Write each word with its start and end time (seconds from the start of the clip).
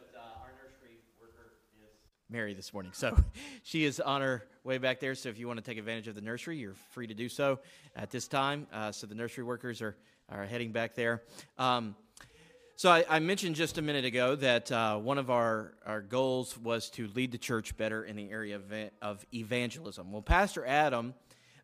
but 0.00 0.18
uh, 0.18 0.22
our 0.42 0.52
nursery 0.62 0.98
worker 1.20 1.52
is 1.82 1.90
Mary 2.28 2.54
this 2.54 2.72
morning. 2.72 2.92
So 2.94 3.16
she 3.62 3.84
is 3.84 4.00
on 4.00 4.22
her 4.22 4.44
way 4.64 4.78
back 4.78 5.00
there. 5.00 5.14
So 5.14 5.28
if 5.28 5.38
you 5.38 5.46
want 5.46 5.58
to 5.58 5.64
take 5.64 5.78
advantage 5.78 6.08
of 6.08 6.14
the 6.14 6.20
nursery, 6.20 6.56
you're 6.56 6.74
free 6.92 7.06
to 7.06 7.14
do 7.14 7.28
so 7.28 7.58
at 7.94 8.10
this 8.10 8.28
time. 8.28 8.66
Uh, 8.72 8.92
so 8.92 9.06
the 9.06 9.14
nursery 9.14 9.44
workers 9.44 9.82
are, 9.82 9.96
are 10.30 10.44
heading 10.44 10.72
back 10.72 10.94
there. 10.94 11.22
Um, 11.58 11.94
so 12.76 12.90
I, 12.90 13.04
I, 13.10 13.18
mentioned 13.18 13.56
just 13.56 13.76
a 13.76 13.82
minute 13.82 14.06
ago 14.06 14.36
that 14.36 14.72
uh, 14.72 14.96
one 14.96 15.18
of 15.18 15.30
our, 15.30 15.74
our 15.84 16.00
goals 16.00 16.56
was 16.56 16.88
to 16.90 17.08
lead 17.08 17.30
the 17.30 17.38
church 17.38 17.76
better 17.76 18.04
in 18.04 18.16
the 18.16 18.30
area 18.30 18.56
of, 18.56 18.72
of 19.02 19.26
evangelism. 19.34 20.10
Well, 20.12 20.22
Pastor 20.22 20.64
Adam, 20.64 21.12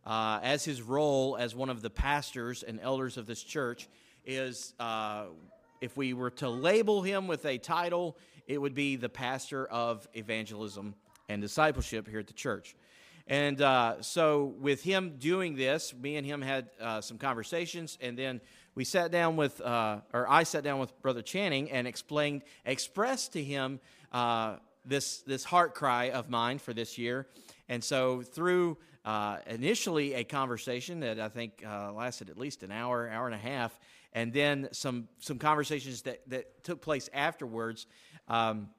uh, 0.04 0.40
as 0.42 0.62
his 0.62 0.82
role 0.82 1.38
as 1.38 1.54
one 1.54 1.70
of 1.70 1.80
the 1.80 1.88
pastors 1.88 2.62
and 2.62 2.78
elders 2.82 3.16
of 3.16 3.26
this 3.26 3.42
church, 3.42 3.88
is 4.26 4.74
uh, 4.78 5.26
if 5.80 5.96
we 5.96 6.14
were 6.14 6.30
to 6.30 6.48
label 6.48 7.02
him 7.02 7.26
with 7.26 7.44
a 7.44 7.58
title, 7.58 8.16
it 8.46 8.58
would 8.58 8.74
be 8.74 8.96
the 8.96 9.08
pastor 9.08 9.66
of 9.66 10.06
evangelism 10.14 10.94
and 11.28 11.42
discipleship 11.42 12.08
here 12.08 12.20
at 12.20 12.26
the 12.26 12.32
church. 12.32 12.76
And 13.26 13.60
uh, 13.60 14.02
so, 14.02 14.54
with 14.60 14.82
him 14.84 15.16
doing 15.18 15.56
this, 15.56 15.92
me 15.92 16.16
and 16.16 16.24
him 16.24 16.40
had 16.40 16.68
uh, 16.80 17.00
some 17.00 17.18
conversations, 17.18 17.98
and 18.00 18.16
then 18.16 18.40
we 18.76 18.84
sat 18.84 19.10
down 19.10 19.34
with, 19.34 19.60
uh, 19.60 19.98
or 20.12 20.28
I 20.28 20.44
sat 20.44 20.62
down 20.62 20.78
with 20.78 21.00
Brother 21.02 21.22
Channing 21.22 21.70
and 21.72 21.88
explained, 21.88 22.42
expressed 22.64 23.32
to 23.32 23.42
him 23.42 23.80
uh, 24.12 24.56
this 24.84 25.22
this 25.22 25.42
heart 25.42 25.74
cry 25.74 26.10
of 26.10 26.30
mine 26.30 26.58
for 26.58 26.72
this 26.72 26.98
year. 26.98 27.26
And 27.68 27.82
so, 27.82 28.22
through 28.22 28.78
uh, 29.04 29.38
initially 29.46 30.14
a 30.14 30.22
conversation 30.22 31.00
that 31.00 31.18
I 31.18 31.28
think 31.28 31.64
uh, 31.66 31.92
lasted 31.92 32.30
at 32.30 32.38
least 32.38 32.62
an 32.62 32.70
hour, 32.70 33.08
hour 33.08 33.26
and 33.26 33.34
a 33.34 33.38
half, 33.38 33.78
and 34.16 34.32
then 34.32 34.68
some 34.72 35.06
some 35.20 35.38
conversations 35.38 36.02
that, 36.02 36.28
that 36.28 36.64
took 36.64 36.80
place 36.80 37.08
afterwards. 37.12 37.86
Um, 38.26 38.70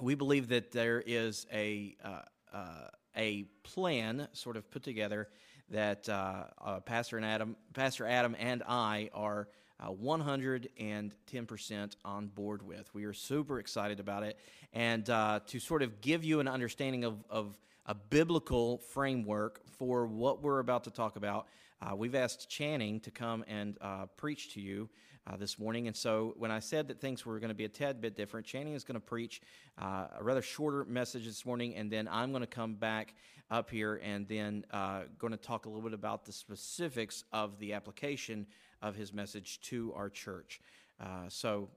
we 0.00 0.16
believe 0.16 0.48
that 0.48 0.72
there 0.72 1.00
is 1.06 1.46
a 1.52 1.94
uh, 2.02 2.22
uh 2.52 2.88
a 3.14 3.44
plan 3.62 4.26
sort 4.32 4.56
of 4.56 4.68
put 4.70 4.82
together 4.82 5.28
that 5.68 6.08
uh, 6.08 6.44
uh, 6.58 6.80
Pastor 6.80 7.18
and 7.18 7.26
Adam, 7.26 7.54
Pastor 7.74 8.06
Adam, 8.06 8.34
and 8.40 8.64
I 8.66 9.10
are. 9.14 9.46
110% 9.84 11.96
on 12.04 12.28
board 12.28 12.62
with. 12.62 12.88
We 12.94 13.02
are 13.02 13.12
super 13.12 13.58
excited 13.58 13.98
about 13.98 14.22
it. 14.22 14.38
And 14.72 15.06
to 15.06 15.58
sort 15.58 15.82
of 15.82 16.00
give 16.00 16.22
you 16.22 16.38
an 16.38 16.46
understanding 16.46 17.02
of, 17.02 17.24
of 17.28 17.58
a 17.86 17.94
biblical 17.96 18.78
framework 18.78 19.60
for 19.66 20.06
what 20.06 20.40
we're 20.40 20.60
about 20.60 20.84
to 20.84 20.92
talk 20.92 21.16
about. 21.16 21.48
Uh, 21.82 21.96
we've 21.96 22.14
asked 22.14 22.48
Channing 22.48 23.00
to 23.00 23.10
come 23.10 23.44
and 23.48 23.76
uh, 23.80 24.06
preach 24.16 24.54
to 24.54 24.60
you 24.60 24.88
uh, 25.26 25.36
this 25.36 25.58
morning. 25.58 25.88
And 25.88 25.96
so 25.96 26.34
when 26.36 26.50
I 26.50 26.60
said 26.60 26.86
that 26.88 27.00
things 27.00 27.26
were 27.26 27.40
going 27.40 27.48
to 27.48 27.54
be 27.54 27.64
a 27.64 27.68
tad 27.68 28.00
bit 28.00 28.14
different, 28.14 28.46
Channing 28.46 28.74
is 28.74 28.84
going 28.84 28.94
to 28.94 29.00
preach 29.00 29.40
uh, 29.78 30.06
a 30.18 30.22
rather 30.22 30.42
shorter 30.42 30.84
message 30.84 31.26
this 31.26 31.44
morning, 31.44 31.74
and 31.74 31.90
then 31.90 32.06
I'm 32.08 32.30
going 32.30 32.42
to 32.42 32.46
come 32.46 32.74
back 32.74 33.14
up 33.50 33.68
here 33.68 34.00
and 34.02 34.28
then 34.28 34.64
uh, 34.70 35.02
going 35.18 35.32
to 35.32 35.36
talk 35.36 35.66
a 35.66 35.68
little 35.68 35.82
bit 35.82 35.92
about 35.92 36.24
the 36.24 36.32
specifics 36.32 37.24
of 37.32 37.58
the 37.58 37.72
application 37.72 38.46
of 38.80 38.94
his 38.94 39.12
message 39.12 39.60
to 39.62 39.92
our 39.96 40.08
church. 40.08 40.60
Uh, 41.00 41.28
so 41.28 41.68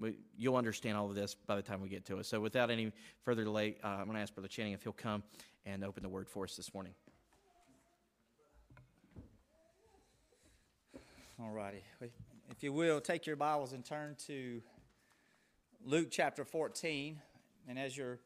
we, 0.00 0.16
you'll 0.36 0.56
understand 0.56 0.96
all 0.96 1.08
of 1.08 1.14
this 1.14 1.34
by 1.34 1.54
the 1.54 1.62
time 1.62 1.80
we 1.80 1.88
get 1.88 2.04
to 2.06 2.18
it. 2.18 2.26
So, 2.26 2.40
without 2.40 2.72
any 2.72 2.90
further 3.22 3.44
delay, 3.44 3.76
I'm 3.84 4.04
going 4.04 4.16
to 4.16 4.20
ask 4.20 4.34
Brother 4.34 4.48
Channing 4.48 4.72
if 4.72 4.82
he'll 4.82 4.92
come 4.92 5.22
and 5.64 5.84
open 5.84 6.02
the 6.02 6.08
word 6.08 6.28
for 6.28 6.42
us 6.42 6.56
this 6.56 6.74
morning. 6.74 6.92
All 11.42 11.50
righty. 11.50 11.82
If 12.50 12.62
you 12.62 12.72
will, 12.72 13.00
take 13.00 13.26
your 13.26 13.34
Bibles 13.34 13.72
and 13.72 13.84
turn 13.84 14.14
to 14.26 14.62
Luke 15.84 16.08
chapter 16.08 16.44
14. 16.44 17.20
And 17.68 17.78
as 17.78 17.96
you're 17.96 18.20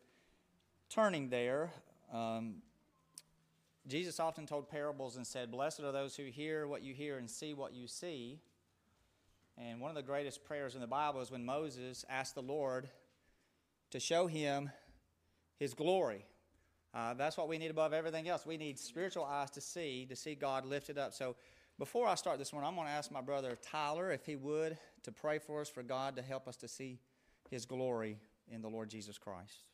turning 0.90 1.30
there, 1.30 1.70
um, 2.12 2.56
Jesus 3.86 4.20
often 4.20 4.44
told 4.44 4.68
parables 4.68 5.16
and 5.16 5.26
said, 5.26 5.50
Blessed 5.50 5.80
are 5.80 5.92
those 5.92 6.14
who 6.14 6.24
hear 6.24 6.66
what 6.66 6.82
you 6.82 6.92
hear 6.92 7.16
and 7.16 7.30
see 7.30 7.54
what 7.54 7.72
you 7.72 7.86
see. 7.88 8.38
And 9.56 9.80
one 9.80 9.90
of 9.90 9.96
the 9.96 10.02
greatest 10.02 10.44
prayers 10.44 10.74
in 10.74 10.82
the 10.82 10.86
Bible 10.86 11.22
is 11.22 11.30
when 11.30 11.44
Moses 11.44 12.04
asked 12.10 12.34
the 12.34 12.42
Lord 12.42 12.86
to 13.92 14.00
show 14.00 14.26
him 14.26 14.70
his 15.58 15.72
glory. 15.72 16.26
Uh, 16.92 17.14
that's 17.14 17.38
what 17.38 17.48
we 17.48 17.56
need 17.56 17.70
above 17.70 17.94
everything 17.94 18.28
else. 18.28 18.44
We 18.44 18.58
need 18.58 18.78
spiritual 18.78 19.24
eyes 19.24 19.50
to 19.52 19.62
see, 19.62 20.06
to 20.10 20.16
see 20.16 20.34
God 20.34 20.66
lifted 20.66 20.98
up. 20.98 21.14
So 21.14 21.36
before 21.78 22.06
I 22.06 22.14
start 22.14 22.38
this 22.38 22.52
one, 22.52 22.64
I'm 22.64 22.74
going 22.74 22.86
to 22.86 22.92
ask 22.92 23.10
my 23.10 23.20
brother 23.20 23.56
Tyler, 23.62 24.10
if 24.10 24.24
he 24.24 24.36
would, 24.36 24.78
to 25.02 25.12
pray 25.12 25.38
for 25.38 25.60
us 25.60 25.68
for 25.68 25.82
God 25.82 26.16
to 26.16 26.22
help 26.22 26.48
us 26.48 26.56
to 26.56 26.68
see 26.68 26.98
his 27.50 27.66
glory 27.66 28.18
in 28.50 28.62
the 28.62 28.68
Lord 28.68 28.88
Jesus 28.88 29.18
Christ. 29.18 29.68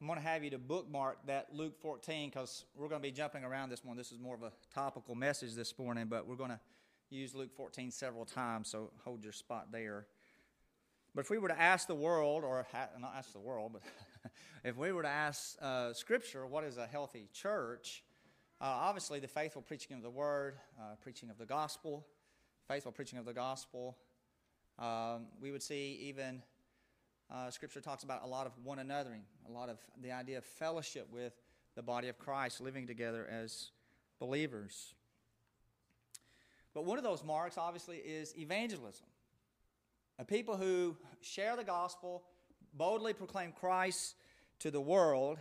I'm 0.00 0.06
going 0.06 0.20
to 0.20 0.24
have 0.24 0.44
you 0.44 0.50
to 0.50 0.58
bookmark 0.58 1.26
that 1.26 1.48
Luke 1.52 1.76
14 1.80 2.30
because 2.30 2.64
we're 2.76 2.88
going 2.88 3.02
to 3.02 3.08
be 3.08 3.10
jumping 3.10 3.42
around 3.42 3.70
this 3.70 3.84
one. 3.84 3.96
This 3.96 4.12
is 4.12 4.20
more 4.20 4.36
of 4.36 4.44
a 4.44 4.52
topical 4.72 5.16
message 5.16 5.54
this 5.54 5.76
morning, 5.76 6.06
but 6.08 6.24
we're 6.24 6.36
going 6.36 6.50
to 6.50 6.60
use 7.10 7.34
Luke 7.34 7.52
14 7.56 7.90
several 7.90 8.24
times, 8.24 8.68
so 8.68 8.92
hold 9.04 9.24
your 9.24 9.32
spot 9.32 9.72
there. 9.72 10.06
But 11.16 11.22
if 11.22 11.30
we 11.30 11.38
were 11.38 11.48
to 11.48 11.60
ask 11.60 11.88
the 11.88 11.96
world, 11.96 12.44
or 12.44 12.64
not 13.00 13.14
ask 13.16 13.32
the 13.32 13.40
world, 13.40 13.72
but 13.72 13.82
if 14.64 14.76
we 14.76 14.92
were 14.92 15.02
to 15.02 15.08
ask 15.08 15.56
uh, 15.60 15.92
Scripture, 15.92 16.46
what 16.46 16.62
is 16.62 16.76
a 16.76 16.86
healthy 16.86 17.28
church? 17.32 18.04
Uh, 18.60 18.66
obviously, 18.66 19.18
the 19.18 19.26
faithful 19.26 19.62
preaching 19.62 19.96
of 19.96 20.04
the 20.04 20.10
Word, 20.10 20.58
uh, 20.78 20.94
preaching 21.02 21.28
of 21.28 21.38
the 21.38 21.46
gospel, 21.46 22.06
faithful 22.68 22.92
preaching 22.92 23.18
of 23.18 23.24
the 23.24 23.34
gospel. 23.34 23.96
Um, 24.78 25.26
we 25.40 25.50
would 25.50 25.62
see 25.62 25.98
even 26.02 26.40
uh, 27.30 27.50
Scripture 27.50 27.80
talks 27.80 28.04
about 28.04 28.22
a 28.24 28.26
lot 28.26 28.46
of 28.46 28.52
one 28.64 28.78
anothering, 28.78 29.22
a 29.48 29.52
lot 29.52 29.68
of 29.68 29.78
the 30.02 30.12
idea 30.12 30.38
of 30.38 30.44
fellowship 30.44 31.08
with 31.12 31.32
the 31.74 31.82
body 31.82 32.08
of 32.08 32.18
Christ, 32.18 32.60
living 32.60 32.86
together 32.86 33.26
as 33.30 33.70
believers. 34.18 34.94
But 36.74 36.84
one 36.84 36.98
of 36.98 37.04
those 37.04 37.24
marks, 37.24 37.58
obviously, 37.58 37.98
is 37.98 38.36
evangelism. 38.36 39.06
A 40.18 40.24
people 40.24 40.56
who 40.56 40.96
share 41.20 41.56
the 41.56 41.64
gospel, 41.64 42.22
boldly 42.74 43.12
proclaim 43.12 43.52
Christ 43.52 44.14
to 44.60 44.70
the 44.70 44.80
world. 44.80 45.38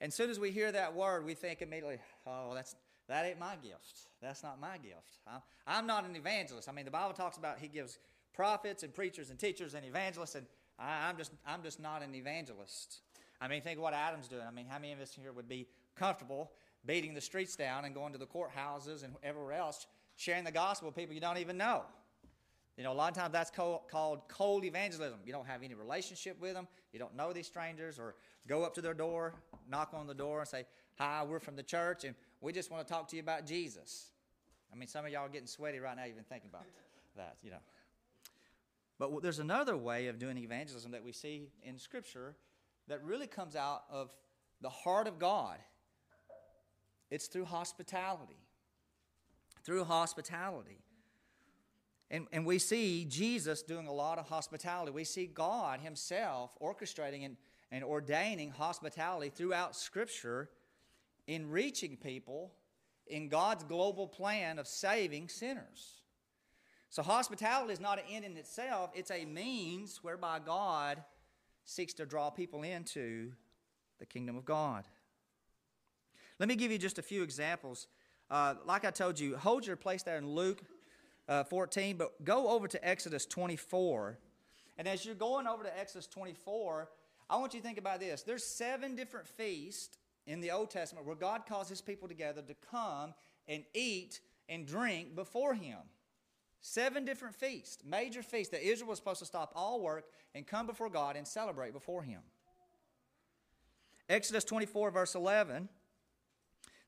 And 0.00 0.08
as 0.10 0.14
soon 0.14 0.30
as 0.30 0.38
we 0.38 0.50
hear 0.50 0.70
that 0.70 0.94
word, 0.94 1.24
we 1.24 1.34
think 1.34 1.62
immediately, 1.62 1.98
oh, 2.26 2.52
that's, 2.54 2.76
that 3.08 3.24
ain't 3.24 3.38
my 3.38 3.56
gift. 3.62 4.08
That's 4.20 4.42
not 4.42 4.60
my 4.60 4.78
gift. 4.78 5.18
I'm, 5.26 5.40
I'm 5.66 5.86
not 5.86 6.04
an 6.04 6.14
evangelist. 6.14 6.68
I 6.68 6.72
mean, 6.72 6.84
the 6.84 6.90
Bible 6.90 7.14
talks 7.14 7.38
about 7.38 7.58
he 7.58 7.68
gives 7.68 7.98
prophets 8.34 8.82
and 8.82 8.94
preachers 8.94 9.30
and 9.30 9.38
teachers 9.38 9.74
and 9.74 9.84
evangelists, 9.84 10.34
and 10.34 10.46
I, 10.78 11.08
am 11.08 11.16
just, 11.16 11.32
I'm 11.46 11.62
just 11.62 11.80
not 11.80 12.02
an 12.02 12.14
evangelist. 12.14 13.00
I 13.40 13.48
mean, 13.48 13.62
think 13.62 13.78
of 13.78 13.82
what 13.82 13.94
Adam's 13.94 14.28
doing. 14.28 14.42
I 14.46 14.50
mean, 14.50 14.66
how 14.66 14.78
many 14.78 14.92
of 14.92 15.00
us 15.00 15.14
here 15.14 15.32
would 15.32 15.48
be 15.48 15.66
comfortable 15.94 16.52
beating 16.84 17.14
the 17.14 17.20
streets 17.20 17.56
down 17.56 17.84
and 17.84 17.94
going 17.94 18.12
to 18.12 18.18
the 18.18 18.26
courthouses 18.26 19.04
and 19.04 19.14
everywhere 19.22 19.54
else, 19.54 19.86
sharing 20.16 20.44
the 20.44 20.52
gospel 20.52 20.88
with 20.88 20.96
people 20.96 21.14
you 21.14 21.20
don't 21.20 21.38
even 21.38 21.56
know? 21.56 21.82
You 22.76 22.84
know, 22.84 22.92
a 22.92 22.94
lot 22.94 23.10
of 23.10 23.16
times 23.16 23.32
that's 23.32 23.50
called 23.50 24.22
cold 24.28 24.64
evangelism. 24.64 25.20
You 25.24 25.32
don't 25.32 25.46
have 25.46 25.62
any 25.62 25.74
relationship 25.74 26.38
with 26.40 26.52
them. 26.52 26.68
You 26.92 26.98
don't 26.98 27.16
know 27.16 27.32
these 27.32 27.46
strangers, 27.46 27.98
or 27.98 28.16
go 28.46 28.64
up 28.64 28.74
to 28.74 28.82
their 28.82 28.92
door, 28.92 29.34
knock 29.68 29.94
on 29.94 30.06
the 30.06 30.14
door, 30.14 30.40
and 30.40 30.48
say, 30.48 30.66
"Hi, 30.98 31.24
we're 31.24 31.40
from 31.40 31.56
the 31.56 31.62
church, 31.62 32.04
and 32.04 32.14
we 32.42 32.52
just 32.52 32.70
want 32.70 32.86
to 32.86 32.92
talk 32.92 33.08
to 33.08 33.16
you 33.16 33.22
about 33.22 33.46
Jesus." 33.46 34.10
I 34.70 34.76
mean, 34.76 34.88
some 34.88 35.06
of 35.06 35.10
y'all 35.10 35.24
are 35.24 35.30
getting 35.30 35.46
sweaty 35.46 35.78
right 35.78 35.96
now, 35.96 36.04
even 36.04 36.22
thinking 36.24 36.50
about 36.50 36.66
that. 37.16 37.38
You 37.42 37.50
know, 37.50 37.60
but 38.98 39.22
there's 39.22 39.38
another 39.38 39.76
way 39.76 40.06
of 40.06 40.18
doing 40.18 40.38
evangelism 40.38 40.92
that 40.92 41.04
we 41.04 41.12
see 41.12 41.48
in 41.62 41.78
Scripture 41.78 42.34
that 42.88 43.02
really 43.04 43.26
comes 43.26 43.56
out 43.56 43.82
of 43.90 44.14
the 44.60 44.70
heart 44.70 45.06
of 45.06 45.18
God. 45.18 45.58
It's 47.10 47.26
through 47.26 47.44
hospitality. 47.44 48.38
Through 49.64 49.84
hospitality. 49.84 50.78
And, 52.10 52.26
and 52.32 52.46
we 52.46 52.58
see 52.58 53.04
Jesus 53.04 53.62
doing 53.62 53.88
a 53.88 53.92
lot 53.92 54.18
of 54.18 54.28
hospitality. 54.28 54.92
We 54.92 55.04
see 55.04 55.26
God 55.26 55.80
Himself 55.80 56.52
orchestrating 56.62 57.24
and, 57.24 57.36
and 57.72 57.84
ordaining 57.84 58.50
hospitality 58.50 59.30
throughout 59.34 59.74
Scripture 59.74 60.50
in 61.26 61.50
reaching 61.50 61.96
people 61.96 62.52
in 63.08 63.28
God's 63.28 63.64
global 63.64 64.06
plan 64.06 64.58
of 64.58 64.66
saving 64.66 65.28
sinners. 65.28 66.02
So, 66.88 67.02
hospitality 67.02 67.72
is 67.72 67.80
not 67.80 67.98
an 67.98 68.04
end 68.10 68.24
in 68.24 68.36
itself, 68.36 68.90
it's 68.94 69.10
a 69.10 69.24
means 69.24 70.00
whereby 70.02 70.38
God 70.44 71.02
seeks 71.64 71.92
to 71.94 72.06
draw 72.06 72.30
people 72.30 72.62
into 72.62 73.32
the 73.98 74.06
kingdom 74.06 74.36
of 74.36 74.44
God. 74.44 74.84
Let 76.38 76.48
me 76.48 76.54
give 76.54 76.70
you 76.70 76.78
just 76.78 76.98
a 76.98 77.02
few 77.02 77.22
examples. 77.22 77.86
Uh, 78.30 78.54
like 78.64 78.84
I 78.84 78.90
told 78.90 79.18
you, 79.18 79.36
hold 79.36 79.66
your 79.66 79.76
place 79.76 80.02
there 80.02 80.18
in 80.18 80.28
Luke 80.28 80.62
uh, 81.28 81.44
14, 81.44 81.96
but 81.96 82.24
go 82.24 82.48
over 82.48 82.68
to 82.68 82.88
Exodus 82.88 83.26
24. 83.26 84.18
And 84.78 84.86
as 84.86 85.04
you're 85.04 85.14
going 85.14 85.46
over 85.46 85.64
to 85.64 85.78
Exodus 85.78 86.06
24, 86.06 86.88
I 87.30 87.36
want 87.36 87.54
you 87.54 87.60
to 87.60 87.66
think 87.66 87.78
about 87.78 88.00
this. 88.00 88.22
There's 88.22 88.44
seven 88.44 88.94
different 88.94 89.26
feasts 89.26 89.96
in 90.26 90.40
the 90.40 90.50
Old 90.50 90.70
Testament 90.70 91.06
where 91.06 91.16
God 91.16 91.46
calls 91.48 91.68
his 91.68 91.80
people 91.80 92.08
together 92.08 92.42
to 92.42 92.54
come 92.70 93.14
and 93.48 93.64
eat 93.74 94.20
and 94.48 94.66
drink 94.66 95.14
before 95.14 95.54
him. 95.54 95.78
Seven 96.60 97.04
different 97.04 97.34
feasts, 97.34 97.84
major 97.84 98.22
feasts 98.22 98.50
that 98.50 98.66
Israel 98.66 98.90
was 98.90 98.98
supposed 98.98 99.20
to 99.20 99.26
stop 99.26 99.52
all 99.54 99.80
work 99.80 100.06
and 100.34 100.46
come 100.46 100.66
before 100.66 100.88
God 100.88 101.16
and 101.16 101.26
celebrate 101.26 101.72
before 101.72 102.02
him. 102.02 102.20
Exodus 104.08 104.44
24, 104.44 104.90
verse 104.90 105.14
11. 105.14 105.68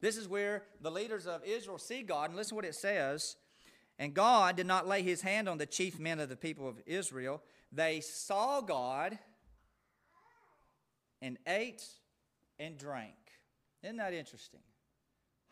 This 0.01 0.17
is 0.17 0.29
where 0.29 0.63
the 0.81 0.91
leaders 0.91 1.27
of 1.27 1.45
Israel 1.45 1.79
see 1.79 2.03
God, 2.03 2.31
and 2.31 2.37
listen 2.37 2.51
to 2.51 2.55
what 2.57 2.65
it 2.65 2.75
says. 2.75 3.37
And 3.99 4.15
God 4.15 4.57
did 4.57 4.67
not 4.67 4.87
lay 4.87 5.03
his 5.03 5.23
hand 5.23 5.49
on 5.49 5.59
the 5.59 5.67
chief 5.67 5.99
men 5.99 6.21
of 6.21 6.29
the 6.29 6.37
people 6.37 6.69
of 6.69 6.81
Israel. 6.87 7.43
They 7.73 8.01
saw 8.01 8.61
God 8.61 9.19
and 11.21 11.37
ate 11.47 11.85
and 12.61 12.79
drank. 12.79 13.15
Isn't 13.83 13.97
that 13.97 14.15
interesting? 14.15 14.61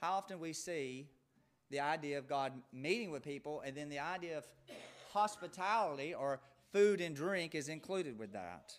How 0.01 0.12
often 0.12 0.39
we 0.39 0.53
see 0.53 1.09
the 1.71 1.81
idea 1.81 2.19
of 2.19 2.29
God 2.29 2.53
meeting 2.73 3.11
with 3.11 3.25
people, 3.25 3.63
and 3.65 3.77
then 3.77 3.89
the 3.89 3.99
idea 3.99 4.39
of 4.39 4.47
hospitality 5.13 6.15
or 6.15 6.41
food 6.73 7.01
and 7.01 7.17
drink 7.17 7.55
is 7.55 7.69
included 7.69 8.19
with 8.19 8.33
that. 8.33 8.75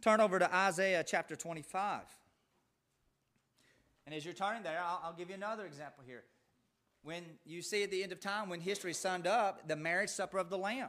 Turn 0.00 0.20
over 0.20 0.38
to 0.38 0.54
Isaiah 0.54 1.04
chapter 1.06 1.36
25. 1.36 2.02
And 4.06 4.14
as 4.14 4.24
you're 4.24 4.34
turning 4.34 4.62
there, 4.62 4.80
I'll, 4.82 5.00
I'll, 5.04 5.12
give 5.12 5.28
you 5.28 5.34
another 5.34 5.66
example 5.66 6.02
here. 6.06 6.24
When 7.02 7.22
you 7.44 7.62
see 7.62 7.82
at 7.82 7.90
the 7.90 8.02
end 8.02 8.12
of 8.12 8.20
time, 8.20 8.48
when 8.48 8.60
history 8.60 8.90
is 8.90 8.98
summed 8.98 9.26
up, 9.26 9.68
the 9.68 9.76
marriage 9.76 10.10
supper 10.10 10.38
of 10.38 10.50
the 10.50 10.58
Lamb. 10.58 10.88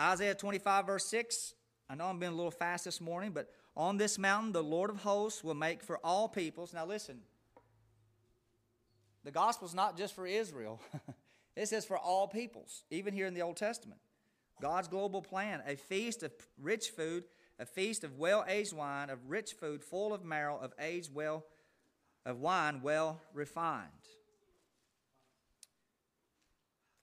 Isaiah 0.00 0.34
25, 0.34 0.86
verse 0.86 1.06
6. 1.06 1.54
I 1.88 1.94
know 1.94 2.06
I'm 2.06 2.18
being 2.18 2.32
a 2.32 2.34
little 2.34 2.50
fast 2.50 2.86
this 2.86 3.00
morning, 3.00 3.32
but 3.32 3.50
on 3.76 3.98
this 3.98 4.18
mountain 4.18 4.52
the 4.52 4.62
Lord 4.62 4.90
of 4.90 4.96
hosts 4.96 5.44
will 5.44 5.54
make 5.54 5.82
for 5.82 5.98
all 5.98 6.28
peoples. 6.28 6.72
Now 6.72 6.86
listen, 6.86 7.20
the 9.24 9.30
gospel 9.30 9.66
is 9.66 9.74
not 9.74 9.96
just 9.96 10.14
for 10.14 10.26
Israel, 10.26 10.80
it 11.56 11.68
says 11.68 11.84
for 11.84 11.98
all 11.98 12.28
peoples, 12.28 12.84
even 12.90 13.14
here 13.14 13.26
in 13.26 13.34
the 13.34 13.42
Old 13.42 13.56
Testament. 13.56 14.00
God's 14.60 14.88
global 14.88 15.20
plan, 15.20 15.62
a 15.66 15.76
feast 15.76 16.22
of 16.22 16.32
rich 16.60 16.90
food, 16.90 17.24
a 17.58 17.66
feast 17.66 18.04
of 18.04 18.18
well 18.18 18.44
aged 18.48 18.72
wine, 18.72 19.10
of 19.10 19.18
rich 19.28 19.52
food 19.52 19.82
full 19.82 20.12
of 20.12 20.24
marrow, 20.24 20.58
of 20.60 20.72
aged 20.78 21.14
well, 21.14 21.44
of 22.24 22.40
wine 22.40 22.80
well 22.82 23.20
refined. 23.32 23.88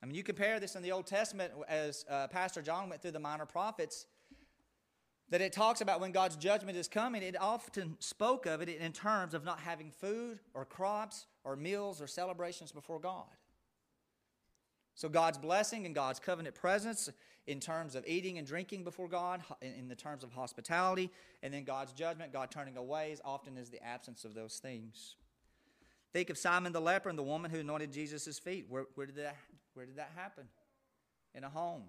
I 0.02 0.06
mean, 0.06 0.16
you 0.16 0.24
compare 0.24 0.58
this 0.58 0.74
in 0.74 0.82
the 0.82 0.90
Old 0.90 1.06
Testament 1.06 1.52
as 1.68 2.04
uh, 2.10 2.26
Pastor 2.26 2.60
John 2.60 2.88
went 2.88 3.02
through 3.02 3.12
the 3.12 3.20
minor 3.20 3.46
prophets, 3.46 4.06
that 5.32 5.40
it 5.40 5.50
talks 5.50 5.80
about 5.80 5.98
when 5.98 6.12
God's 6.12 6.36
judgment 6.36 6.76
is 6.76 6.88
coming, 6.88 7.22
it 7.22 7.40
often 7.40 7.96
spoke 8.00 8.44
of 8.44 8.60
it 8.60 8.68
in 8.68 8.92
terms 8.92 9.32
of 9.32 9.44
not 9.44 9.60
having 9.60 9.90
food 9.90 10.38
or 10.52 10.66
crops 10.66 11.24
or 11.42 11.56
meals 11.56 12.02
or 12.02 12.06
celebrations 12.06 12.70
before 12.70 12.98
God. 12.98 13.24
So, 14.94 15.08
God's 15.08 15.38
blessing 15.38 15.86
and 15.86 15.94
God's 15.94 16.20
covenant 16.20 16.54
presence 16.54 17.08
in 17.46 17.60
terms 17.60 17.94
of 17.94 18.04
eating 18.06 18.36
and 18.36 18.46
drinking 18.46 18.84
before 18.84 19.08
God, 19.08 19.42
in 19.62 19.88
the 19.88 19.94
terms 19.94 20.22
of 20.22 20.32
hospitality, 20.32 21.10
and 21.42 21.52
then 21.52 21.64
God's 21.64 21.94
judgment, 21.94 22.30
God 22.30 22.50
turning 22.50 22.76
away, 22.76 23.10
is 23.10 23.22
often 23.24 23.56
is 23.56 23.70
the 23.70 23.82
absence 23.82 24.26
of 24.26 24.34
those 24.34 24.58
things. 24.58 25.16
Think 26.12 26.28
of 26.28 26.36
Simon 26.36 26.74
the 26.74 26.80
leper 26.80 27.08
and 27.08 27.18
the 27.18 27.22
woman 27.22 27.50
who 27.50 27.60
anointed 27.60 27.90
Jesus' 27.90 28.38
feet. 28.38 28.66
Where, 28.68 28.84
where, 28.96 29.06
did 29.06 29.16
that, 29.16 29.36
where 29.72 29.86
did 29.86 29.96
that 29.96 30.12
happen? 30.14 30.44
In 31.34 31.42
a 31.42 31.48
home. 31.48 31.84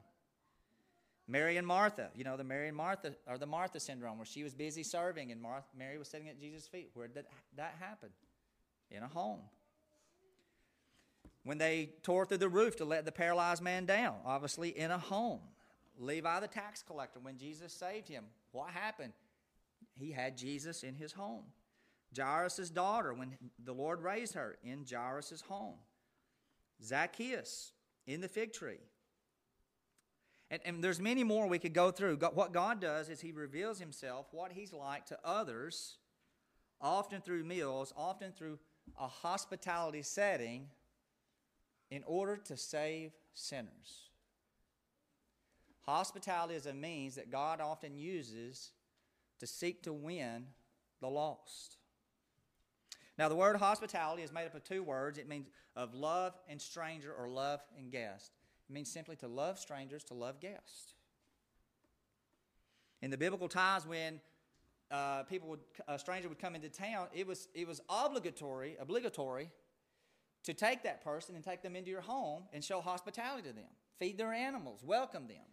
Mary 1.27 1.57
and 1.57 1.65
Martha, 1.65 2.09
you 2.15 2.23
know, 2.23 2.35
the 2.35 2.43
Mary 2.43 2.67
and 2.67 2.75
Martha, 2.75 3.15
or 3.27 3.37
the 3.37 3.45
Martha 3.45 3.79
syndrome, 3.79 4.17
where 4.17 4.25
she 4.25 4.43
was 4.43 4.53
busy 4.53 4.83
serving 4.83 5.31
and 5.31 5.41
Martha, 5.41 5.67
Mary 5.77 5.97
was 5.97 6.09
sitting 6.09 6.27
at 6.27 6.39
Jesus' 6.39 6.67
feet. 6.67 6.91
Where 6.93 7.07
did 7.07 7.25
that 7.55 7.75
happen? 7.79 8.09
In 8.91 9.03
a 9.03 9.07
home. 9.07 9.39
When 11.43 11.57
they 11.57 11.91
tore 12.03 12.25
through 12.25 12.37
the 12.37 12.49
roof 12.49 12.75
to 12.77 12.85
let 12.85 13.05
the 13.05 13.11
paralyzed 13.11 13.61
man 13.61 13.85
down, 13.85 14.15
obviously 14.25 14.69
in 14.77 14.91
a 14.91 14.97
home. 14.97 15.41
Levi 15.97 16.39
the 16.39 16.47
tax 16.47 16.83
collector, 16.83 17.19
when 17.21 17.37
Jesus 17.37 17.71
saved 17.71 18.07
him, 18.07 18.25
what 18.51 18.69
happened? 18.69 19.13
He 19.95 20.11
had 20.11 20.37
Jesus 20.37 20.83
in 20.83 20.95
his 20.95 21.13
home. 21.13 21.43
Jairus' 22.15 22.69
daughter, 22.69 23.13
when 23.13 23.37
the 23.63 23.73
Lord 23.73 24.01
raised 24.01 24.33
her, 24.33 24.57
in 24.63 24.85
Jairus' 24.89 25.41
home. 25.41 25.75
Zacchaeus, 26.83 27.73
in 28.07 28.21
the 28.21 28.27
fig 28.27 28.53
tree. 28.53 28.79
And, 30.53 30.61
and 30.65 30.83
there's 30.83 30.99
many 30.99 31.23
more 31.23 31.47
we 31.47 31.57
could 31.57 31.73
go 31.73 31.89
through. 31.89 32.17
What 32.17 32.53
God 32.53 32.79
does 32.79 33.09
is 33.09 33.19
He 33.19 33.31
reveals 33.31 33.79
Himself, 33.79 34.27
what 34.31 34.51
He's 34.51 34.71
like 34.71 35.07
to 35.07 35.17
others, 35.25 35.97
often 36.79 37.21
through 37.21 37.43
meals, 37.43 37.91
often 37.97 38.31
through 38.31 38.59
a 38.99 39.07
hospitality 39.07 40.03
setting, 40.03 40.67
in 41.89 42.03
order 42.05 42.37
to 42.37 42.55
save 42.55 43.13
sinners. 43.33 44.11
Hospitality 45.87 46.53
is 46.53 46.67
a 46.67 46.73
means 46.73 47.15
that 47.15 47.31
God 47.31 47.59
often 47.59 47.97
uses 47.97 48.73
to 49.39 49.47
seek 49.47 49.81
to 49.83 49.91
win 49.91 50.45
the 51.01 51.09
lost. 51.09 51.77
Now, 53.17 53.27
the 53.27 53.35
word 53.35 53.55
hospitality 53.55 54.21
is 54.21 54.31
made 54.31 54.45
up 54.45 54.53
of 54.53 54.63
two 54.63 54.83
words. 54.83 55.17
It 55.17 55.27
means 55.27 55.47
of 55.75 55.95
love 55.95 56.35
and 56.47 56.61
stranger 56.61 57.11
or 57.11 57.27
love 57.27 57.59
and 57.75 57.91
guest. 57.91 58.33
Means 58.73 58.89
simply 58.89 59.15
to 59.17 59.27
love 59.27 59.59
strangers, 59.59 60.03
to 60.05 60.15
love 60.15 60.39
guests. 60.39 60.95
In 63.03 63.11
the 63.11 63.17
biblical 63.17 63.47
times 63.47 63.85
when 63.85 64.19
uh, 64.89 65.23
people 65.23 65.47
would, 65.49 65.59
a 65.87 65.99
stranger 65.99 66.27
would 66.27 66.39
come 66.39 66.55
into 66.55 66.69
town, 66.69 67.07
it 67.13 67.27
was, 67.27 67.49
it 67.53 67.67
was 67.67 67.81
obligatory, 67.87 68.75
obligatory 68.79 69.51
to 70.43 70.55
take 70.55 70.81
that 70.83 71.03
person 71.03 71.35
and 71.35 71.43
take 71.43 71.61
them 71.61 71.75
into 71.75 71.91
your 71.91 72.01
home 72.01 72.45
and 72.51 72.63
show 72.63 72.81
hospitality 72.81 73.47
to 73.47 73.53
them, 73.53 73.69
feed 73.99 74.17
their 74.17 74.33
animals, 74.33 74.81
welcome 74.83 75.27
them. 75.27 75.45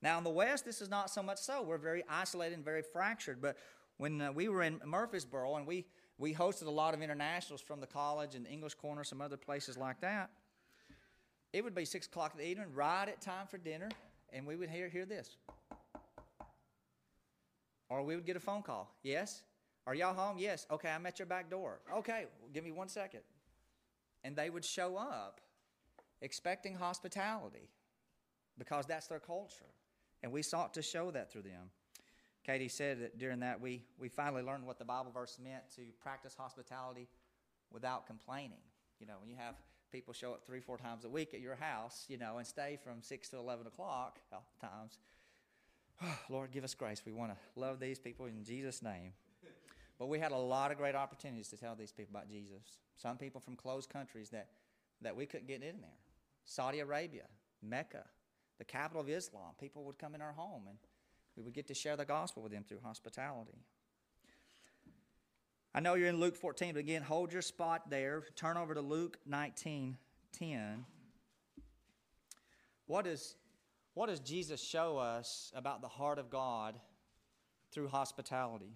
Now, 0.00 0.16
in 0.18 0.22
the 0.22 0.30
West, 0.30 0.64
this 0.64 0.80
is 0.80 0.88
not 0.88 1.10
so 1.10 1.24
much 1.24 1.38
so. 1.38 1.62
We're 1.62 1.78
very 1.78 2.04
isolated 2.08 2.54
and 2.54 2.64
very 2.64 2.82
fractured. 2.82 3.42
But 3.42 3.56
when 3.96 4.20
uh, 4.20 4.30
we 4.30 4.48
were 4.48 4.62
in 4.62 4.80
Murfreesboro 4.86 5.56
and 5.56 5.66
we, 5.66 5.84
we 6.16 6.32
hosted 6.32 6.68
a 6.68 6.70
lot 6.70 6.94
of 6.94 7.02
internationals 7.02 7.60
from 7.60 7.80
the 7.80 7.88
college 7.88 8.36
and 8.36 8.46
the 8.46 8.50
English 8.50 8.74
Corner, 8.74 9.02
some 9.02 9.20
other 9.20 9.36
places 9.36 9.76
like 9.76 10.00
that, 10.00 10.30
it 11.52 11.64
would 11.64 11.74
be 11.74 11.84
six 11.84 12.06
o'clock 12.06 12.32
in 12.34 12.38
the 12.38 12.46
evening, 12.46 12.68
right 12.74 13.08
at 13.08 13.20
time 13.20 13.46
for 13.46 13.58
dinner, 13.58 13.88
and 14.32 14.46
we 14.46 14.56
would 14.56 14.70
hear, 14.70 14.88
hear 14.88 15.04
this. 15.04 15.36
Or 17.88 18.02
we 18.02 18.14
would 18.14 18.24
get 18.24 18.36
a 18.36 18.40
phone 18.40 18.62
call. 18.62 18.94
Yes? 19.02 19.42
Are 19.86 19.94
y'all 19.94 20.14
home? 20.14 20.36
Yes. 20.38 20.66
Okay, 20.70 20.88
I'm 20.88 21.04
at 21.06 21.18
your 21.18 21.26
back 21.26 21.50
door. 21.50 21.80
Okay, 21.96 22.26
well, 22.40 22.50
give 22.52 22.62
me 22.62 22.70
one 22.70 22.88
second. 22.88 23.20
And 24.22 24.36
they 24.36 24.50
would 24.50 24.64
show 24.64 24.96
up 24.96 25.40
expecting 26.22 26.74
hospitality 26.74 27.68
because 28.58 28.86
that's 28.86 29.08
their 29.08 29.18
culture. 29.18 29.64
And 30.22 30.30
we 30.30 30.42
sought 30.42 30.74
to 30.74 30.82
show 30.82 31.10
that 31.10 31.32
through 31.32 31.42
them. 31.42 31.70
Katie 32.44 32.68
said 32.68 33.00
that 33.00 33.18
during 33.18 33.40
that 33.40 33.60
we, 33.60 33.82
we 33.98 34.08
finally 34.08 34.42
learned 34.42 34.66
what 34.66 34.78
the 34.78 34.84
Bible 34.84 35.10
verse 35.12 35.38
meant 35.42 35.62
to 35.76 35.82
practice 36.00 36.34
hospitality 36.38 37.08
without 37.72 38.06
complaining. 38.06 38.62
You 38.98 39.06
know, 39.06 39.14
when 39.20 39.28
you 39.28 39.36
have 39.36 39.54
people 39.90 40.14
show 40.14 40.32
up 40.32 40.44
three, 40.44 40.60
four 40.60 40.78
times 40.78 41.04
a 41.04 41.08
week 41.08 41.34
at 41.34 41.40
your 41.40 41.56
house, 41.56 42.06
you 42.08 42.16
know, 42.16 42.38
and 42.38 42.46
stay 42.46 42.78
from 42.82 43.02
6 43.02 43.28
to 43.30 43.36
11 43.36 43.66
o'clock 43.66 44.20
times. 44.60 44.98
Lord, 46.30 46.50
give 46.52 46.64
us 46.64 46.74
grace. 46.74 47.02
We 47.04 47.12
want 47.12 47.32
to 47.32 47.60
love 47.60 47.80
these 47.80 47.98
people 47.98 48.26
in 48.26 48.44
Jesus' 48.44 48.82
name. 48.82 49.12
But 49.98 50.08
we 50.08 50.18
had 50.18 50.32
a 50.32 50.36
lot 50.36 50.70
of 50.70 50.78
great 50.78 50.94
opportunities 50.94 51.48
to 51.48 51.58
tell 51.58 51.74
these 51.74 51.92
people 51.92 52.16
about 52.16 52.28
Jesus. 52.28 52.78
Some 52.96 53.18
people 53.18 53.40
from 53.40 53.54
closed 53.54 53.90
countries 53.90 54.30
that, 54.30 54.48
that 55.02 55.14
we 55.14 55.26
couldn't 55.26 55.46
get 55.46 55.62
in 55.62 55.80
there. 55.80 55.98
Saudi 56.46 56.80
Arabia, 56.80 57.24
Mecca, 57.62 58.04
the 58.58 58.64
capital 58.64 59.02
of 59.02 59.10
Islam. 59.10 59.52
People 59.60 59.84
would 59.84 59.98
come 59.98 60.14
in 60.14 60.22
our 60.22 60.32
home 60.32 60.62
and 60.68 60.78
we 61.36 61.42
would 61.42 61.52
get 61.52 61.68
to 61.68 61.74
share 61.74 61.96
the 61.96 62.04
gospel 62.04 62.42
with 62.42 62.52
them 62.52 62.64
through 62.66 62.80
hospitality. 62.82 63.58
I 65.74 65.80
know 65.80 65.94
you're 65.94 66.08
in 66.08 66.18
Luke 66.18 66.36
14, 66.36 66.74
but 66.74 66.80
again, 66.80 67.02
hold 67.02 67.32
your 67.32 67.42
spot 67.42 67.90
there. 67.90 68.24
Turn 68.34 68.56
over 68.56 68.74
to 68.74 68.80
Luke 68.80 69.18
19 69.26 69.96
10. 70.32 70.84
What, 72.86 73.06
is, 73.06 73.36
what 73.94 74.08
does 74.08 74.20
Jesus 74.20 74.60
show 74.60 74.98
us 74.98 75.52
about 75.54 75.80
the 75.80 75.88
heart 75.88 76.18
of 76.18 76.30
God 76.30 76.74
through 77.72 77.88
hospitality? 77.88 78.74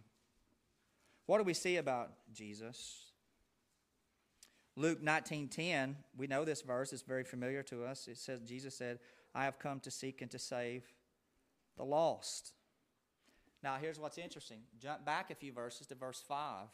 What 1.27 1.39
do 1.39 1.45
we 1.45 1.55
see 1.55 1.77
about 1.79 2.13
Jesus? 2.33 3.13
Luke 4.77 5.03
19:10, 5.03 5.95
we 6.17 6.27
know 6.27 6.45
this 6.45 6.63
verse, 6.63 6.93
it's 6.93 7.03
very 7.03 7.23
familiar 7.23 7.63
to 7.63 7.85
us. 7.85 8.09
It 8.09 8.19
says 8.19 8.41
Jesus 8.43 8.77
said, 8.77 8.99
"I 9.33 9.45
have 9.45 9.59
come 9.59 9.79
to 9.81 9.91
seek 9.91 10.21
and 10.21 10.31
to 10.33 10.39
save 10.39 10.93
the 11.77 11.85
lost." 11.85 12.55
Now, 13.63 13.77
here's 13.77 13.99
what's 13.99 14.19
interesting. 14.19 14.67
Jump 14.79 15.05
back 15.05 15.31
a 15.31 15.35
few 15.35 15.53
verses 15.53 15.87
to 15.87 15.95
verse 15.95 16.21
5. 16.21 16.69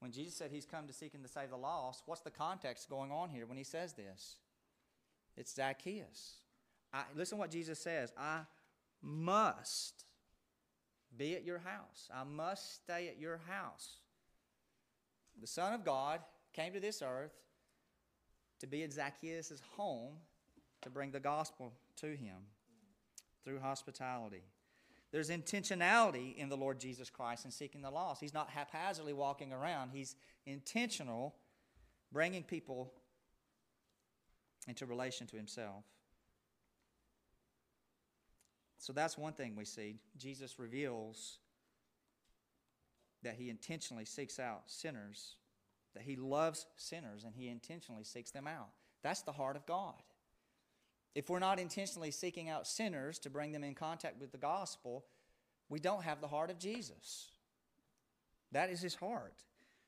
When 0.00 0.12
Jesus 0.12 0.34
said 0.34 0.50
he's 0.50 0.66
come 0.66 0.86
to 0.86 0.92
seek 0.92 1.14
and 1.14 1.22
to 1.24 1.30
save 1.30 1.50
the 1.50 1.56
lost, 1.56 2.02
what's 2.06 2.20
the 2.20 2.30
context 2.30 2.90
going 2.90 3.10
on 3.10 3.30
here 3.30 3.46
when 3.46 3.56
he 3.56 3.64
says 3.64 3.94
this? 3.94 4.36
It's 5.36 5.54
Zacchaeus. 5.54 6.36
I, 6.92 7.04
listen 7.14 7.38
what 7.38 7.50
Jesus 7.50 7.78
says 7.78 8.12
I 8.16 8.40
must 9.02 10.04
be 11.16 11.34
at 11.34 11.44
your 11.44 11.58
house. 11.58 12.08
I 12.14 12.24
must 12.24 12.74
stay 12.74 13.08
at 13.08 13.18
your 13.18 13.40
house. 13.48 13.98
The 15.40 15.46
Son 15.46 15.72
of 15.72 15.84
God 15.84 16.20
came 16.52 16.72
to 16.72 16.80
this 16.80 17.02
earth 17.02 17.34
to 18.60 18.66
be 18.66 18.82
at 18.82 18.92
Zacchaeus' 18.92 19.60
home 19.76 20.14
to 20.82 20.90
bring 20.90 21.10
the 21.10 21.20
gospel 21.20 21.72
to 21.96 22.06
him 22.06 22.36
through 23.44 23.60
hospitality. 23.60 24.42
There's 25.12 25.30
intentionality 25.30 26.36
in 26.36 26.48
the 26.48 26.56
Lord 26.56 26.80
Jesus 26.80 27.10
Christ 27.10 27.44
in 27.44 27.50
seeking 27.50 27.82
the 27.82 27.90
lost. 27.90 28.20
He's 28.20 28.34
not 28.34 28.50
haphazardly 28.50 29.12
walking 29.12 29.52
around, 29.52 29.90
He's 29.92 30.16
intentional, 30.46 31.34
bringing 32.12 32.42
people 32.42 32.92
into 34.68 34.86
relation 34.86 35.26
to 35.28 35.36
Himself. 35.36 35.84
So 38.78 38.92
that's 38.92 39.16
one 39.16 39.32
thing 39.32 39.54
we 39.56 39.64
see. 39.64 39.98
Jesus 40.16 40.58
reveals 40.58 41.38
that 43.22 43.36
He 43.36 43.48
intentionally 43.48 44.04
seeks 44.04 44.38
out 44.38 44.62
sinners, 44.66 45.36
that 45.94 46.02
He 46.02 46.16
loves 46.16 46.66
sinners, 46.76 47.24
and 47.24 47.34
He 47.34 47.48
intentionally 47.48 48.04
seeks 48.04 48.30
them 48.30 48.46
out. 48.46 48.68
That's 49.02 49.22
the 49.22 49.32
heart 49.32 49.56
of 49.56 49.66
God. 49.66 49.94
If 51.16 51.30
we're 51.30 51.38
not 51.38 51.58
intentionally 51.58 52.10
seeking 52.10 52.50
out 52.50 52.66
sinners 52.66 53.18
to 53.20 53.30
bring 53.30 53.50
them 53.50 53.64
in 53.64 53.74
contact 53.74 54.20
with 54.20 54.32
the 54.32 54.38
gospel, 54.38 55.06
we 55.70 55.80
don't 55.80 56.02
have 56.02 56.20
the 56.20 56.28
heart 56.28 56.50
of 56.50 56.58
Jesus. 56.58 57.30
That 58.52 58.68
is 58.68 58.82
his 58.82 58.94
heart, 58.94 59.32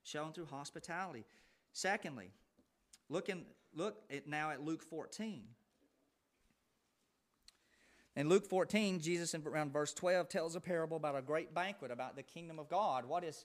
shown 0.02 0.32
through 0.32 0.46
hospitality. 0.46 1.26
Secondly, 1.74 2.30
look, 3.10 3.28
in, 3.28 3.42
look 3.74 3.98
at 4.10 4.26
now 4.26 4.52
at 4.52 4.64
Luke 4.64 4.82
14. 4.82 5.42
In 8.16 8.28
Luke 8.30 8.46
14, 8.48 8.98
Jesus 8.98 9.34
in 9.34 9.46
around 9.46 9.70
verse 9.70 9.92
12 9.92 10.30
tells 10.30 10.56
a 10.56 10.60
parable 10.60 10.96
about 10.96 11.14
a 11.14 11.20
great 11.20 11.54
banquet 11.54 11.90
about 11.90 12.16
the 12.16 12.22
kingdom 12.22 12.58
of 12.58 12.70
God. 12.70 13.04
What 13.04 13.22
is, 13.22 13.44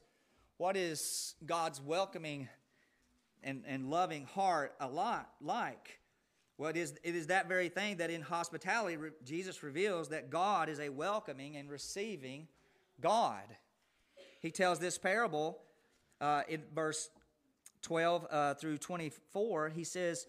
what 0.55 0.77
is 0.77 1.35
God's 1.45 1.81
welcoming 1.81 2.47
and, 3.43 3.65
and 3.67 3.89
loving 3.89 4.23
heart 4.23 4.73
a 4.79 4.87
lot 4.87 5.29
like? 5.41 5.99
Well, 6.63 6.69
it 6.69 6.77
is, 6.77 6.93
it 7.03 7.13
is 7.13 7.27
that 7.27 7.49
very 7.49 7.67
thing 7.67 7.97
that 7.97 8.09
in 8.09 8.21
hospitality, 8.21 8.95
re- 8.95 9.09
Jesus 9.25 9.63
reveals 9.63 10.07
that 10.07 10.29
God 10.29 10.69
is 10.69 10.79
a 10.79 10.87
welcoming 10.87 11.57
and 11.57 11.69
receiving 11.69 12.47
God. 13.01 13.43
He 14.39 14.49
tells 14.49 14.79
this 14.79 14.97
parable 14.97 15.59
uh, 16.21 16.43
in 16.47 16.61
verse 16.73 17.09
12 17.81 18.27
uh, 18.31 18.53
through 18.53 18.77
24. 18.77 19.71
He 19.71 19.83
says, 19.83 20.25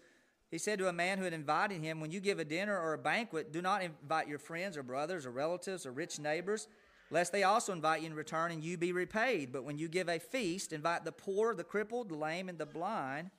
He 0.51 0.57
said 0.57 0.77
to 0.79 0.89
a 0.89 0.91
man 0.91 1.19
who 1.19 1.23
had 1.23 1.31
invited 1.31 1.81
him, 1.81 2.01
When 2.01 2.11
you 2.11 2.19
give 2.19 2.39
a 2.39 2.43
dinner 2.43 2.77
or 2.77 2.91
a 2.91 2.97
banquet, 2.97 3.53
do 3.53 3.61
not 3.61 3.81
invite 3.81 4.27
your 4.27 4.37
friends 4.37 4.75
or 4.75 4.83
brothers 4.83 5.25
or 5.25 5.31
relatives 5.31 5.85
or 5.85 5.93
rich 5.93 6.19
neighbors, 6.19 6.67
lest 7.11 7.31
they 7.31 7.43
also 7.43 7.71
invite 7.71 8.01
you 8.01 8.07
in 8.07 8.13
return 8.13 8.51
and 8.51 8.61
you 8.61 8.77
be 8.77 8.91
repaid. 8.91 9.53
But 9.53 9.63
when 9.63 9.77
you 9.77 9.87
give 9.87 10.09
a 10.09 10.19
feast, 10.19 10.73
invite 10.73 11.05
the 11.05 11.13
poor, 11.13 11.55
the 11.55 11.63
crippled, 11.63 12.09
the 12.09 12.17
lame, 12.17 12.49
and 12.49 12.57
the 12.57 12.65
blind, 12.65 13.31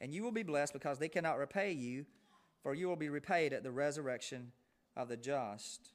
and 0.00 0.12
you 0.12 0.24
will 0.24 0.32
be 0.32 0.42
blessed 0.42 0.72
because 0.72 0.98
they 0.98 1.08
cannot 1.08 1.38
repay 1.38 1.70
you 1.70 2.04
for 2.62 2.74
you 2.74 2.88
will 2.88 2.96
be 2.96 3.08
repaid 3.08 3.52
at 3.52 3.62
the 3.62 3.70
resurrection 3.70 4.52
of 4.96 5.08
the 5.08 5.16
just. 5.16 5.90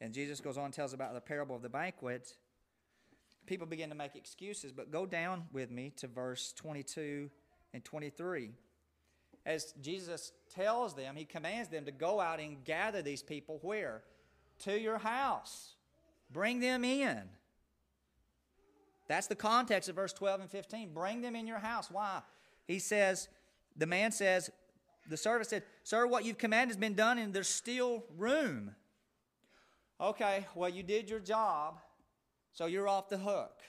And 0.00 0.12
Jesus 0.12 0.40
goes 0.40 0.58
on 0.58 0.66
and 0.66 0.74
tells 0.74 0.92
about 0.92 1.14
the 1.14 1.20
parable 1.20 1.56
of 1.56 1.62
the 1.62 1.68
banquet. 1.68 2.34
People 3.46 3.66
begin 3.66 3.90
to 3.90 3.94
make 3.94 4.16
excuses, 4.16 4.72
but 4.72 4.90
go 4.90 5.06
down 5.06 5.44
with 5.52 5.70
me 5.70 5.92
to 5.96 6.06
verse 6.06 6.52
22 6.56 7.30
and 7.72 7.84
23. 7.84 8.50
As 9.46 9.74
Jesus 9.80 10.32
tells 10.54 10.94
them, 10.94 11.16
he 11.16 11.24
commands 11.24 11.68
them 11.68 11.84
to 11.84 11.92
go 11.92 12.20
out 12.20 12.40
and 12.40 12.64
gather 12.64 13.02
these 13.02 13.22
people 13.22 13.58
where? 13.62 14.02
To 14.60 14.78
your 14.78 14.98
house. 14.98 15.74
Bring 16.30 16.60
them 16.60 16.84
in. 16.84 17.22
That's 19.06 19.26
the 19.26 19.34
context 19.34 19.90
of 19.90 19.96
verse 19.96 20.14
12 20.14 20.40
and 20.40 20.50
15. 20.50 20.94
Bring 20.94 21.20
them 21.20 21.36
in 21.36 21.46
your 21.46 21.58
house. 21.58 21.90
Why? 21.90 22.22
He 22.66 22.78
says, 22.78 23.28
the 23.76 23.86
man 23.86 24.12
says, 24.12 24.50
the 25.08 25.16
servant 25.16 25.48
said, 25.48 25.62
Sir, 25.82 26.06
what 26.06 26.24
you've 26.24 26.38
commanded 26.38 26.74
has 26.74 26.80
been 26.80 26.94
done, 26.94 27.18
and 27.18 27.32
there's 27.32 27.48
still 27.48 28.04
room. 28.16 28.74
Okay, 30.00 30.46
well, 30.54 30.70
you 30.70 30.82
did 30.82 31.08
your 31.08 31.20
job, 31.20 31.78
so 32.52 32.66
you're 32.66 32.88
off 32.88 33.08
the 33.08 33.18
hook. 33.18 33.60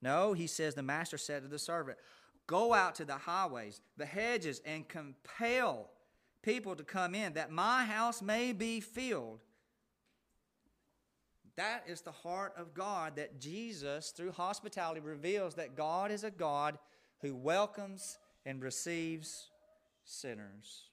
No, 0.00 0.32
he 0.32 0.46
says, 0.46 0.74
the 0.74 0.82
master 0.82 1.18
said 1.18 1.42
to 1.42 1.48
the 1.48 1.58
servant, 1.58 1.98
Go 2.46 2.72
out 2.72 2.94
to 2.96 3.04
the 3.04 3.14
highways, 3.14 3.80
the 3.96 4.06
hedges, 4.06 4.60
and 4.64 4.88
compel 4.88 5.90
people 6.42 6.74
to 6.76 6.84
come 6.84 7.14
in, 7.14 7.34
that 7.34 7.50
my 7.50 7.84
house 7.84 8.22
may 8.22 8.52
be 8.52 8.80
filled. 8.80 9.40
That 11.56 11.84
is 11.88 12.02
the 12.02 12.12
heart 12.12 12.54
of 12.56 12.72
God 12.72 13.16
that 13.16 13.40
Jesus, 13.40 14.10
through 14.10 14.32
hospitality, 14.32 15.00
reveals 15.00 15.54
that 15.56 15.76
God 15.76 16.10
is 16.10 16.24
a 16.24 16.30
God 16.30 16.78
who 17.20 17.34
welcomes 17.34 18.18
and 18.46 18.62
receives 18.62 19.47
sinners. 20.08 20.84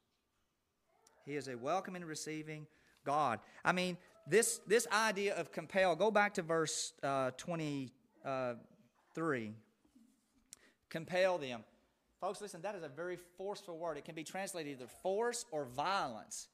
He 1.26 1.36
is 1.36 1.48
a 1.48 1.56
welcoming 1.56 2.04
receiving 2.06 2.68
God. 3.06 3.40
I 3.64 3.72
mean, 3.72 3.98
this, 4.28 4.60
this 4.68 4.88
idea 4.92 5.36
of 5.36 5.52
compel, 5.52 5.96
go 5.96 6.12
back 6.12 6.34
to 6.36 6.42
verse 6.42 6.94
uh, 7.02 7.32
23. 7.38 7.92
Uh, 8.26 9.52
compel 10.90 11.38
them. 11.38 11.64
Folks, 12.20 12.42
listen, 12.42 12.62
that 12.62 12.76
is 12.76 12.84
a 12.84 12.90
very 12.90 13.18
forceful 13.38 13.78
word. 13.78 13.98
It 13.98 14.06
can 14.06 14.16
be 14.16 14.24
translated 14.24 14.74
either 14.74 14.90
force 15.02 15.46
or 15.52 15.66
violence. 15.66 16.48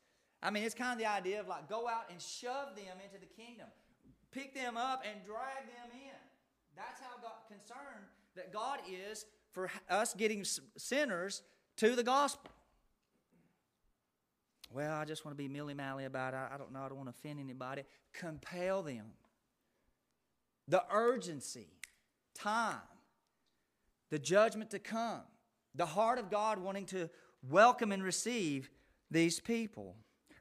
I 0.44 0.50
mean, 0.50 0.64
it's 0.64 0.76
kind 0.76 0.92
of 0.92 0.98
the 0.98 1.06
idea 1.06 1.40
of 1.40 1.48
like 1.48 1.70
go 1.70 1.88
out 1.88 2.06
and 2.10 2.22
shove 2.22 2.76
them 2.76 2.98
into 3.04 3.20
the 3.20 3.42
kingdom, 3.42 3.68
pick 4.32 4.56
them 4.56 4.76
up 4.76 5.04
and 5.10 5.24
drag 5.26 5.68
them 5.68 5.92
in. 5.94 6.20
That's 6.76 7.00
how 7.00 7.22
God 7.22 7.48
concerned 7.48 8.06
that 8.36 8.52
God 8.52 8.80
is 8.90 9.26
for 9.52 9.70
us 9.90 10.14
getting 10.14 10.44
sinners 10.78 11.44
to 11.78 11.96
the 11.96 12.04
gospel. 12.04 12.52
Well, 14.74 14.94
I 14.94 15.06
just 15.06 15.26
want 15.26 15.38
to 15.38 15.42
be 15.42 15.50
milly 15.50 15.74
mally 15.74 16.06
about 16.06 16.34
it. 16.34 16.40
I 16.54 16.58
don't 16.58 16.72
know. 16.72 16.82
I 16.82 16.88
don't 16.88 16.98
want 16.98 17.10
to 17.10 17.16
offend 17.18 17.40
anybody. 17.40 17.84
Compel 18.14 18.84
them. 18.84 19.06
The 20.68 20.84
urgency, 20.92 21.68
time, 22.34 22.78
the 24.10 24.20
judgment 24.20 24.72
to 24.72 24.80
come, 24.80 25.22
the 25.76 25.86
heart 25.86 26.20
of 26.20 26.30
God 26.30 26.60
wanting 26.60 26.86
to 26.88 27.10
welcome 27.50 27.92
and 27.92 28.04
receive 28.04 28.70
these 29.10 29.40
people. 29.40 29.96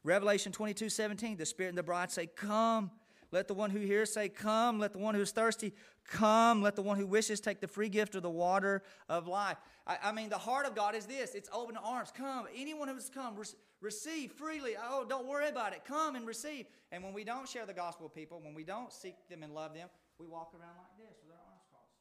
Revelation 0.05 0.53
22 0.53 0.89
17, 0.89 1.37
the 1.37 1.47
Spirit 1.47 1.71
and 1.71 1.79
the 1.79 1.83
bride 1.83 2.11
say, 2.11 2.27
Come. 2.27 2.91
Let 3.33 3.47
the 3.47 3.55
one 3.55 3.71
who 3.71 3.79
hears 3.79 4.13
say, 4.13 4.29
Come. 4.29 4.79
Let 4.79 4.93
the 4.93 4.99
one 4.99 5.15
who 5.15 5.21
is 5.21 5.31
thirsty 5.31 5.73
come. 6.05 6.63
Let 6.63 6.75
the 6.75 6.83
one 6.83 6.97
who 6.97 7.07
wishes 7.07 7.41
take 7.41 7.61
the 7.61 7.69
free 7.69 7.89
gift 7.89 8.15
of 8.15 8.23
the 8.23 8.31
water 8.31 8.83
of 9.09 9.29
life. 9.29 9.57
I, 9.87 9.99
I 10.05 10.13
mean, 10.13 10.29
the 10.29 10.39
heart 10.39 10.67
of 10.67 10.75
God 10.75 10.95
is 10.95 11.07
this 11.07 11.35
it's 11.35 11.49
open 11.53 11.77
arms. 11.77 12.13
Come. 12.17 12.47
Anyone 12.57 12.89
who 12.89 12.95
has 12.95 13.09
come, 13.09 13.37
re- 13.37 13.45
receive 13.81 14.33
freely. 14.33 14.73
Oh, 14.83 15.05
don't 15.09 15.27
worry 15.27 15.49
about 15.49 15.73
it. 15.73 15.85
Come 15.85 16.17
and 16.17 16.27
receive. 16.27 16.67
And 16.91 17.05
when 17.05 17.13
we 17.13 17.23
don't 17.23 17.49
share 17.49 17.67
the 17.67 17.75
gospel 17.75 18.07
with 18.07 18.15
people, 18.15 18.41
when 18.43 18.55
we 18.55 18.65
don't 18.65 18.93
seek 18.93 19.15
them 19.29 19.43
and 19.43 19.55
love 19.55 19.75
them, 19.75 19.89
we 20.19 20.27
walk 20.27 20.53
around 20.55 20.77
like 20.77 20.99
this 20.99 21.17
with 21.23 21.33
our 21.33 21.45
arms 21.47 21.63
crossed. 21.71 21.95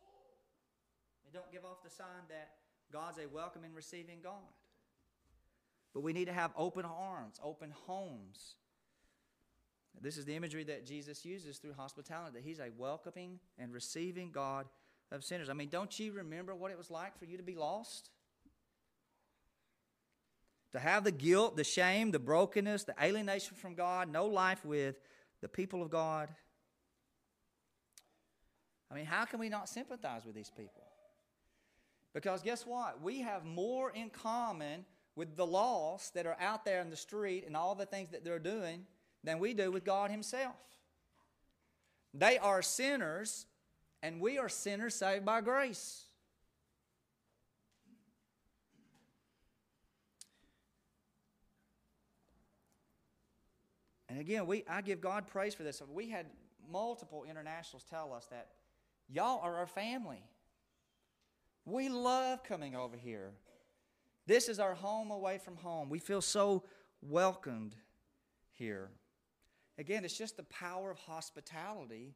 We 1.26 1.32
don't 1.32 1.52
give 1.52 1.64
off 1.64 1.84
the 1.84 1.92
sign 1.92 2.26
that 2.30 2.54
God's 2.92 3.20
a 3.20 3.28
welcoming, 3.28 3.74
receiving 3.76 4.18
God. 4.24 4.34
But 5.94 6.02
we 6.02 6.14
need 6.14 6.26
to 6.26 6.34
have 6.34 6.52
open 6.56 6.86
arms, 6.86 7.40
open 7.44 7.72
homes 7.86 8.56
this 10.02 10.18
is 10.18 10.26
the 10.26 10.36
imagery 10.36 10.64
that 10.66 10.86
Jesus 10.86 11.26
uses 11.26 11.58
through 11.58 11.74
hospitality, 11.74 12.34
that 12.36 12.44
he's 12.44 12.60
a 12.60 12.70
welcoming 12.78 13.40
and 13.58 13.74
receiving 13.74 14.32
God 14.32 14.66
of 15.12 15.24
sinners. 15.24 15.50
I 15.50 15.54
mean, 15.54 15.70
don't 15.70 15.98
you 16.00 16.14
remember 16.14 16.56
what 16.56 16.72
it 16.72 16.78
was 16.78 16.90
like 16.90 17.18
for 17.18 17.26
you 17.26 17.38
to 17.38 17.44
be 17.44 17.56
lost? 17.56 18.10
To 20.72 20.80
have 20.80 21.04
the 21.04 21.12
guilt, 21.12 21.58
the 21.58 21.64
shame, 21.64 22.12
the 22.12 22.20
brokenness, 22.20 22.84
the 22.84 22.94
alienation 23.02 23.58
from 23.58 23.74
God, 23.74 24.12
no 24.12 24.28
life 24.28 24.64
with 24.64 25.00
the 25.42 25.48
people 25.48 25.82
of 25.82 25.90
God. 25.90 26.30
I 28.92 28.96
mean, 28.96 29.06
how 29.06 29.26
can 29.26 29.40
we 29.40 29.50
not 29.50 29.68
sympathize 29.68 30.26
with 30.26 30.36
these 30.36 30.52
people? 30.56 30.84
Because 32.14 32.42
guess 32.42 32.66
what? 32.66 33.02
We 33.02 33.22
have 33.22 33.46
more 33.46 33.92
in 33.92 34.10
common 34.10 34.86
with 35.16 35.36
the 35.36 35.46
lost 35.46 36.14
that 36.14 36.26
are 36.26 36.38
out 36.40 36.66
there 36.66 36.82
in 36.82 36.90
the 36.90 36.96
street 36.96 37.46
and 37.46 37.56
all 37.58 37.76
the 37.76 37.86
things 37.86 38.10
that 38.12 38.24
they're 38.24 38.40
doing 38.40 38.86
than 39.24 39.40
we 39.40 39.54
do 39.54 39.72
with 39.72 39.84
God 39.84 40.12
Himself. 40.12 40.56
They 42.14 42.38
are 42.38 42.62
sinners, 42.62 43.46
and 44.02 44.20
we 44.20 44.38
are 44.38 44.50
sinners 44.50 44.96
saved 44.96 45.26
by 45.26 45.42
grace. 45.42 46.06
And 54.10 54.20
again, 54.20 54.48
we, 54.48 54.64
I 54.68 54.82
give 54.82 55.02
God 55.02 55.28
praise 55.28 55.54
for 55.54 55.64
this. 55.64 55.82
We 55.94 56.10
had 56.10 56.26
multiple 56.72 57.26
internationals 57.30 57.84
tell 57.90 58.12
us 58.12 58.26
that 58.28 58.48
y'all 59.08 59.40
are 59.42 59.58
our 59.58 59.68
family. 59.68 60.24
We 61.66 61.90
love 61.90 62.44
coming 62.44 62.76
over 62.76 62.98
here. 62.98 63.32
This 64.26 64.50
is 64.50 64.60
our 64.60 64.74
home 64.74 65.12
away 65.12 65.38
from 65.38 65.56
home. 65.58 65.90
We 65.90 66.00
feel 66.00 66.22
so 66.22 66.64
welcomed 67.02 67.76
here. 68.54 68.90
Again, 69.80 70.04
it's 70.04 70.18
just 70.18 70.36
the 70.36 70.44
power 70.44 70.92
of 70.92 71.00
hospitality 71.00 72.14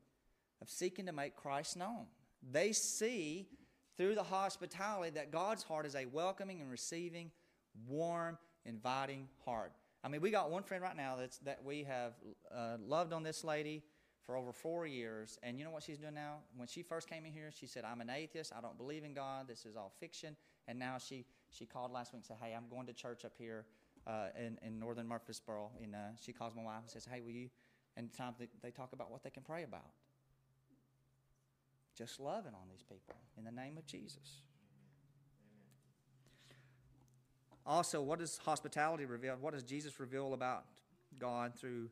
of 0.61 0.69
seeking 0.69 1.05
to 1.05 1.13
make 1.13 1.37
Christ 1.37 1.77
known. 1.77 2.07
They 2.51 2.73
see 2.73 3.47
through 3.95 4.15
the 4.15 4.23
hospitality 4.23 5.11
that 5.11 5.31
God's 5.31 5.63
heart 5.63 5.85
is 5.85 5.95
a 5.95 6.05
welcoming 6.05 6.59
and 6.59 6.69
receiving, 6.69 7.31
warm, 7.87 8.37
inviting 8.65 9.29
heart. 9.45 9.71
I 10.03 10.09
mean, 10.09 10.19
we 10.19 10.29
got 10.29 10.51
one 10.51 10.63
friend 10.63 10.83
right 10.83 10.97
now 10.97 11.15
that's, 11.15 11.37
that 11.39 11.63
we 11.63 11.83
have 11.83 12.11
uh, 12.53 12.75
loved 12.85 13.13
on 13.13 13.23
this 13.23 13.45
lady 13.45 13.81
for 14.23 14.35
over 14.35 14.51
four 14.51 14.85
years. 14.85 15.39
And 15.41 15.57
you 15.57 15.63
know 15.63 15.71
what 15.71 15.83
she's 15.83 15.99
doing 15.99 16.15
now? 16.15 16.39
When 16.57 16.67
she 16.67 16.83
first 16.83 17.09
came 17.09 17.25
in 17.25 17.31
here, 17.31 17.49
she 17.57 17.65
said, 17.65 17.85
I'm 17.85 18.01
an 18.01 18.09
atheist. 18.09 18.51
I 18.57 18.59
don't 18.59 18.77
believe 18.77 19.05
in 19.05 19.13
God. 19.13 19.47
This 19.47 19.65
is 19.65 19.77
all 19.77 19.93
fiction. 20.01 20.35
And 20.67 20.77
now 20.77 20.97
she, 20.97 21.23
she 21.49 21.65
called 21.65 21.91
last 21.91 22.11
week 22.11 22.19
and 22.19 22.25
said, 22.25 22.37
Hey, 22.41 22.53
I'm 22.53 22.67
going 22.69 22.87
to 22.87 22.93
church 22.93 23.23
up 23.23 23.33
here 23.37 23.65
uh, 24.07 24.27
in, 24.37 24.57
in 24.65 24.79
northern 24.79 25.07
Murfreesboro. 25.07 25.71
And 25.81 25.95
uh, 25.95 25.97
she 26.21 26.33
calls 26.33 26.55
my 26.55 26.63
wife 26.63 26.81
and 26.81 26.89
says, 26.91 27.07
Hey, 27.09 27.21
will 27.21 27.31
you? 27.31 27.49
And 27.95 28.11
times 28.11 28.37
they, 28.39 28.47
they 28.61 28.71
talk 28.71 28.93
about 28.93 29.11
what 29.11 29.23
they 29.23 29.29
can 29.29 29.43
pray 29.43 29.63
about. 29.63 29.91
Just 31.95 32.19
loving 32.19 32.53
on 32.53 32.67
these 32.71 32.81
people 32.81 33.15
in 33.37 33.43
the 33.43 33.51
name 33.51 33.77
of 33.77 33.85
Jesus. 33.85 34.41
Also, 37.65 38.01
what 38.01 38.19
does 38.19 38.39
hospitality 38.39 39.05
reveal? 39.05 39.37
What 39.39 39.53
does 39.53 39.63
Jesus 39.63 39.99
reveal 39.99 40.33
about 40.33 40.65
God 41.19 41.53
through 41.55 41.89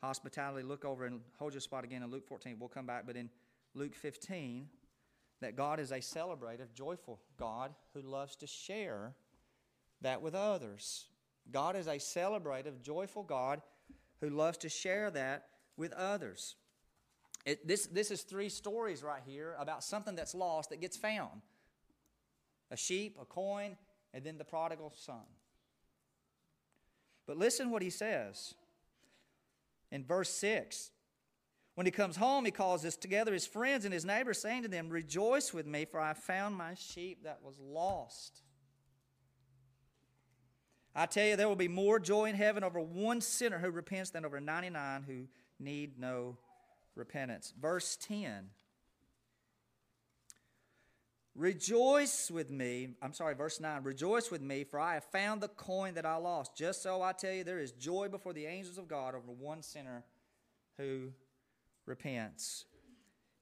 hospitality? 0.00 0.66
Look 0.66 0.84
over 0.84 1.04
and 1.04 1.20
hold 1.38 1.52
your 1.52 1.60
spot 1.60 1.84
again 1.84 2.02
in 2.02 2.10
Luke 2.10 2.26
14. 2.26 2.56
We'll 2.58 2.68
come 2.68 2.86
back, 2.86 3.06
but 3.06 3.16
in 3.16 3.28
Luke 3.74 3.94
15, 3.94 4.68
that 5.40 5.56
God 5.56 5.80
is 5.80 5.90
a 5.90 5.98
celebrative, 5.98 6.72
joyful 6.74 7.20
God 7.38 7.74
who 7.92 8.02
loves 8.02 8.36
to 8.36 8.46
share 8.46 9.14
that 10.00 10.22
with 10.22 10.34
others. 10.34 11.06
God 11.52 11.76
is 11.76 11.86
a 11.86 11.96
celebrative, 11.96 12.80
joyful 12.82 13.22
God 13.22 13.60
who 14.20 14.30
loves 14.30 14.58
to 14.58 14.68
share 14.68 15.10
that 15.10 15.46
with 15.76 15.92
others. 15.92 16.56
It, 17.46 17.66
this, 17.66 17.86
this 17.86 18.10
is 18.10 18.22
three 18.22 18.48
stories 18.48 19.02
right 19.02 19.22
here 19.24 19.56
about 19.58 19.82
something 19.82 20.14
that's 20.14 20.34
lost 20.34 20.70
that 20.70 20.80
gets 20.80 20.96
found 20.96 21.42
a 22.70 22.76
sheep, 22.76 23.16
a 23.20 23.24
coin, 23.24 23.76
and 24.14 24.22
then 24.22 24.38
the 24.38 24.44
prodigal 24.44 24.92
son. 24.96 25.24
But 27.26 27.36
listen 27.36 27.70
what 27.70 27.82
he 27.82 27.90
says 27.90 28.54
in 29.90 30.04
verse 30.04 30.30
6. 30.30 30.90
When 31.74 31.86
he 31.86 31.90
comes 31.90 32.16
home, 32.16 32.44
he 32.44 32.50
calls 32.50 32.84
us 32.84 32.96
together 32.96 33.32
his 33.32 33.46
friends 33.46 33.84
and 33.84 33.94
his 33.94 34.04
neighbors, 34.04 34.40
saying 34.40 34.64
to 34.64 34.68
them, 34.68 34.90
Rejoice 34.90 35.54
with 35.54 35.66
me, 35.66 35.84
for 35.84 36.00
I 36.00 36.12
found 36.12 36.56
my 36.56 36.74
sheep 36.74 37.24
that 37.24 37.40
was 37.42 37.58
lost. 37.58 38.42
I 40.94 41.06
tell 41.06 41.26
you, 41.26 41.36
there 41.36 41.48
will 41.48 41.56
be 41.56 41.68
more 41.68 42.00
joy 42.00 42.26
in 42.26 42.34
heaven 42.34 42.64
over 42.64 42.80
one 42.80 43.20
sinner 43.20 43.58
who 43.58 43.70
repents 43.70 44.10
than 44.10 44.24
over 44.24 44.40
99 44.40 45.04
who 45.04 45.26
need 45.58 45.98
no 45.98 46.36
repentance. 46.96 47.52
Verse 47.60 47.96
10 47.96 48.50
Rejoice 51.36 52.30
with 52.30 52.50
me. 52.50 52.88
I'm 53.00 53.12
sorry, 53.12 53.34
verse 53.34 53.60
9. 53.60 53.84
Rejoice 53.84 54.30
with 54.30 54.42
me, 54.42 54.64
for 54.64 54.80
I 54.80 54.94
have 54.94 55.04
found 55.04 55.40
the 55.40 55.48
coin 55.48 55.94
that 55.94 56.04
I 56.04 56.16
lost. 56.16 56.56
Just 56.56 56.82
so 56.82 57.02
I 57.02 57.12
tell 57.12 57.32
you, 57.32 57.44
there 57.44 57.60
is 57.60 57.70
joy 57.72 58.08
before 58.08 58.32
the 58.32 58.46
angels 58.46 58.78
of 58.78 58.88
God 58.88 59.14
over 59.14 59.30
one 59.30 59.62
sinner 59.62 60.04
who 60.76 61.12
repents. 61.86 62.64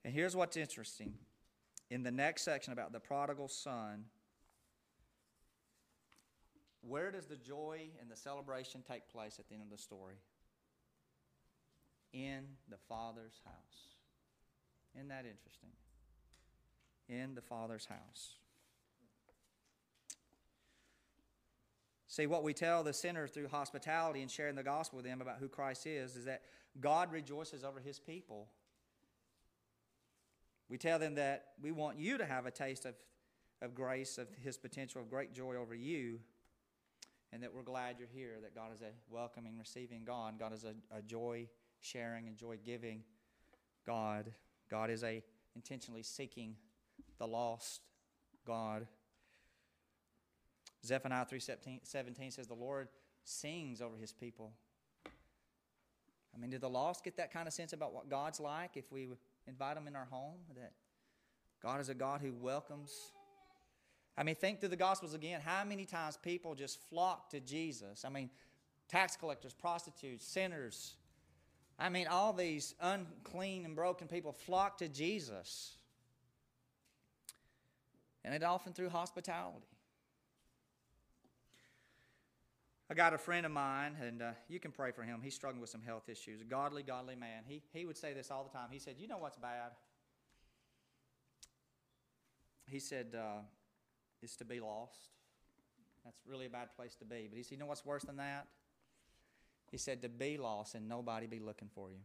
And 0.04 0.12
here's 0.12 0.37
what's 0.37 0.56
interesting. 0.56 1.14
In 1.90 2.02
the 2.02 2.11
next 2.11 2.42
section 2.42 2.74
about 2.74 2.92
the 2.92 3.00
prodigal 3.00 3.48
son, 3.48 4.04
where 6.88 7.11
does 7.11 7.27
the 7.27 7.37
joy 7.37 7.88
and 8.01 8.11
the 8.11 8.16
celebration 8.16 8.83
take 8.87 9.09
place 9.09 9.38
at 9.38 9.48
the 9.48 9.55
end 9.55 9.64
of 9.64 9.70
the 9.70 9.83
story? 9.83 10.16
In 12.12 12.44
the 12.70 12.79
Father's 12.88 13.40
house. 13.44 13.96
Isn't 14.94 15.09
that 15.09 15.27
interesting? 15.27 15.70
in 17.09 17.35
the 17.35 17.40
Father's 17.40 17.87
house. 17.87 18.35
See, 22.07 22.27
what 22.27 22.42
we 22.42 22.53
tell 22.53 22.83
the 22.83 22.92
sinner 22.92 23.29
through 23.29 23.48
hospitality 23.48 24.22
and 24.22 24.31
sharing 24.31 24.57
the 24.57 24.62
gospel 24.62 24.96
with 24.96 25.07
them 25.07 25.20
about 25.20 25.38
who 25.38 25.48
Christ 25.48 25.87
is 25.87 26.16
is 26.16 26.24
that 26.24 26.42
God 26.81 27.12
rejoices 27.12 27.64
over 27.64 27.81
his 27.81 27.98
people. 27.98 28.48
We 30.68 30.79
tell 30.79 30.98
them 30.98 31.14
that 31.14 31.48
we 31.62 31.70
want 31.70 31.98
you 31.98 32.18
to 32.18 32.27
have 32.27 32.46
a 32.46 32.51
taste 32.51 32.85
of, 32.85 32.94
of 33.62 33.74
grace, 33.74 34.18
of 34.18 34.29
his 34.42 34.57
potential 34.57 35.01
of 35.01 35.09
great 35.09 35.33
joy 35.33 35.55
over 35.55 35.74
you, 35.74 36.20
and 37.32 37.42
that 37.42 37.52
we're 37.52 37.62
glad 37.62 37.96
you're 37.98 38.08
here, 38.08 38.36
that 38.42 38.54
God 38.54 38.72
is 38.74 38.80
a 38.80 38.90
welcoming, 39.10 39.58
receiving 39.58 40.04
God. 40.04 40.38
God 40.38 40.52
is 40.52 40.64
a, 40.64 40.74
a 40.96 41.02
joy 41.02 41.46
sharing 41.80 42.26
and 42.26 42.36
joy 42.36 42.58
giving 42.64 43.02
God. 43.86 44.32
God 44.70 44.90
is 44.90 45.04
a 45.04 45.22
intentionally 45.54 46.02
seeking 46.02 46.56
the 47.18 47.26
lost 47.26 47.82
God. 48.46 48.86
Zephaniah 50.84 51.26
3:17 51.26 52.32
says 52.32 52.46
the 52.46 52.54
Lord 52.54 52.88
sings 53.24 53.82
over 53.82 53.96
his 53.96 54.12
people. 54.12 54.52
I 56.34 56.38
mean, 56.38 56.50
did 56.50 56.60
the 56.60 56.70
lost 56.70 57.04
get 57.04 57.16
that 57.16 57.32
kind 57.32 57.48
of 57.48 57.52
sense 57.52 57.72
about 57.72 57.92
what 57.92 58.08
God's 58.08 58.38
like 58.38 58.76
if 58.76 58.92
we 58.92 59.08
invite 59.46 59.74
them 59.74 59.88
in 59.88 59.96
our 59.96 60.04
home? 60.04 60.36
That 60.54 60.72
God 61.60 61.80
is 61.80 61.88
a 61.88 61.94
God 61.94 62.20
who 62.20 62.32
welcomes. 62.32 63.12
I 64.18 64.24
mean, 64.24 64.35
think 64.35 64.59
through 64.59 64.70
the 64.70 64.76
Gospels 64.76 65.14
again. 65.14 65.40
How 65.40 65.64
many 65.64 65.87
times 65.87 66.18
people 66.20 66.54
just 66.54 66.81
flock 66.90 67.31
to 67.31 67.40
Jesus? 67.40 68.04
I 68.04 68.09
mean, 68.11 68.28
tax 68.88 69.16
collectors, 69.16 69.54
prostitutes, 69.54 70.26
sinners. 70.26 70.96
I 71.78 71.88
mean, 71.88 72.09
all 72.09 72.33
these 72.33 72.74
unclean 72.81 73.64
and 73.64 73.76
broken 73.76 74.09
people 74.09 74.33
flock 74.33 74.78
to 74.78 74.88
Jesus 74.88 75.76
and 78.24 78.35
it 78.35 78.42
often 78.42 78.74
through 78.74 78.90
hospitality. 78.90 79.64
I 82.90 82.94
got 82.94 83.14
a 83.14 83.18
friend 83.18 83.46
of 83.46 83.52
mine, 83.52 83.96
and 84.02 84.20
uh, 84.20 84.31
you 84.48 84.59
can 84.61 84.70
pray 84.70 84.92
for 84.92 85.02
him. 85.02 85.20
He's 85.22 85.35
struggling 85.35 85.61
with 85.61 85.70
some 85.70 85.83
health 85.83 86.09
issues. 86.09 86.40
A 86.40 86.44
godly, 86.44 86.83
godly 86.83 87.16
man. 87.16 87.44
He, 87.46 87.62
he 87.72 87.87
would 87.87 87.96
say 87.96 88.12
this 88.14 88.31
all 88.31 88.44
the 88.44 88.50
time. 88.50 88.68
He 88.70 88.78
said, 88.78 88.96
You 88.98 89.09
know 89.09 89.18
what's 89.18 89.37
bad? 89.37 89.72
He 92.66 92.78
said, 92.78 93.14
uh, 93.14 93.40
It's 94.22 94.37
to 94.37 94.44
be 94.44 94.61
lost. 94.61 95.11
That's 96.04 96.20
really 96.26 96.46
a 96.46 96.50
bad 96.50 96.74
place 96.76 96.94
to 96.96 97.04
be. 97.04 97.26
But 97.28 97.37
he 97.37 97.42
said, 97.42 97.52
You 97.52 97.59
know 97.59 97.66
what's 97.66 97.85
worse 97.85 98.04
than 98.04 98.16
that? 98.16 98.46
He 99.70 99.76
said, 99.76 100.02
To 100.02 100.09
be 100.09 100.38
lost 100.38 100.74
and 100.74 100.88
nobody 100.88 101.26
be 101.26 101.38
looking 101.38 101.68
for 101.74 101.90
you. 101.90 101.98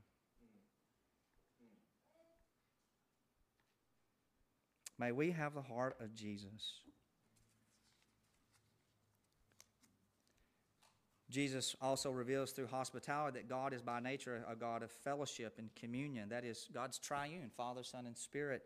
May 4.99 5.11
we 5.11 5.31
have 5.31 5.53
the 5.53 5.61
heart 5.61 5.97
of 5.99 6.13
Jesus. 6.13 6.81
Jesus 11.33 11.75
also 11.81 12.11
reveals 12.11 12.51
through 12.51 12.67
hospitality 12.67 13.39
that 13.39 13.49
God 13.49 13.73
is 13.73 13.81
by 13.81 13.99
nature 13.99 14.45
a 14.47 14.55
God 14.55 14.83
of 14.83 14.91
fellowship 14.91 15.55
and 15.57 15.73
communion. 15.73 16.29
That 16.29 16.45
is, 16.45 16.67
God's 16.71 16.99
triune 16.99 17.49
Father, 17.57 17.83
Son, 17.83 18.05
and 18.05 18.15
Spirit. 18.15 18.61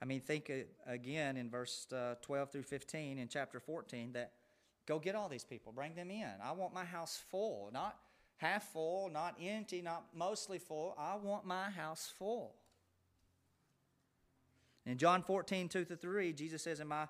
I 0.00 0.04
mean, 0.04 0.20
think 0.20 0.50
again 0.86 1.36
in 1.36 1.48
verse 1.48 1.86
uh, 1.92 2.16
12 2.22 2.50
through 2.52 2.62
15 2.64 3.18
in 3.18 3.28
chapter 3.28 3.60
14 3.60 4.12
that 4.12 4.32
go 4.86 4.98
get 4.98 5.14
all 5.14 5.28
these 5.28 5.44
people, 5.44 5.72
bring 5.72 5.94
them 5.94 6.10
in. 6.10 6.30
I 6.42 6.52
want 6.52 6.74
my 6.74 6.84
house 6.84 7.22
full, 7.30 7.70
not 7.72 7.96
half 8.36 8.72
full, 8.72 9.10
not 9.10 9.36
empty, 9.42 9.80
not 9.80 10.04
mostly 10.14 10.58
full. 10.58 10.94
I 10.98 11.16
want 11.16 11.46
my 11.46 11.70
house 11.70 12.12
full. 12.18 12.54
In 14.84 14.98
John 14.98 15.22
14, 15.22 15.68
2 15.68 15.84
to 15.84 15.96
3, 15.96 16.32
Jesus 16.32 16.62
says, 16.62 16.78
In 16.80 16.86
my, 16.86 17.06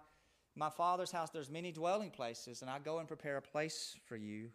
my 0.55 0.71
Father's 0.71 1.11
house 1.11 1.31
there's 1.31 1.51
many 1.51 1.73
dwelling 1.73 2.11
places, 2.11 2.63
and 2.63 2.71
I 2.71 2.79
go 2.79 2.99
and 2.99 3.09
prepare 3.09 3.37
a 3.37 3.43
place 3.43 3.97
for 4.07 4.17
you, 4.17 4.49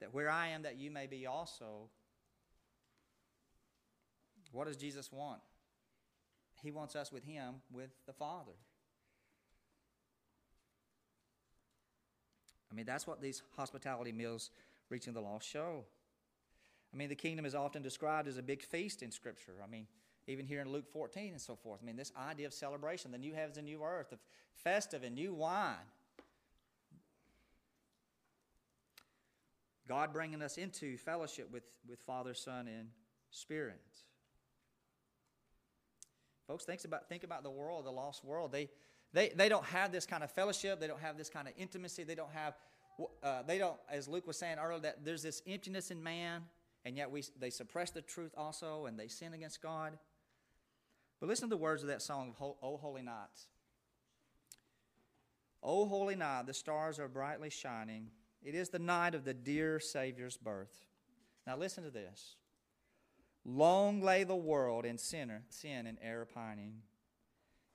that 0.00 0.12
where 0.12 0.28
I 0.28 0.48
am, 0.48 0.62
that 0.62 0.76
you 0.76 0.90
may 0.90 1.06
be 1.06 1.26
also. 1.26 1.88
What 4.50 4.66
does 4.66 4.76
Jesus 4.76 5.12
want? 5.12 5.40
He 6.62 6.70
wants 6.70 6.96
us 6.96 7.12
with 7.12 7.24
Him, 7.24 7.56
with 7.72 7.90
the 8.06 8.12
Father. 8.12 8.52
I 12.70 12.74
mean, 12.74 12.86
that's 12.86 13.06
what 13.06 13.20
these 13.20 13.42
hospitality 13.56 14.12
meals 14.12 14.50
reaching 14.90 15.12
the 15.12 15.20
lost 15.20 15.48
show. 15.48 15.84
I 16.92 16.96
mean, 16.96 17.08
the 17.08 17.14
kingdom 17.14 17.44
is 17.44 17.54
often 17.54 17.82
described 17.82 18.28
as 18.28 18.36
a 18.36 18.42
big 18.42 18.62
feast 18.62 19.02
in 19.02 19.10
Scripture. 19.10 19.54
I 19.62 19.66
mean, 19.66 19.86
even 20.26 20.46
here 20.46 20.60
in 20.60 20.70
Luke 20.70 20.88
14 20.92 21.32
and 21.32 21.40
so 21.40 21.56
forth. 21.56 21.80
I 21.82 21.86
mean, 21.86 21.96
this 21.96 22.12
idea 22.16 22.46
of 22.46 22.52
celebration, 22.52 23.10
the 23.10 23.18
new 23.18 23.34
heavens 23.34 23.56
and 23.56 23.66
new 23.66 23.82
earth, 23.82 24.10
the 24.10 24.18
festive 24.54 25.02
and 25.02 25.14
new 25.14 25.34
wine. 25.34 25.76
God 29.88 30.12
bringing 30.12 30.42
us 30.42 30.58
into 30.58 30.98
fellowship 30.98 31.50
with, 31.50 31.62
with 31.88 32.00
Father, 32.00 32.34
Son, 32.34 32.68
and 32.68 32.88
Spirit. 33.30 33.80
Folks, 36.48 36.64
think 36.64 36.84
about, 36.84 37.08
think 37.08 37.22
about 37.22 37.44
the 37.44 37.50
world, 37.50 37.84
the 37.86 37.92
lost 37.92 38.24
world. 38.24 38.50
They, 38.50 38.70
they, 39.12 39.28
they 39.28 39.48
don't 39.48 39.66
have 39.66 39.92
this 39.92 40.06
kind 40.06 40.24
of 40.24 40.32
fellowship. 40.32 40.80
They 40.80 40.88
don't 40.88 41.00
have 41.00 41.16
this 41.16 41.30
kind 41.30 41.46
of 41.46 41.54
intimacy. 41.56 42.02
They 42.02 42.16
don't 42.16 42.32
have, 42.32 42.54
uh, 43.22 43.42
they 43.46 43.58
don't, 43.58 43.76
as 43.88 44.08
Luke 44.08 44.26
was 44.26 44.36
saying 44.36 44.56
earlier, 44.58 44.80
that 44.80 45.04
there's 45.04 45.22
this 45.22 45.42
emptiness 45.46 45.90
in 45.92 46.02
man, 46.02 46.42
and 46.84 46.96
yet 46.96 47.10
we, 47.10 47.22
they 47.38 47.50
suppress 47.50 47.90
the 47.90 48.02
truth 48.02 48.32
also, 48.36 48.86
and 48.86 48.98
they 48.98 49.08
sin 49.08 49.34
against 49.34 49.62
God. 49.62 49.98
But 51.20 51.28
listen 51.28 51.48
to 51.48 51.54
the 51.54 51.60
words 51.60 51.82
of 51.82 51.88
that 51.88 52.02
song 52.02 52.34
of 52.40 52.54
O 52.62 52.76
Holy 52.78 53.02
Night. 53.02 53.46
O 55.62 55.86
holy 55.86 56.14
night, 56.14 56.46
the 56.46 56.54
stars 56.54 56.98
are 56.98 57.08
brightly 57.08 57.50
shining. 57.50 58.10
It 58.42 58.54
is 58.54 58.68
the 58.68 58.78
night 58.78 59.14
of 59.14 59.24
the 59.24 59.34
dear 59.34 59.80
Savior's 59.80 60.36
birth. 60.36 60.86
Now 61.46 61.56
listen 61.56 61.84
to 61.84 61.90
this. 61.90 62.36
Long 63.50 64.02
lay 64.02 64.24
the 64.24 64.36
world 64.36 64.84
in 64.84 64.98
sinner, 64.98 65.42
sin 65.48 65.86
and 65.86 65.96
error 66.02 66.26
pining, 66.26 66.82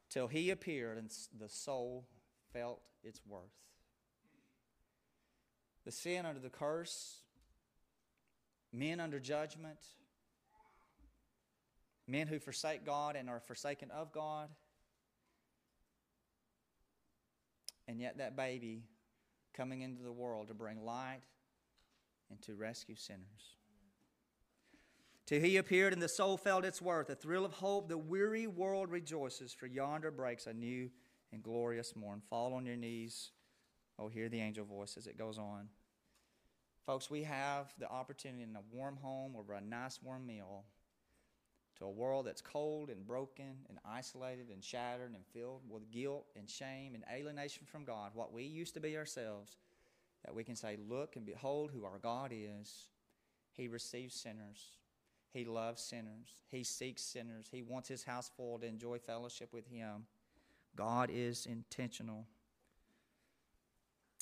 till 0.07 0.27
he 0.27 0.51
appeared 0.51 0.99
and 0.99 1.11
the 1.39 1.49
soul 1.49 2.05
felt 2.51 2.79
its 3.03 3.21
worth. 3.27 3.49
The 5.83 5.91
sin 5.91 6.27
under 6.27 6.39
the 6.39 6.51
curse, 6.51 7.21
men 8.71 8.99
under 8.99 9.19
judgment, 9.19 9.79
men 12.07 12.27
who 12.27 12.37
forsake 12.37 12.85
God 12.85 13.15
and 13.15 13.27
are 13.27 13.39
forsaken 13.39 13.89
of 13.89 14.11
God. 14.11 14.49
And 17.87 17.99
yet, 17.99 18.19
that 18.19 18.35
baby 18.35 18.83
coming 19.55 19.81
into 19.81 20.03
the 20.03 20.11
world 20.11 20.49
to 20.49 20.53
bring 20.53 20.85
light 20.85 21.21
and 22.29 22.39
to 22.43 22.53
rescue 22.53 22.95
sinners. 22.95 23.57
Till 25.25 25.39
he 25.39 25.57
appeared 25.57 25.93
and 25.93 26.01
the 26.01 26.09
soul 26.09 26.37
felt 26.37 26.65
its 26.65 26.81
worth, 26.81 27.09
a 27.09 27.15
thrill 27.15 27.45
of 27.45 27.53
hope, 27.53 27.87
the 27.87 27.97
weary 27.97 28.45
world 28.45 28.89
rejoices, 28.91 29.53
for 29.53 29.67
yonder 29.67 30.11
breaks 30.11 30.47
a 30.47 30.53
new 30.53 30.89
and 31.31 31.41
glorious 31.41 31.95
morn. 31.95 32.21
Fall 32.29 32.53
on 32.53 32.65
your 32.65 32.75
knees. 32.75 33.31
Oh, 33.97 34.09
hear 34.09 34.27
the 34.27 34.41
angel 34.41 34.65
voice 34.65 34.97
as 34.97 35.07
it 35.07 35.17
goes 35.17 35.37
on. 35.37 35.69
Folks, 36.85 37.09
we 37.09 37.23
have 37.23 37.73
the 37.79 37.89
opportunity 37.89 38.43
in 38.43 38.55
a 38.55 38.75
warm 38.75 38.97
home 38.97 39.35
over 39.37 39.53
a 39.53 39.61
nice 39.61 40.01
warm 40.03 40.25
meal 40.25 40.65
to 41.77 41.85
a 41.85 41.89
world 41.89 42.27
that's 42.27 42.41
cold 42.41 42.89
and 42.89 43.07
broken 43.07 43.55
and 43.69 43.79
isolated 43.85 44.49
and 44.51 44.63
shattered 44.63 45.13
and 45.13 45.25
filled 45.33 45.61
with 45.69 45.89
guilt 45.91 46.25
and 46.35 46.49
shame 46.49 46.93
and 46.93 47.03
alienation 47.11 47.65
from 47.65 47.85
God, 47.85 48.11
what 48.13 48.33
we 48.33 48.43
used 48.43 48.73
to 48.73 48.81
be 48.81 48.97
ourselves, 48.97 49.57
that 50.25 50.35
we 50.35 50.43
can 50.43 50.55
say, 50.55 50.77
Look 50.89 51.15
and 51.15 51.25
behold 51.25 51.71
who 51.71 51.85
our 51.85 51.99
God 51.99 52.31
is. 52.33 52.89
He 53.53 53.67
receives 53.67 54.15
sinners. 54.15 54.71
He 55.33 55.45
loves 55.45 55.81
sinners. 55.81 56.43
He 56.51 56.63
seeks 56.63 57.01
sinners. 57.01 57.47
He 57.51 57.63
wants 57.63 57.89
his 57.89 58.03
house 58.03 58.29
full 58.37 58.59
to 58.59 58.67
enjoy 58.67 58.99
fellowship 58.99 59.51
with 59.51 59.67
him. 59.67 60.05
God 60.75 61.09
is 61.11 61.47
intentional. 61.47 62.25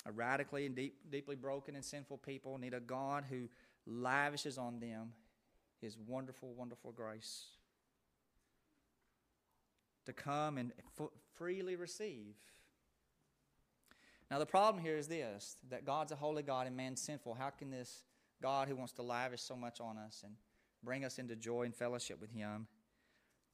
A 0.06 0.12
radically 0.12 0.66
and 0.66 0.76
deep, 0.76 0.96
deeply 1.12 1.36
broken 1.36 1.76
and 1.76 1.84
sinful 1.84 2.20
people 2.20 2.58
need 2.58 2.74
a 2.74 2.80
God 2.80 3.26
who 3.30 3.50
lavishes 3.86 4.58
on 4.58 4.80
them 4.80 5.14
his 5.82 5.98
wonderful, 5.98 6.54
wonderful 6.54 6.92
grace. 6.92 7.46
To 10.06 10.14
come 10.14 10.58
and 10.58 10.72
f- 11.00 11.10
freely 11.36 11.76
receive. 11.76 12.36
Now, 14.30 14.40
the 14.40 14.46
problem 14.46 14.84
here 14.84 14.96
is 14.96 15.08
this 15.08 15.58
that 15.70 15.86
God's 15.86 16.14
a 16.14 16.16
holy 16.16 16.42
God 16.42 16.68
and 16.68 16.78
man's 16.78 17.02
sinful. 17.02 17.34
How 17.34 17.50
can 17.50 17.70
this 17.70 18.04
God 18.42 18.70
who 18.70 18.76
wants 18.76 18.94
to 18.94 19.02
lavish 19.02 19.42
so 19.42 19.56
much 19.56 19.82
on 19.82 19.98
us 19.98 20.22
and 20.24 20.36
bring 20.84 21.06
us 21.06 21.20
into 21.20 21.36
joy 21.36 21.64
and 21.64 21.76
fellowship 21.76 22.20
with 22.20 22.32
Him, 22.32 22.68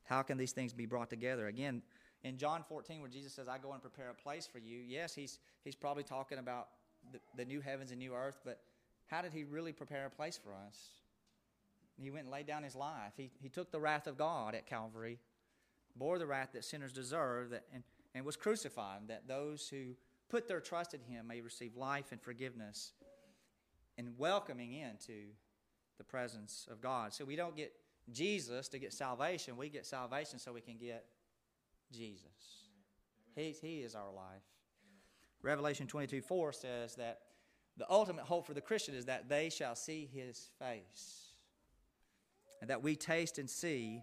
how 0.03 0.21
can 0.21 0.37
these 0.37 0.51
things 0.51 0.73
be 0.73 0.85
brought 0.85 1.09
together? 1.09 1.47
Again, 1.47 1.81
in 2.23 2.37
John 2.37 2.63
14, 2.67 3.01
where 3.01 3.09
Jesus 3.09 3.33
says, 3.33 3.47
I 3.47 3.57
go 3.57 3.73
and 3.73 3.81
prepare 3.81 4.09
a 4.09 4.13
place 4.13 4.47
for 4.47 4.59
you, 4.59 4.79
yes, 4.79 5.13
he's, 5.13 5.39
he's 5.63 5.75
probably 5.75 6.03
talking 6.03 6.39
about 6.39 6.69
the, 7.11 7.19
the 7.35 7.45
new 7.45 7.61
heavens 7.61 7.91
and 7.91 7.99
new 7.99 8.13
earth, 8.13 8.39
but 8.43 8.59
how 9.07 9.21
did 9.21 9.33
he 9.33 9.43
really 9.43 9.73
prepare 9.73 10.05
a 10.05 10.09
place 10.09 10.39
for 10.41 10.51
us? 10.53 10.77
He 11.99 12.11
went 12.11 12.25
and 12.25 12.31
laid 12.31 12.47
down 12.47 12.63
his 12.63 12.75
life. 12.75 13.13
He, 13.15 13.31
he 13.41 13.49
took 13.49 13.71
the 13.71 13.79
wrath 13.79 14.07
of 14.07 14.17
God 14.17 14.55
at 14.55 14.65
Calvary, 14.65 15.19
bore 15.95 16.19
the 16.19 16.27
wrath 16.27 16.49
that 16.53 16.63
sinners 16.63 16.93
deserve, 16.93 17.49
that, 17.51 17.65
and, 17.73 17.83
and 18.13 18.25
was 18.25 18.35
crucified, 18.35 19.07
that 19.07 19.27
those 19.27 19.67
who 19.67 19.95
put 20.29 20.47
their 20.47 20.59
trust 20.59 20.93
in 20.93 21.01
him 21.01 21.27
may 21.27 21.41
receive 21.41 21.75
life 21.75 22.11
and 22.11 22.21
forgiveness 22.21 22.93
and 23.97 24.17
welcoming 24.17 24.73
into 24.73 25.29
the 25.97 26.03
presence 26.03 26.67
of 26.71 26.81
God. 26.81 27.13
So 27.13 27.25
we 27.25 27.35
don't 27.35 27.55
get 27.55 27.73
Jesus 28.11 28.67
to 28.69 28.79
get 28.79 28.93
salvation, 28.93 29.57
we 29.57 29.69
get 29.69 29.85
salvation 29.85 30.39
so 30.39 30.53
we 30.53 30.61
can 30.61 30.77
get 30.77 31.05
Jesus. 31.91 32.67
He, 33.35 33.55
he 33.61 33.79
is 33.79 33.95
our 33.95 34.11
life. 34.13 34.43
Revelation 35.41 35.87
22 35.87 36.21
4 36.21 36.53
says 36.53 36.95
that 36.95 37.19
the 37.77 37.85
ultimate 37.89 38.25
hope 38.25 38.47
for 38.47 38.53
the 38.53 38.61
Christian 38.61 38.95
is 38.95 39.05
that 39.05 39.29
they 39.29 39.49
shall 39.49 39.75
see 39.75 40.09
his 40.11 40.49
face 40.59 41.27
and 42.59 42.69
that 42.69 42.81
we 42.81 42.95
taste 42.95 43.37
and 43.37 43.49
see 43.49 44.01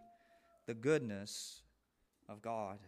the 0.66 0.74
goodness 0.74 1.62
of 2.28 2.40
God. 2.40 2.78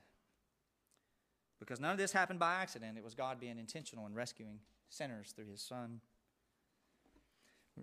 Because 1.59 1.81
none 1.81 1.91
of 1.91 1.99
this 1.99 2.13
happened 2.13 2.39
by 2.39 2.55
accident, 2.55 2.97
it 2.97 3.05
was 3.05 3.15
God 3.15 3.41
being 3.41 3.59
intentional 3.59 4.07
in 4.07 4.15
rescuing 4.15 4.61
sinners 4.89 5.33
through 5.35 5.47
his 5.47 5.61
Son. 5.61 6.01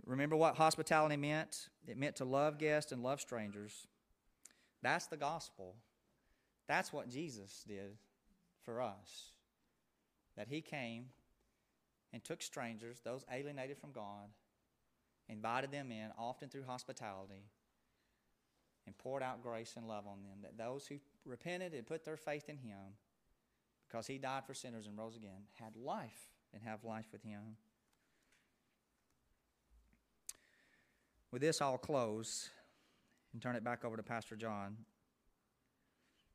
Remember 0.06 0.36
what 0.36 0.56
hospitality 0.56 1.18
meant? 1.18 1.70
It 1.88 1.98
meant 1.98 2.16
to 2.18 2.26
love 2.26 2.58
guests 2.58 2.92
and 2.92 3.04
love 3.04 3.22
strangers. 3.22 3.88
That's 4.82 5.06
the 5.08 5.18
gospel. 5.18 5.76
That's 6.68 6.92
what 6.92 7.10
Jesus 7.10 7.64
did 7.68 7.98
for 8.64 8.82
us. 8.82 9.32
That 10.36 10.48
he 10.48 10.62
came 10.62 11.06
and 12.12 12.24
took 12.24 12.42
strangers, 12.42 13.02
those 13.04 13.26
alienated 13.32 13.78
from 13.78 13.92
God, 13.92 14.30
invited 15.30 15.72
them 15.72 15.92
in, 15.92 16.10
often 16.18 16.50
through 16.50 16.66
hospitality, 16.66 17.50
and 18.86 18.98
poured 18.98 19.24
out 19.24 19.42
grace 19.42 19.74
and 19.78 19.88
love 19.88 20.06
on 20.08 20.24
them. 20.24 20.40
That 20.42 20.58
those 20.58 20.86
who 20.88 20.96
repented 21.26 21.74
and 21.74 21.86
put 21.86 22.04
their 22.04 22.18
faith 22.18 22.50
in 22.50 22.58
him, 22.58 22.98
because 23.88 24.08
he 24.08 24.18
died 24.18 24.46
for 24.46 24.54
sinners 24.54 24.88
and 24.88 24.98
rose 24.98 25.16
again, 25.16 25.44
had 25.54 25.76
life 25.76 26.32
and 26.54 26.62
have 26.64 26.84
life 26.84 27.08
with 27.12 27.24
him. 27.24 27.58
With 31.34 31.41
this, 31.41 31.62
I'll 31.62 31.80
close 31.80 32.52
and 33.34 33.41
turn 33.41 33.56
it 33.56 33.63
back 33.63 33.84
over 33.84 33.98
to 33.98 34.04
Pastor 34.04 34.36
John. 34.36 34.78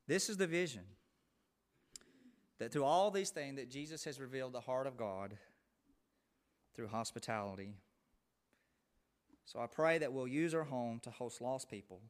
This 0.07 0.29
is 0.29 0.35
the 0.35 0.45
vision 0.45 0.83
that 2.59 2.73
through 2.73 2.83
all 2.83 3.09
these 3.09 3.29
things 3.29 3.55
that 3.55 3.71
Jesus 3.71 4.03
has 4.03 4.19
revealed 4.19 4.51
the 4.51 4.59
heart 4.59 4.87
of 4.87 4.97
God 4.97 5.37
through 6.75 6.89
hospitality. 6.89 7.75
So 9.45 9.61
I 9.61 9.67
pray 9.67 9.99
that 9.99 10.11
we'll 10.11 10.27
use 10.27 10.53
our 10.53 10.65
home 10.65 10.99
to 11.03 11.11
host 11.11 11.39
lost 11.39 11.69
people 11.69 12.01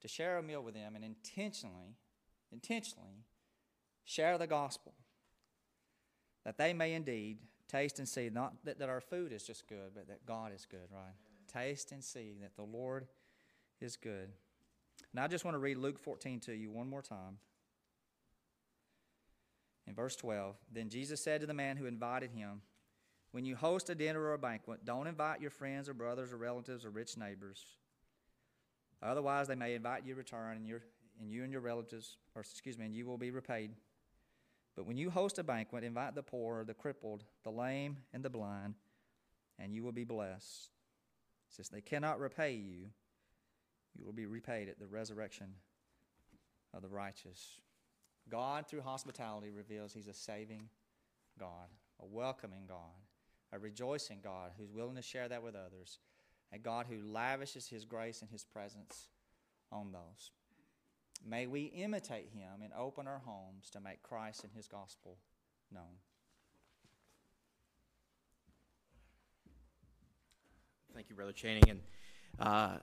to 0.00 0.08
share 0.08 0.36
a 0.36 0.42
meal 0.42 0.64
with 0.64 0.74
them 0.74 0.96
and 0.96 1.04
intentionally, 1.04 1.94
intentionally 2.50 3.26
share 4.02 4.38
the 4.38 4.48
gospel 4.48 4.94
that 6.44 6.58
they 6.58 6.72
may 6.72 6.94
indeed 6.94 7.38
taste 7.68 8.00
and 8.00 8.08
see, 8.08 8.28
not 8.28 8.54
that, 8.64 8.80
that 8.80 8.88
our 8.88 9.00
food 9.00 9.32
is 9.32 9.44
just 9.44 9.68
good, 9.68 9.92
but 9.94 10.08
that 10.08 10.26
God 10.26 10.50
is 10.52 10.66
good, 10.68 10.88
right? 10.92 11.14
Taste 11.52 11.92
and 11.92 12.02
see 12.02 12.36
that 12.42 12.56
the 12.56 12.62
Lord 12.62 13.06
is 13.80 13.96
good. 13.96 14.30
Now, 15.12 15.24
I 15.24 15.28
just 15.28 15.44
want 15.44 15.54
to 15.54 15.58
read 15.58 15.76
Luke 15.76 15.98
14 15.98 16.40
to 16.40 16.52
you 16.52 16.70
one 16.70 16.88
more 16.88 17.02
time. 17.02 17.38
In 19.86 19.94
verse 19.94 20.16
12, 20.16 20.56
then 20.72 20.88
Jesus 20.88 21.22
said 21.22 21.40
to 21.40 21.46
the 21.46 21.54
man 21.54 21.76
who 21.76 21.86
invited 21.86 22.30
him, 22.30 22.62
When 23.32 23.44
you 23.44 23.54
host 23.54 23.90
a 23.90 23.94
dinner 23.94 24.20
or 24.20 24.34
a 24.34 24.38
banquet, 24.38 24.84
don't 24.84 25.06
invite 25.06 25.40
your 25.40 25.50
friends 25.50 25.88
or 25.88 25.94
brothers 25.94 26.32
or 26.32 26.36
relatives 26.38 26.84
or 26.84 26.90
rich 26.90 27.16
neighbors 27.16 27.64
Otherwise, 29.04 29.48
they 29.48 29.54
may 29.54 29.74
invite 29.74 30.04
you 30.06 30.14
to 30.14 30.18
return, 30.18 30.56
and, 30.56 30.80
and 31.20 31.30
you 31.30 31.42
and 31.42 31.52
your 31.52 31.60
relatives, 31.60 32.16
or 32.34 32.40
excuse 32.40 32.78
me, 32.78 32.86
and 32.86 32.94
you 32.94 33.06
will 33.06 33.18
be 33.18 33.30
repaid. 33.30 33.72
But 34.74 34.86
when 34.86 34.96
you 34.96 35.10
host 35.10 35.38
a 35.38 35.44
banquet, 35.44 35.84
invite 35.84 36.14
the 36.14 36.22
poor, 36.22 36.64
the 36.64 36.74
crippled, 36.74 37.24
the 37.44 37.50
lame, 37.50 37.98
and 38.14 38.24
the 38.24 38.30
blind, 38.30 38.74
and 39.58 39.74
you 39.74 39.84
will 39.84 39.92
be 39.92 40.04
blessed. 40.04 40.70
Since 41.54 41.68
they 41.68 41.80
cannot 41.80 42.18
repay 42.18 42.54
you, 42.54 42.88
you 43.96 44.04
will 44.04 44.12
be 44.12 44.26
repaid 44.26 44.68
at 44.68 44.78
the 44.78 44.86
resurrection 44.86 45.46
of 46.72 46.82
the 46.82 46.88
righteous. 46.88 47.60
God, 48.28 48.66
through 48.66 48.82
hospitality, 48.82 49.50
reveals 49.50 49.92
He's 49.92 50.08
a 50.08 50.14
saving 50.14 50.68
God, 51.38 51.68
a 52.00 52.06
welcoming 52.06 52.64
God, 52.66 52.76
a 53.52 53.58
rejoicing 53.58 54.18
God 54.22 54.52
who's 54.58 54.72
willing 54.72 54.96
to 54.96 55.02
share 55.02 55.28
that 55.28 55.42
with 55.42 55.54
others 55.54 55.98
a 56.52 56.58
God 56.58 56.86
who 56.88 57.02
lavishes 57.10 57.68
His 57.68 57.84
grace 57.84 58.20
and 58.20 58.30
His 58.30 58.44
presence 58.44 59.08
on 59.72 59.92
those. 59.92 60.30
May 61.26 61.46
we 61.46 61.64
imitate 61.64 62.28
him 62.34 62.62
and 62.62 62.72
open 62.78 63.06
our 63.08 63.22
homes 63.24 63.70
to 63.70 63.80
make 63.80 64.02
Christ 64.02 64.44
and 64.44 64.52
his 64.52 64.68
gospel 64.68 65.16
known. 65.72 66.00
Thank 70.94 71.10
you, 71.10 71.16
Brother 71.16 71.32
Channing. 71.32 71.68
And 71.68 71.80
uh, 72.38 72.76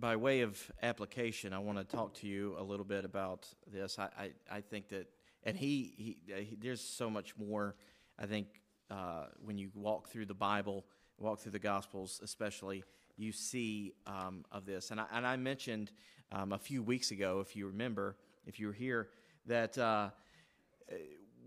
by 0.00 0.16
way 0.16 0.40
of 0.40 0.58
application, 0.82 1.52
I 1.52 1.58
want 1.58 1.76
to 1.76 1.84
talk 1.84 2.14
to 2.20 2.26
you 2.26 2.56
a 2.58 2.62
little 2.62 2.84
bit 2.84 3.04
about 3.04 3.46
this. 3.70 3.98
I, 3.98 4.08
I, 4.18 4.30
I 4.50 4.60
think 4.62 4.88
that, 4.88 5.10
and 5.44 5.54
he, 5.54 5.92
he, 5.98 6.34
he, 6.34 6.56
there's 6.58 6.80
so 6.80 7.10
much 7.10 7.36
more, 7.36 7.74
I 8.18 8.24
think, 8.24 8.46
uh, 8.90 9.26
when 9.44 9.58
you 9.58 9.68
walk 9.74 10.08
through 10.08 10.24
the 10.24 10.34
Bible, 10.34 10.86
walk 11.18 11.40
through 11.40 11.52
the 11.52 11.58
Gospels, 11.58 12.22
especially, 12.24 12.84
you 13.18 13.32
see 13.32 13.92
um, 14.06 14.46
of 14.50 14.64
this. 14.64 14.90
And 14.90 14.98
I, 14.98 15.04
and 15.12 15.26
I 15.26 15.36
mentioned 15.36 15.90
um, 16.32 16.54
a 16.54 16.58
few 16.58 16.82
weeks 16.82 17.10
ago, 17.10 17.40
if 17.40 17.54
you 17.54 17.66
remember, 17.66 18.16
if 18.46 18.58
you 18.58 18.68
were 18.68 18.72
here, 18.72 19.10
that 19.44 19.76
uh, 19.76 20.08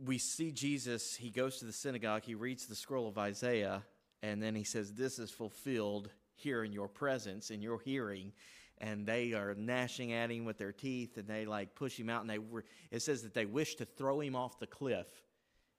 we 0.06 0.20
see 0.20 0.52
Jesus, 0.52 1.16
he 1.16 1.32
goes 1.32 1.58
to 1.58 1.66
the 1.66 1.74
synagogue, 1.74 2.22
he 2.24 2.36
reads 2.36 2.68
the 2.68 2.76
scroll 2.76 3.08
of 3.08 3.18
Isaiah, 3.18 3.82
and 4.22 4.42
then 4.42 4.56
he 4.56 4.64
says, 4.64 4.94
This 4.94 5.20
is 5.20 5.32
fulfilled 5.32 6.10
here 6.36 6.64
in 6.64 6.72
your 6.74 6.88
presence, 6.88 7.52
in 7.52 7.62
your 7.62 7.80
hearing. 7.80 8.32
And 8.78 9.06
they 9.06 9.34
are 9.34 9.54
gnashing 9.54 10.12
at 10.12 10.32
him 10.32 10.44
with 10.44 10.58
their 10.58 10.72
teeth, 10.72 11.18
and 11.18 11.28
they 11.28 11.46
like 11.46 11.76
push 11.76 12.00
him 12.00 12.10
out. 12.10 12.22
And 12.22 12.30
they 12.30 12.40
were, 12.40 12.66
it 12.90 13.02
says 13.02 13.22
that 13.22 13.34
they 13.34 13.46
wished 13.46 13.78
to 13.78 13.86
throw 13.86 14.20
him 14.22 14.36
off 14.36 14.60
the 14.60 14.66
cliff. 14.66 15.08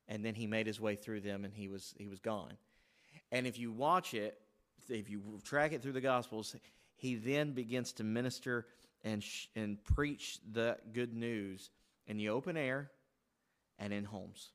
And 0.07 0.25
then 0.25 0.35
he 0.35 0.47
made 0.47 0.67
his 0.67 0.81
way 0.81 0.95
through 0.95 1.21
them, 1.21 1.45
and 1.45 1.53
he 1.53 1.69
was, 1.69 1.95
he 1.99 2.07
was 2.07 2.21
gone. 2.21 2.53
And 3.33 3.47
if 3.47 3.59
you 3.59 3.73
watch 3.73 4.15
it, 4.15 4.39
if 4.89 5.11
you 5.11 5.23
track 5.43 5.73
it 5.73 5.83
through 5.83 5.93
the 5.93 6.01
Gospels, 6.01 6.55
he 6.97 7.17
then 7.17 7.53
begins 7.53 7.93
to 7.95 8.05
minister 8.05 8.67
and, 9.03 9.23
sh- 9.23 9.47
and 9.57 9.83
preach 9.83 10.39
the 10.53 10.77
good 10.93 11.13
news 11.13 11.71
in 12.07 12.17
the 12.17 12.29
open 12.29 12.57
air 12.57 12.91
and 13.79 13.93
in 13.93 14.05
homes. 14.05 14.53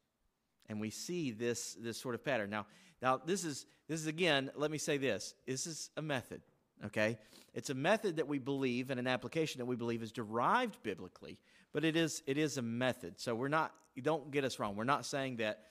And 0.69 0.79
we 0.79 0.89
see 0.89 1.31
this, 1.31 1.75
this 1.79 1.97
sort 1.97 2.15
of 2.15 2.23
pattern. 2.23 2.49
Now, 2.49 2.65
now 3.01 3.17
this 3.23 3.43
is 3.43 3.65
this 3.87 4.01
is 4.01 4.07
again, 4.07 4.51
let 4.55 4.69
me 4.69 4.77
say 4.77 4.97
this. 4.97 5.33
This 5.45 5.65
is 5.65 5.89
a 5.95 6.01
method, 6.01 6.41
okay? 6.85 7.17
It's 7.53 7.69
a 7.69 7.75
method 7.75 8.17
that 8.17 8.27
we 8.27 8.37
believe 8.37 8.89
and 8.89 8.99
an 8.99 9.07
application 9.07 9.59
that 9.59 9.65
we 9.65 9.75
believe 9.75 10.03
is 10.03 10.11
derived 10.11 10.81
biblically, 10.83 11.37
but 11.73 11.85
it 11.85 11.95
is 11.95 12.21
it 12.27 12.37
is 12.37 12.57
a 12.57 12.61
method. 12.61 13.19
So 13.19 13.33
we're 13.33 13.47
not 13.47 13.73
don't 14.01 14.29
get 14.31 14.43
us 14.43 14.59
wrong. 14.59 14.75
We're 14.75 14.83
not 14.83 15.05
saying 15.05 15.37
that 15.37 15.63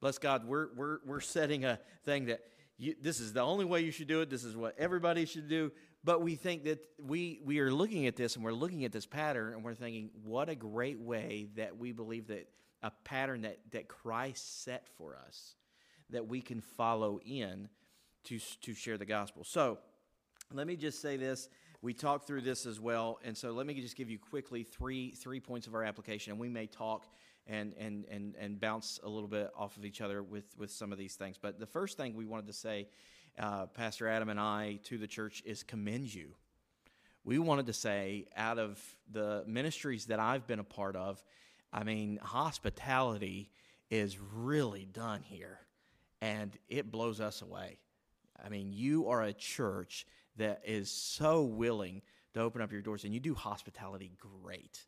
bless 0.00 0.18
God, 0.18 0.46
we're 0.46 0.68
we're 0.76 0.98
we're 1.04 1.20
setting 1.20 1.64
a 1.64 1.80
thing 2.04 2.26
that 2.26 2.40
you, 2.76 2.94
this 3.00 3.20
is 3.20 3.32
the 3.32 3.40
only 3.40 3.64
way 3.64 3.80
you 3.80 3.90
should 3.90 4.08
do 4.08 4.20
it. 4.20 4.30
This 4.30 4.44
is 4.44 4.56
what 4.56 4.74
everybody 4.78 5.26
should 5.26 5.48
do. 5.48 5.72
But 6.02 6.22
we 6.22 6.34
think 6.34 6.64
that 6.64 6.84
we 6.98 7.40
we 7.44 7.58
are 7.60 7.72
looking 7.72 8.06
at 8.06 8.14
this 8.14 8.36
and 8.36 8.44
we're 8.44 8.52
looking 8.52 8.84
at 8.84 8.92
this 8.92 9.06
pattern 9.06 9.54
and 9.54 9.64
we're 9.64 9.74
thinking, 9.74 10.10
what 10.22 10.48
a 10.48 10.54
great 10.54 11.00
way 11.00 11.48
that 11.56 11.76
we 11.76 11.92
believe 11.92 12.28
that 12.28 12.48
a 12.82 12.92
pattern 13.04 13.42
that, 13.42 13.58
that 13.70 13.88
Christ 13.88 14.62
set 14.62 14.86
for 14.98 15.16
us 15.16 15.54
that 16.10 16.28
we 16.28 16.40
can 16.40 16.60
follow 16.60 17.20
in 17.24 17.68
to, 18.24 18.38
to 18.62 18.74
share 18.74 18.98
the 18.98 19.06
gospel. 19.06 19.44
So 19.44 19.78
let 20.52 20.66
me 20.66 20.76
just 20.76 21.00
say 21.00 21.16
this. 21.16 21.48
We 21.82 21.92
talked 21.92 22.26
through 22.26 22.42
this 22.42 22.64
as 22.64 22.80
well. 22.80 23.18
And 23.24 23.36
so 23.36 23.52
let 23.52 23.66
me 23.66 23.74
just 23.74 23.96
give 23.96 24.08
you 24.08 24.18
quickly 24.18 24.62
three, 24.62 25.10
three 25.10 25.40
points 25.40 25.66
of 25.66 25.74
our 25.74 25.82
application. 25.82 26.32
And 26.32 26.40
we 26.40 26.48
may 26.48 26.66
talk 26.66 27.06
and, 27.46 27.74
and, 27.78 28.06
and, 28.10 28.34
and 28.36 28.58
bounce 28.58 28.98
a 29.02 29.08
little 29.08 29.28
bit 29.28 29.50
off 29.56 29.76
of 29.76 29.84
each 29.84 30.00
other 30.00 30.22
with, 30.22 30.46
with 30.56 30.70
some 30.70 30.92
of 30.92 30.98
these 30.98 31.14
things. 31.14 31.36
But 31.40 31.58
the 31.58 31.66
first 31.66 31.96
thing 31.98 32.14
we 32.14 32.24
wanted 32.24 32.46
to 32.46 32.54
say, 32.54 32.88
uh, 33.38 33.66
Pastor 33.66 34.08
Adam 34.08 34.30
and 34.30 34.40
I, 34.40 34.78
to 34.84 34.96
the 34.96 35.06
church 35.06 35.42
is 35.44 35.62
commend 35.62 36.14
you. 36.14 36.34
We 37.24 37.38
wanted 37.38 37.66
to 37.66 37.72
say, 37.72 38.26
out 38.36 38.58
of 38.58 38.80
the 39.10 39.44
ministries 39.46 40.06
that 40.06 40.20
I've 40.20 40.46
been 40.46 40.58
a 40.58 40.64
part 40.64 40.94
of, 40.94 41.22
I 41.72 41.82
mean, 41.82 42.18
hospitality 42.22 43.50
is 43.90 44.18
really 44.18 44.84
done 44.84 45.22
here, 45.22 45.58
and 46.24 46.56
it 46.70 46.90
blows 46.90 47.20
us 47.20 47.42
away. 47.42 47.76
I 48.42 48.48
mean, 48.48 48.72
you 48.72 49.08
are 49.08 49.22
a 49.22 49.34
church 49.34 50.06
that 50.38 50.62
is 50.64 50.90
so 50.90 51.42
willing 51.42 52.00
to 52.32 52.40
open 52.40 52.62
up 52.62 52.72
your 52.72 52.80
doors, 52.80 53.04
and 53.04 53.12
you 53.12 53.20
do 53.20 53.34
hospitality 53.34 54.10
great. 54.18 54.86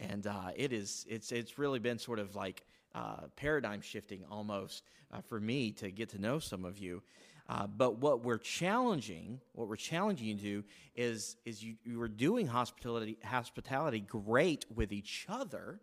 And 0.00 0.26
uh, 0.26 0.50
it 0.56 0.72
is 0.72 1.06
it's 1.08 1.30
it's 1.30 1.56
really 1.56 1.78
been 1.78 1.98
sort 1.98 2.18
of 2.18 2.34
like 2.34 2.64
uh, 2.96 3.28
paradigm 3.36 3.80
shifting 3.80 4.24
almost 4.28 4.82
uh, 5.12 5.20
for 5.20 5.38
me 5.38 5.70
to 5.72 5.92
get 5.92 6.08
to 6.10 6.20
know 6.20 6.40
some 6.40 6.64
of 6.64 6.78
you. 6.78 7.00
Uh, 7.48 7.68
but 7.68 7.98
what 7.98 8.24
we're 8.24 8.38
challenging, 8.38 9.40
what 9.52 9.68
we're 9.68 9.76
challenging 9.76 10.26
you 10.26 10.34
to 10.34 10.42
do 10.42 10.64
is 10.96 11.36
is 11.44 11.62
you, 11.62 11.76
you 11.84 12.02
are 12.02 12.08
doing 12.08 12.48
hospitality 12.48 13.18
hospitality 13.24 14.00
great 14.00 14.66
with 14.74 14.92
each 14.92 15.26
other 15.28 15.80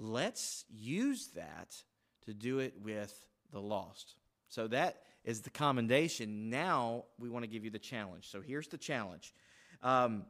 let's 0.00 0.64
use 0.70 1.30
that 1.34 1.74
to 2.24 2.32
do 2.32 2.60
it 2.60 2.72
with 2.80 3.27
the 3.52 3.60
lost. 3.60 4.14
So 4.48 4.66
that 4.68 5.02
is 5.24 5.42
the 5.42 5.50
commendation. 5.50 6.50
Now 6.50 7.04
we 7.18 7.28
want 7.28 7.44
to 7.44 7.50
give 7.50 7.64
you 7.64 7.70
the 7.70 7.78
challenge. 7.78 8.30
So 8.30 8.40
here's 8.40 8.68
the 8.68 8.78
challenge. 8.78 9.34
Um, 9.82 10.24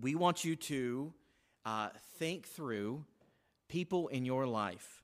we 0.00 0.14
want 0.14 0.44
you 0.44 0.56
to 0.56 1.12
uh, 1.64 1.88
think 2.18 2.46
through 2.46 3.04
people 3.68 4.08
in 4.08 4.24
your 4.24 4.46
life 4.46 5.02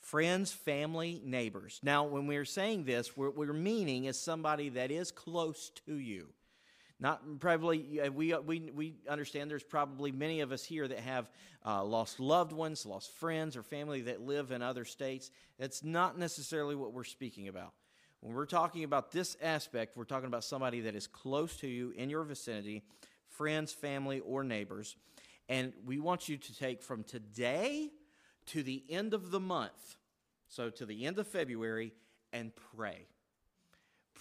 friends, 0.00 0.50
family, 0.50 1.20
neighbors. 1.22 1.80
Now, 1.82 2.04
when 2.04 2.26
we're 2.26 2.46
saying 2.46 2.84
this, 2.84 3.14
what 3.14 3.36
we're 3.36 3.52
meaning 3.52 4.06
is 4.06 4.18
somebody 4.18 4.70
that 4.70 4.90
is 4.90 5.10
close 5.10 5.70
to 5.84 5.98
you. 5.98 6.28
Not 7.00 7.38
probably, 7.38 8.00
we, 8.12 8.34
we, 8.34 8.72
we 8.74 8.94
understand 9.08 9.50
there's 9.50 9.62
probably 9.62 10.10
many 10.10 10.40
of 10.40 10.50
us 10.50 10.64
here 10.64 10.88
that 10.88 10.98
have 10.98 11.30
uh, 11.64 11.84
lost 11.84 12.18
loved 12.18 12.52
ones, 12.52 12.84
lost 12.84 13.12
friends, 13.12 13.56
or 13.56 13.62
family 13.62 14.02
that 14.02 14.20
live 14.20 14.50
in 14.50 14.62
other 14.62 14.84
states. 14.84 15.30
That's 15.58 15.84
not 15.84 16.18
necessarily 16.18 16.74
what 16.74 16.92
we're 16.92 17.04
speaking 17.04 17.46
about. 17.46 17.72
When 18.20 18.34
we're 18.34 18.46
talking 18.46 18.82
about 18.82 19.12
this 19.12 19.36
aspect, 19.40 19.96
we're 19.96 20.04
talking 20.04 20.26
about 20.26 20.42
somebody 20.42 20.80
that 20.80 20.96
is 20.96 21.06
close 21.06 21.56
to 21.58 21.68
you 21.68 21.92
in 21.96 22.10
your 22.10 22.24
vicinity, 22.24 22.82
friends, 23.28 23.72
family, 23.72 24.18
or 24.18 24.42
neighbors. 24.42 24.96
And 25.48 25.72
we 25.86 26.00
want 26.00 26.28
you 26.28 26.36
to 26.36 26.58
take 26.58 26.82
from 26.82 27.04
today 27.04 27.90
to 28.46 28.64
the 28.64 28.82
end 28.88 29.14
of 29.14 29.30
the 29.30 29.38
month, 29.38 29.96
so 30.48 30.68
to 30.70 30.84
the 30.84 31.06
end 31.06 31.20
of 31.20 31.28
February, 31.28 31.92
and 32.32 32.50
pray. 32.74 33.06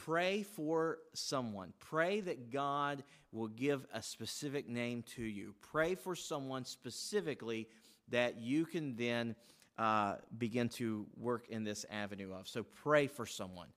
Pray 0.06 0.44
for 0.44 1.00
someone. 1.14 1.74
Pray 1.80 2.22
that 2.22 2.52
God 2.52 3.04
will 3.32 3.48
give 3.48 3.86
a 3.94 4.02
specific 4.02 4.70
name 4.70 5.04
to 5.16 5.24
you. 5.24 5.54
Pray 5.72 5.96
for 5.96 6.16
someone 6.16 6.66
specifically 6.66 7.68
that 8.10 8.40
you 8.40 8.66
can 8.66 8.96
then 8.96 9.36
uh, 9.78 10.16
begin 10.38 10.70
to 10.70 11.06
work 11.18 11.50
in 11.50 11.64
this 11.64 11.86
avenue 11.90 12.34
of. 12.34 12.48
So 12.48 12.64
pray 12.64 13.08
for 13.08 13.26
someone. 13.26 13.68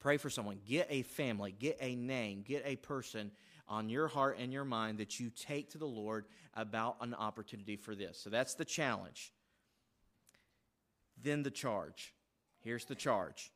Pray 0.00 0.16
for 0.16 0.30
someone. 0.30 0.58
Get 0.66 0.86
a 0.90 1.02
family, 1.02 1.54
get 1.58 1.78
a 1.80 1.94
name, 1.94 2.44
get 2.46 2.62
a 2.64 2.76
person 2.76 3.30
on 3.66 3.88
your 3.88 4.08
heart 4.08 4.38
and 4.38 4.52
your 4.52 4.64
mind 4.64 4.98
that 4.98 5.18
you 5.18 5.30
take 5.30 5.70
to 5.70 5.78
the 5.78 5.86
Lord 5.86 6.26
about 6.54 6.96
an 7.00 7.14
opportunity 7.14 7.76
for 7.76 7.94
this. 7.94 8.18
So 8.18 8.30
that's 8.30 8.54
the 8.54 8.64
challenge. 8.64 9.32
Then 11.20 11.42
the 11.42 11.50
charge. 11.50 12.14
Here's 12.60 12.84
the 12.84 12.94
charge. 12.94 13.50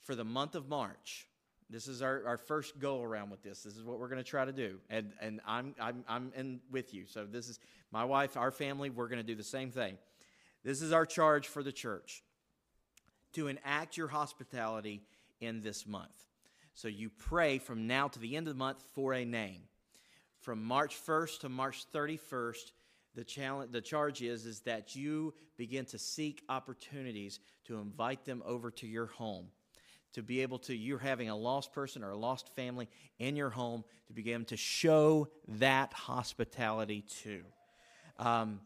For 0.00 0.14
the 0.14 0.24
month 0.24 0.54
of 0.54 0.68
March, 0.68 1.26
this 1.70 1.86
is 1.86 2.02
our, 2.02 2.22
our 2.26 2.36
first 2.36 2.78
go 2.78 3.00
around 3.00 3.30
with 3.30 3.42
this. 3.42 3.62
This 3.62 3.76
is 3.76 3.84
what 3.84 4.00
we're 4.00 4.08
going 4.08 4.22
to 4.22 4.28
try 4.28 4.44
to 4.44 4.52
do. 4.52 4.78
And, 4.90 5.12
and 5.20 5.40
I'm, 5.46 5.74
I'm, 5.80 6.04
I'm 6.08 6.32
in 6.36 6.60
with 6.70 6.92
you. 6.92 7.04
So, 7.06 7.26
this 7.26 7.48
is 7.48 7.60
my 7.92 8.04
wife, 8.04 8.36
our 8.36 8.50
family, 8.50 8.90
we're 8.90 9.08
going 9.08 9.20
to 9.20 9.26
do 9.26 9.36
the 9.36 9.44
same 9.44 9.70
thing. 9.70 9.96
This 10.64 10.82
is 10.82 10.92
our 10.92 11.06
charge 11.06 11.46
for 11.46 11.62
the 11.62 11.72
church 11.72 12.22
to 13.34 13.46
enact 13.46 13.96
your 13.96 14.08
hospitality 14.08 15.02
in 15.40 15.62
this 15.62 15.86
month. 15.86 16.26
So, 16.74 16.88
you 16.88 17.08
pray 17.08 17.58
from 17.58 17.86
now 17.86 18.08
to 18.08 18.18
the 18.18 18.36
end 18.36 18.48
of 18.48 18.54
the 18.54 18.58
month 18.58 18.82
for 18.92 19.14
a 19.14 19.24
name. 19.24 19.62
From 20.40 20.64
March 20.64 20.96
1st 21.06 21.40
to 21.40 21.48
March 21.48 21.84
31st, 21.94 22.72
the 23.14 23.24
challenge 23.24 23.72
the 23.72 23.80
charge 23.80 24.22
is 24.22 24.46
is 24.46 24.60
that 24.60 24.96
you 24.96 25.34
begin 25.56 25.84
to 25.84 25.98
seek 25.98 26.42
opportunities 26.48 27.38
to 27.66 27.78
invite 27.78 28.24
them 28.24 28.42
over 28.46 28.70
to 28.70 28.86
your 28.86 29.06
home 29.06 29.48
to 30.12 30.22
be 30.22 30.42
able 30.42 30.58
to, 30.60 30.74
you're 30.74 30.98
having 30.98 31.28
a 31.28 31.36
lost 31.36 31.72
person 31.72 32.02
or 32.02 32.10
a 32.10 32.16
lost 32.16 32.48
family 32.54 32.88
in 33.18 33.36
your 33.36 33.50
home, 33.50 33.84
to 34.08 34.12
begin 34.12 34.44
to 34.46 34.56
show 34.56 35.28
that 35.46 35.92
hospitality 35.92 37.04
to. 37.22 37.42
Um, 38.18 38.60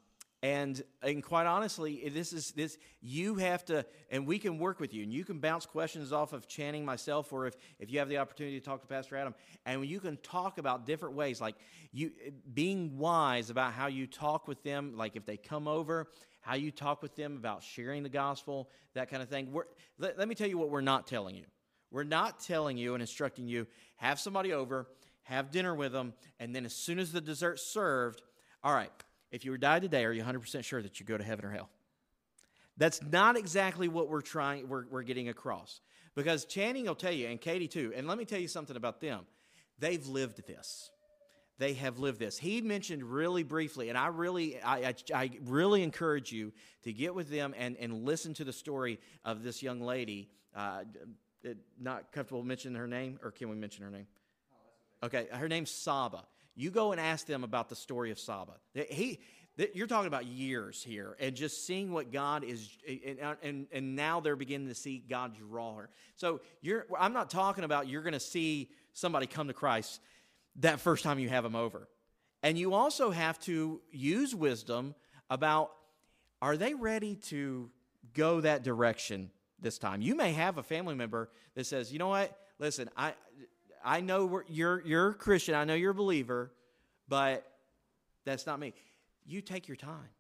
and, 0.45 0.83
and 1.03 1.23
quite 1.23 1.47
honestly, 1.47 2.07
this 2.11 2.35
is 2.35 2.51
this 2.53 2.77
you 3.01 3.37
have 3.37 3.65
to, 3.65 3.87
and 4.11 4.27
we 4.27 4.39
can 4.39 4.59
work 4.59 4.79
with 4.79 4.93
you, 4.93 5.03
and 5.03 5.11
you 5.11 5.25
can 5.25 5.39
bounce 5.39 5.65
questions 5.65 6.13
off 6.13 6.35
of 6.35 6.47
Channing, 6.47 6.85
myself, 6.85 7.33
or 7.33 7.47
if, 7.47 7.55
if 7.79 7.91
you 7.91 7.99
have 7.99 8.11
the 8.11 8.19
opportunity 8.19 8.61
to 8.61 8.65
talk 8.65 8.83
to 8.83 8.87
Pastor 8.87 9.17
Adam, 9.17 9.35
and 9.65 9.87
you 9.87 10.01
can 10.01 10.19
talk 10.19 10.59
about 10.59 10.85
different 10.85 11.15
ways, 11.15 11.41
like 11.41 11.57
you 11.93 12.11
being 12.53 12.99
wise 12.99 13.49
about 13.49 13.73
how 13.73 13.87
you 13.87 14.07
talk 14.07 14.47
with 14.47 14.63
them, 14.63 14.93
like 14.99 15.17
if 15.17 15.25
they 15.25 15.39
come 15.39 15.67
over, 15.67 16.09
how 16.45 16.55
you 16.55 16.71
talk 16.71 17.03
with 17.03 17.17
them 17.17 17.37
about 17.37 17.63
sharing 17.63 18.03
the 18.03 18.09
gospel, 18.09 18.69
that 18.93 19.11
kind 19.11 19.23
of 19.23 19.29
thing. 19.29 19.49
Let, 19.99 20.19
let 20.19 20.29
me 20.29 20.35
tell 20.35 20.49
you 20.49 20.59
what 20.59 20.71
we're 20.71 20.83
not 20.83 21.07
telling 21.07 21.35
you. 21.35 21.45
We're 21.91 22.05
not 22.05 22.41
telling 22.41 22.77
you 22.77 22.95
and 22.95 23.03
instructing 23.03 23.49
you 23.49 23.67
have 23.97 24.21
somebody 24.21 24.53
over, 24.53 24.87
have 25.23 25.51
dinner 25.51 25.75
with 25.75 25.93
them, 25.93 26.13
and 26.39 26.55
then 26.55 26.67
as 26.67 26.75
soon 26.75 26.99
as 26.99 27.13
the 27.13 27.21
dessert's 27.21 27.67
served, 27.67 28.23
All 28.63 28.75
right, 28.75 28.91
if 29.31 29.45
you 29.45 29.53
were 29.53 29.59
died 29.59 29.83
today, 29.83 30.05
are 30.05 30.13
you 30.13 30.23
100% 30.23 30.65
sure 30.65 30.83
that 30.83 31.01
you 31.01 31.07
go 31.07 31.17
to 31.17 31.25
heaven 31.25 31.45
or 31.47 31.51
hell? 31.51 31.71
That's 32.77 33.01
not 33.03 33.37
exactly 33.37 33.89
what 33.89 34.09
we're 34.09 34.21
trying, 34.21 34.69
we're, 34.69 34.85
we're 34.91 35.03
getting 35.03 35.29
across. 35.29 35.81
Because 36.15 36.45
Channing 36.45 36.85
will 36.85 36.95
tell 36.95 37.13
you, 37.13 37.29
and 37.29 37.41
Katie 37.41 37.69
too, 37.69 37.93
and 37.97 38.07
let 38.07 38.19
me 38.19 38.25
tell 38.25 38.41
you 38.41 38.49
something 38.49 38.77
about 38.77 39.01
them. 39.01 39.21
They've 39.79 40.07
lived 40.07 40.47
this. 40.47 40.91
They 41.59 41.75
have 41.75 41.99
lived 41.99 42.19
this. 42.19 42.37
He 42.37 42.61
mentioned 42.61 43.05
really 43.05 43.45
briefly, 43.45 43.89
and 43.89 43.97
I 43.97 44.09
really, 44.09 44.61
I, 44.61 44.89
I, 44.89 44.95
I 45.15 45.31
really 45.45 45.83
encourage 45.83 46.33
you 46.33 46.53
to 46.83 46.93
get 46.93 47.15
with 47.15 47.31
them 47.31 47.55
and, 47.57 47.77
and 47.77 48.05
listen 48.05 48.35
to 48.35 48.45
the 48.45 48.53
story 48.53 48.99
of 49.25 49.45
this 49.45 49.63
young 49.63 49.81
lady. 49.81 50.29
Uh, 50.55 50.85
not 51.79 52.11
comfortable 52.11 52.43
mentioning 52.43 52.79
her 52.79 52.87
name, 52.87 53.21
or 53.23 53.31
can 53.31 53.49
we 53.51 53.57
mention 53.57 53.85
her 53.85 53.91
name? 53.91 54.07
Okay, 55.03 55.27
her 55.31 55.49
name's 55.49 55.71
Saba. 55.71 56.25
You 56.57 56.71
go 56.71 56.93
and 56.93 57.01
ask 57.01 57.27
them 57.27 57.45
about 57.45 57.69
the 57.69 57.77
story 57.77 58.11
of 58.11 58.19
Saba. 58.19 58.53
He, 58.73 59.21
you're 59.75 59.87
talking 59.87 60.07
about 60.07 60.27
years 60.27 60.83
here, 60.83 61.17
and 61.21 61.37
just 61.37 61.67
seeing 61.67 61.93
what 61.93 62.11
God 62.11 62.43
is, 62.43 62.69
and, 62.89 63.37
and, 63.43 63.67
and 63.71 63.97
now 63.97 64.21
they're 64.21 64.37
beginning 64.37 64.69
to 64.69 64.75
see 64.75 64.99
God 64.99 65.37
draw 65.37 65.77
her. 65.77 65.91
So 66.17 66.41
you're, 66.63 66.87
I'm 66.99 67.13
not 67.13 67.31
talking 67.31 67.65
about 67.65 67.87
you're 67.89 68.03
going 68.03 68.15
to 68.15 68.21
see 68.21 68.71
somebody 68.93 69.27
come 69.27 69.49
to 69.49 69.55
Christ 69.55 70.01
that 70.57 70.81
first 70.81 71.03
time 71.03 71.19
you 71.19 71.29
have 71.29 71.45
them 71.45 71.57
over. 71.57 71.89
And 72.43 72.59
you 72.59 72.75
also 72.75 73.11
have 73.11 73.39
to 73.41 73.81
use 73.91 74.35
wisdom 74.35 74.95
about 75.31 75.73
are 76.43 76.57
they 76.57 76.75
ready 76.75 77.17
to 77.17 77.71
go 78.13 78.43
that 78.43 78.63
direction 78.63 79.31
this 79.59 79.79
time? 79.79 80.03
You 80.03 80.15
may 80.15 80.33
have 80.33 80.59
a 80.59 80.63
family 80.63 80.95
member 80.95 81.31
that 81.55 81.65
says, 81.65 81.93
you 81.93 81.99
know 81.99 82.09
what, 82.09 82.37
listen, 82.59 82.91
I, 82.97 83.15
I 83.83 84.01
know 84.01 84.43
you're, 84.49 84.83
you're 84.85 85.09
a 85.11 85.15
Christian, 85.15 85.55
I 85.55 85.65
know 85.65 85.75
you're 85.75 85.93
a 85.93 85.95
believer, 85.95 86.53
but 87.09 87.51
that's 88.25 88.47
not 88.47 88.61
me. 88.61 88.75
You 89.25 89.41
take 89.41 89.69
your 89.69 89.77
time, 89.77 90.11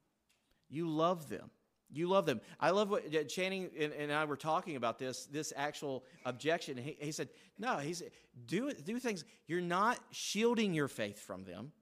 you 0.70 0.88
love 0.88 1.29
them. 1.29 1.51
You 1.94 2.09
love 2.09 2.26
them. 2.26 2.40
I 2.61 2.70
love 2.70 2.90
what 2.90 3.28
Channing 3.28 3.70
and, 3.78 3.92
and, 3.92 4.12
I 4.12 4.24
were 4.24 4.37
talking 4.37 4.76
about 4.76 4.98
this, 4.98 5.26
this 5.26 5.52
actual 5.57 6.04
objection. 6.24 6.76
He, 6.76 6.96
he 6.98 7.12
said, 7.12 7.28
no, 7.59 7.78
he 7.78 7.94
said, 7.94 8.11
do, 8.46 8.72
do 8.72 8.98
things. 8.98 9.24
You're 9.46 9.61
not 9.61 9.98
shielding 10.11 10.74
your 10.74 10.88
faith 10.88 11.20
from 11.20 11.44
them, 11.44 11.72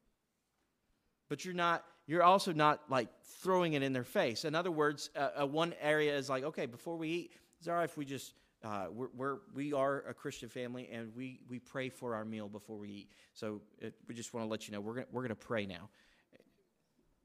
but 1.28 1.44
you're 1.44 1.54
not, 1.54 1.84
you're 2.06 2.22
also 2.22 2.52
not 2.52 2.80
like 2.90 3.08
throwing 3.42 3.72
it 3.72 3.82
in 3.82 3.92
their 3.92 4.04
face. 4.04 4.44
In 4.44 4.54
other 4.54 4.70
words, 4.70 5.10
uh, 5.16 5.30
uh, 5.40 5.46
one 5.46 5.74
area 5.80 6.16
is 6.16 6.28
like, 6.28 6.44
okay, 6.44 6.66
before 6.66 6.96
we 6.96 7.08
eat, 7.08 7.32
it's 7.58 7.68
all 7.68 7.74
right 7.74 7.84
if 7.84 7.96
we 7.96 8.04
just, 8.04 8.34
uh, 8.64 8.86
we're, 8.92 9.08
we're, 9.16 9.36
we 9.54 9.72
are 9.72 10.04
a 10.08 10.14
Christian 10.14 10.48
family 10.48 10.88
and 10.92 11.14
we, 11.16 11.40
we 11.48 11.58
pray 11.58 11.88
for 11.88 12.14
our 12.14 12.24
meal 12.24 12.48
before 12.48 12.76
we 12.76 12.88
eat. 12.88 13.08
So 13.34 13.60
it, 13.78 13.94
we 14.06 14.14
just 14.14 14.34
want 14.34 14.46
to 14.46 14.50
let 14.50 14.68
you 14.68 14.74
know, 14.74 14.80
we're 14.80 14.94
going 14.94 15.06
we're 15.10 15.22
going 15.22 15.30
to 15.30 15.34
pray 15.34 15.66
now. 15.66 15.88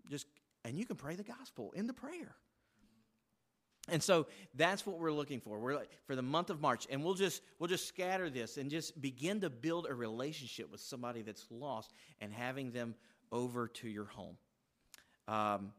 Just, 0.10 0.28
and 0.64 0.78
you 0.78 0.86
can 0.86 0.96
pray 0.96 1.16
the 1.16 1.24
gospel 1.24 1.74
in 1.76 1.86
the 1.88 1.94
prayer. 1.94 2.36
And 3.90 4.04
so 4.04 4.28
that's 4.54 4.86
what 4.86 5.00
we're 5.00 5.12
looking 5.12 5.40
for. 5.40 5.60
We're 5.60 5.76
like, 5.76 5.90
for 6.06 6.16
the 6.16 6.22
month 6.22 6.50
of 6.50 6.60
March, 6.60 6.88
and 6.90 7.04
we'll 7.04 7.14
just 7.14 7.42
we'll 7.58 7.70
just 7.70 7.88
scatter 7.88 8.30
this 8.30 8.58
and 8.58 8.70
just 8.70 9.02
begin 9.02 9.42
to 9.42 9.50
build 9.50 9.88
a 9.90 9.94
relationship 9.94 10.70
with 10.72 10.82
somebody 10.82 11.22
that's 11.22 11.46
lost 11.50 11.94
and 12.20 12.34
having 12.34 12.72
them 12.72 12.96
over 13.32 13.68
to 13.68 13.88
your 13.88 14.06
home. 14.06 14.38
Um, 15.28 15.72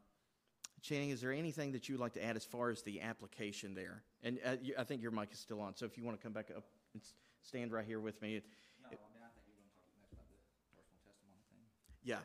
Channing, 0.81 1.11
is 1.11 1.21
there 1.21 1.33
anything 1.33 1.73
that 1.73 1.89
you'd 1.89 2.01
like 2.01 2.15
to 2.15 2.25
add 2.25 2.37
as 2.37 2.45
far 2.45 2.71
as 2.71 2.83
the 2.83 3.01
application 3.01 3.75
there? 3.75 4.03
And 4.23 4.39
uh, 4.45 4.57
you, 4.63 4.75
I 4.79 4.85
think 4.85 5.03
your 5.03 5.11
mic 5.11 5.31
is 5.33 5.39
still 5.39 5.61
on, 5.61 5.75
so 5.75 5.85
if 5.85 5.99
you 5.99 6.05
want 6.05 6.19
to 6.19 6.23
come 6.23 6.33
back 6.33 6.51
up 6.57 6.65
and 6.95 7.03
stand 7.43 7.73
right 7.73 7.85
here 7.85 8.01
with 8.01 8.21
me. 8.23 8.37
It, 8.37 8.45
no, 8.83 8.89
it, 8.91 9.01
I 9.01 9.13
mean, 9.13 9.23
I 9.23 9.31
think 9.35 9.47
you're 9.47 9.57
going 9.57 9.69
to 9.69 9.75
talk 9.75 9.89
next 10.01 10.17
about 10.17 10.29
the 10.31 10.71
personal 10.77 11.01
testimony 11.05 11.43
thing. 11.51 11.65
Yeah. 12.05 12.19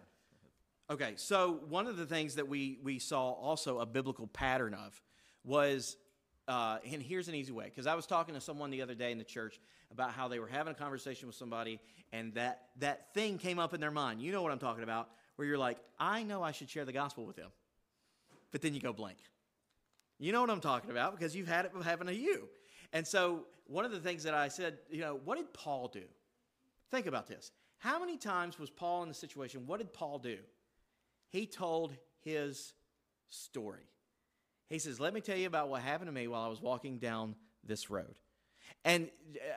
Okay, 0.89 1.13
so 1.15 1.61
one 1.69 1.87
of 1.87 1.97
the 1.97 2.05
things 2.05 2.35
that 2.35 2.47
we, 2.47 2.77
we 2.83 2.99
saw 2.99 3.31
also 3.31 3.79
a 3.79 3.85
biblical 3.85 4.27
pattern 4.27 4.73
of 4.73 5.01
was, 5.43 5.97
uh, 6.47 6.77
and 6.91 7.01
here's 7.01 7.27
an 7.27 7.35
easy 7.35 7.51
way, 7.51 7.65
because 7.65 7.87
I 7.87 7.95
was 7.95 8.05
talking 8.05 8.35
to 8.35 8.41
someone 8.41 8.69
the 8.69 8.81
other 8.81 8.95
day 8.95 9.11
in 9.11 9.17
the 9.17 9.23
church 9.23 9.59
about 9.91 10.11
how 10.11 10.27
they 10.27 10.39
were 10.39 10.47
having 10.47 10.71
a 10.71 10.75
conversation 10.75 11.27
with 11.27 11.35
somebody, 11.35 11.79
and 12.11 12.33
that, 12.33 12.67
that 12.79 13.13
thing 13.13 13.37
came 13.37 13.59
up 13.59 13.73
in 13.73 13.81
their 13.81 13.91
mind. 13.91 14.21
You 14.21 14.31
know 14.31 14.41
what 14.41 14.51
I'm 14.51 14.59
talking 14.59 14.83
about, 14.83 15.09
where 15.35 15.47
you're 15.47 15.57
like, 15.57 15.77
I 15.99 16.23
know 16.23 16.43
I 16.43 16.51
should 16.51 16.69
share 16.69 16.85
the 16.85 16.91
gospel 16.91 17.25
with 17.25 17.35
them. 17.35 17.49
But 18.51 18.61
then 18.61 18.73
you 18.73 18.79
go 18.79 18.93
blank. 18.93 19.17
You 20.19 20.31
know 20.31 20.41
what 20.41 20.49
I'm 20.49 20.61
talking 20.61 20.91
about, 20.91 21.17
because 21.17 21.35
you've 21.35 21.47
had 21.47 21.65
it 21.65 21.71
happen 21.83 22.07
to 22.07 22.15
you. 22.15 22.47
And 22.93 23.05
so, 23.05 23.45
one 23.65 23.85
of 23.85 23.91
the 23.91 23.99
things 23.99 24.23
that 24.23 24.33
I 24.33 24.49
said, 24.49 24.77
you 24.89 25.01
know, 25.01 25.19
what 25.23 25.37
did 25.37 25.53
Paul 25.53 25.87
do? 25.87 26.03
Think 26.91 27.07
about 27.07 27.27
this. 27.27 27.51
How 27.77 27.99
many 27.99 28.17
times 28.17 28.59
was 28.59 28.69
Paul 28.69 29.03
in 29.03 29.09
the 29.09 29.15
situation? 29.15 29.65
What 29.65 29.79
did 29.79 29.93
Paul 29.93 30.19
do? 30.19 30.37
He 31.29 31.45
told 31.45 31.93
his 32.19 32.73
story. 33.29 33.89
He 34.69 34.79
says, 34.79 34.99
Let 34.99 35.13
me 35.13 35.21
tell 35.21 35.37
you 35.37 35.47
about 35.47 35.69
what 35.69 35.81
happened 35.81 36.07
to 36.07 36.11
me 36.11 36.27
while 36.27 36.41
I 36.41 36.47
was 36.47 36.61
walking 36.61 36.97
down 36.97 37.35
this 37.63 37.89
road. 37.89 38.15
And 38.85 39.09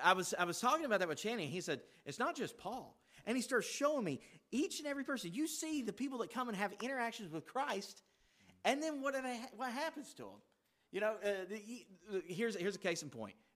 I 0.02 0.12
was, 0.12 0.34
I 0.38 0.44
was 0.44 0.60
talking 0.60 0.84
about 0.84 1.00
that 1.00 1.08
with 1.08 1.18
Channing. 1.18 1.50
He 1.50 1.60
said, 1.60 1.80
It's 2.04 2.18
not 2.18 2.36
just 2.36 2.56
Paul. 2.58 2.96
And 3.26 3.36
he 3.36 3.42
starts 3.42 3.66
showing 3.66 4.04
me 4.04 4.20
each 4.52 4.78
and 4.78 4.86
every 4.86 5.04
person. 5.04 5.30
You 5.32 5.46
see 5.46 5.82
the 5.82 5.92
people 5.92 6.18
that 6.18 6.32
come 6.32 6.48
and 6.48 6.56
have 6.56 6.72
interactions 6.80 7.32
with 7.32 7.44
Christ, 7.44 8.02
and 8.64 8.82
then 8.82 9.02
what, 9.02 9.14
they, 9.14 9.40
what 9.56 9.72
happens 9.72 10.12
to 10.14 10.22
them? 10.22 10.40
You 10.92 11.00
know, 11.00 11.14
uh, 11.24 11.30
the, 11.48 12.22
here's, 12.26 12.56
here's 12.56 12.76
a 12.76 12.78
case 12.78 13.02
in. 13.02 13.10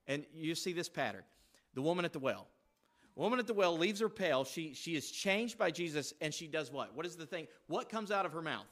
And 0.07 0.25
you 0.33 0.55
see 0.55 0.73
this 0.73 0.89
pattern. 0.89 1.23
The 1.73 1.81
woman 1.81 2.05
at 2.05 2.11
the 2.11 2.19
well. 2.19 2.47
Woman 3.15 3.39
at 3.39 3.47
the 3.47 3.53
well 3.53 3.77
leaves 3.77 3.99
her 3.99 4.09
pail. 4.09 4.43
She, 4.43 4.73
she 4.73 4.95
is 4.95 5.09
changed 5.11 5.57
by 5.57 5.71
Jesus, 5.71 6.13
and 6.21 6.33
she 6.33 6.47
does 6.47 6.71
what? 6.71 6.95
What 6.95 7.05
is 7.05 7.15
the 7.15 7.25
thing? 7.25 7.47
What 7.67 7.89
comes 7.89 8.11
out 8.11 8.25
of 8.25 8.33
her 8.33 8.41
mouth? 8.41 8.65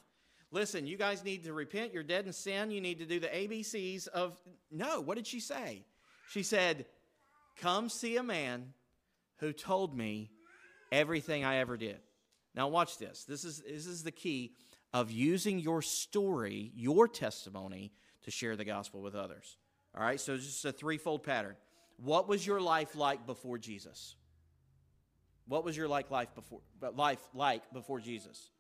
Listen, 0.51 0.88
you 0.88 0.97
guys 0.97 1.23
need 1.23 1.43
to 1.43 1.53
repent. 1.53 1.93
You're 1.93 2.03
dead 2.03 2.25
in 2.25 2.33
sin. 2.33 2.71
You 2.71 2.81
need 2.81 2.99
to 2.99 3.05
do 3.05 3.19
the 3.19 3.27
ABCs 3.27 4.07
of. 4.07 4.39
No, 4.71 4.99
what 5.01 5.15
did 5.15 5.27
she 5.27 5.39
say? 5.39 5.83
She 6.29 6.43
said, 6.43 6.85
Come 7.57 7.89
see 7.89 8.17
a 8.17 8.23
man 8.23 8.73
who 9.38 9.53
told 9.53 9.95
me 9.95 10.31
everything 10.91 11.45
I 11.45 11.57
ever 11.57 11.77
did. 11.77 11.99
Now, 12.55 12.67
watch 12.67 12.97
this. 12.97 13.25
This 13.25 13.43
is, 13.43 13.62
this 13.62 13.85
is 13.85 14.03
the 14.03 14.12
key 14.12 14.53
of 14.93 15.12
using 15.12 15.59
your 15.59 15.81
story, 15.81 16.71
your 16.75 17.07
testimony, 17.07 17.91
to 18.23 18.31
share 18.31 18.55
the 18.55 18.65
gospel 18.65 19.01
with 19.01 19.15
others. 19.15 19.57
All 19.95 20.03
right, 20.03 20.19
so 20.19 20.35
just 20.35 20.65
a 20.65 20.71
threefold 20.71 21.23
pattern. 21.23 21.55
What 21.97 22.27
was 22.27 22.45
your 22.45 22.62
life 22.62 22.95
like 22.95 23.25
before 23.25 23.57
Jesus? 23.57 24.15
What 25.47 25.63
was 25.63 25.75
your 25.75 25.88
like 25.88 26.12
life 26.12 26.33
before 26.35 26.62
life 26.95 27.21
like 27.33 27.63
before 27.73 27.99
Jesus? 27.99 28.51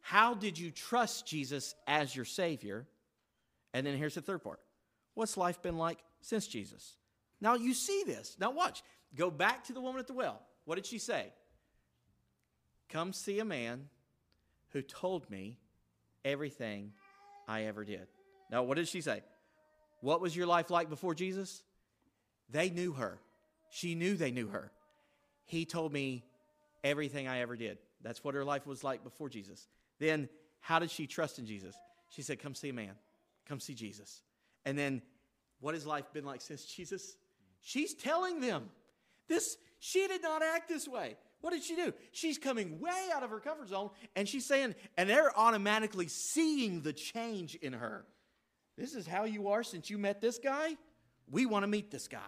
How 0.00 0.34
did 0.34 0.58
you 0.58 0.70
trust 0.70 1.26
Jesus 1.26 1.74
as 1.86 2.14
your 2.14 2.24
Savior? 2.24 2.86
And 3.72 3.86
then 3.86 3.96
here's 3.96 4.14
the 4.14 4.22
third 4.22 4.42
part 4.42 4.60
What's 5.14 5.36
life 5.36 5.62
been 5.62 5.78
like 5.78 5.98
since 6.20 6.46
Jesus? 6.46 6.96
Now 7.40 7.54
you 7.54 7.74
see 7.74 8.02
this. 8.06 8.36
Now 8.38 8.50
watch. 8.50 8.82
Go 9.14 9.30
back 9.30 9.64
to 9.64 9.72
the 9.72 9.80
woman 9.80 10.00
at 10.00 10.06
the 10.06 10.12
well. 10.12 10.40
What 10.64 10.76
did 10.76 10.86
she 10.86 10.98
say? 10.98 11.32
Come 12.88 13.12
see 13.12 13.38
a 13.40 13.44
man 13.44 13.88
who 14.72 14.82
told 14.82 15.28
me 15.30 15.58
everything 16.24 16.92
I 17.48 17.64
ever 17.64 17.84
did. 17.84 18.06
Now, 18.50 18.62
what 18.62 18.76
did 18.76 18.88
she 18.88 19.00
say? 19.00 19.22
What 20.00 20.20
was 20.20 20.36
your 20.36 20.46
life 20.46 20.70
like 20.70 20.88
before 20.88 21.14
Jesus? 21.14 21.62
They 22.50 22.70
knew 22.70 22.92
her. 22.92 23.20
She 23.70 23.94
knew 23.94 24.16
they 24.16 24.30
knew 24.30 24.48
her. 24.48 24.72
He 25.46 25.64
told 25.64 25.92
me 25.92 26.24
everything 26.82 27.28
I 27.28 27.40
ever 27.40 27.56
did. 27.56 27.78
That's 28.02 28.24
what 28.24 28.34
her 28.34 28.44
life 28.44 28.66
was 28.66 28.82
like 28.82 29.04
before 29.04 29.28
Jesus. 29.28 29.68
Then, 30.00 30.28
how 30.58 30.80
did 30.80 30.90
she 30.90 31.06
trust 31.06 31.38
in 31.38 31.46
Jesus? 31.46 31.76
She 32.08 32.22
said, 32.22 32.40
Come 32.40 32.56
see 32.56 32.70
a 32.70 32.74
man. 32.74 32.94
Come 33.46 33.60
see 33.60 33.74
Jesus. 33.74 34.22
And 34.64 34.76
then, 34.76 35.02
what 35.60 35.74
has 35.74 35.86
life 35.86 36.12
been 36.12 36.24
like 36.24 36.40
since 36.40 36.64
Jesus? 36.64 37.16
She's 37.60 37.94
telling 37.94 38.40
them 38.40 38.70
this, 39.28 39.56
she 39.78 40.06
did 40.08 40.22
not 40.22 40.42
act 40.42 40.68
this 40.68 40.88
way. 40.88 41.16
What 41.40 41.52
did 41.52 41.62
she 41.62 41.76
do? 41.76 41.94
She's 42.12 42.36
coming 42.36 42.80
way 42.80 43.08
out 43.14 43.22
of 43.22 43.30
her 43.30 43.40
comfort 43.40 43.68
zone 43.68 43.90
and 44.14 44.28
she's 44.28 44.46
saying, 44.46 44.74
and 44.98 45.08
they're 45.08 45.36
automatically 45.38 46.08
seeing 46.08 46.82
the 46.82 46.92
change 46.92 47.54
in 47.54 47.72
her. 47.72 48.04
This 48.76 48.94
is 48.94 49.06
how 49.06 49.24
you 49.24 49.48
are 49.48 49.62
since 49.62 49.88
you 49.88 49.98
met 49.98 50.20
this 50.20 50.38
guy. 50.38 50.76
We 51.30 51.46
want 51.46 51.62
to 51.62 51.66
meet 51.66 51.90
this 51.90 52.08
guy. 52.08 52.18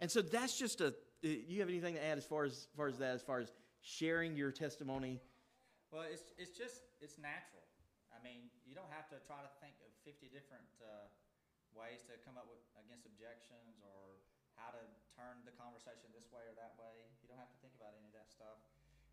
And 0.00 0.10
so 0.10 0.20
that's 0.20 0.58
just 0.58 0.80
a. 0.80 0.94
You 1.22 1.60
have 1.60 1.68
anything 1.68 1.94
to 1.94 2.04
add 2.04 2.18
as 2.18 2.24
far 2.24 2.44
as, 2.44 2.52
as 2.52 2.66
far 2.76 2.86
as 2.88 2.98
that, 2.98 3.14
as 3.14 3.22
far 3.22 3.40
as 3.40 3.52
sharing 3.80 4.36
your 4.36 4.52
testimony 4.52 5.20
well, 5.88 6.04
it's, 6.04 6.28
it's 6.36 6.52
just, 6.52 6.84
it's 7.00 7.16
natural. 7.16 7.64
I 8.12 8.20
mean, 8.20 8.52
you 8.64 8.76
don't 8.76 8.90
have 8.92 9.08
to 9.12 9.20
try 9.24 9.40
to 9.40 9.50
think 9.60 9.76
of 9.84 9.92
50 10.04 10.28
different 10.32 10.68
uh, 10.80 11.08
ways 11.76 12.04
to 12.08 12.16
come 12.24 12.36
up 12.36 12.48
with 12.48 12.60
against 12.80 13.08
objections 13.08 13.80
or 13.84 14.20
how 14.56 14.74
to 14.74 14.82
turn 15.14 15.40
the 15.46 15.54
conversation 15.54 16.10
this 16.12 16.28
way 16.28 16.44
or 16.44 16.54
that 16.58 16.74
way. 16.76 17.08
You 17.22 17.28
don't 17.30 17.40
have 17.40 17.52
to 17.52 17.60
think 17.62 17.72
about 17.78 17.94
any 17.96 18.08
of 18.10 18.16
that 18.16 18.28
stuff. 18.28 18.58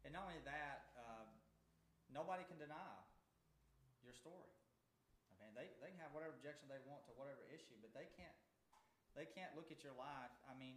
And 0.03 0.13
not 0.13 0.27
only 0.27 0.41
that, 0.43 0.91
uh, 0.97 1.27
nobody 2.09 2.43
can 2.45 2.57
deny 2.57 2.95
your 4.03 4.13
story. 4.13 4.53
I 5.31 5.33
mean, 5.41 5.53
they, 5.57 5.69
they 5.81 5.89
can 5.93 6.01
have 6.01 6.13
whatever 6.13 6.33
objection 6.33 6.69
they 6.69 6.81
want 6.85 7.05
to 7.09 7.11
whatever 7.17 7.41
issue, 7.49 7.77
but 7.81 7.91
they 7.93 8.07
can't 8.13 8.35
they 9.15 9.25
can't 9.31 9.55
look 9.55 9.71
at 9.71 9.79
your 9.79 9.95
life. 9.95 10.33
I 10.43 10.53
mean, 10.59 10.75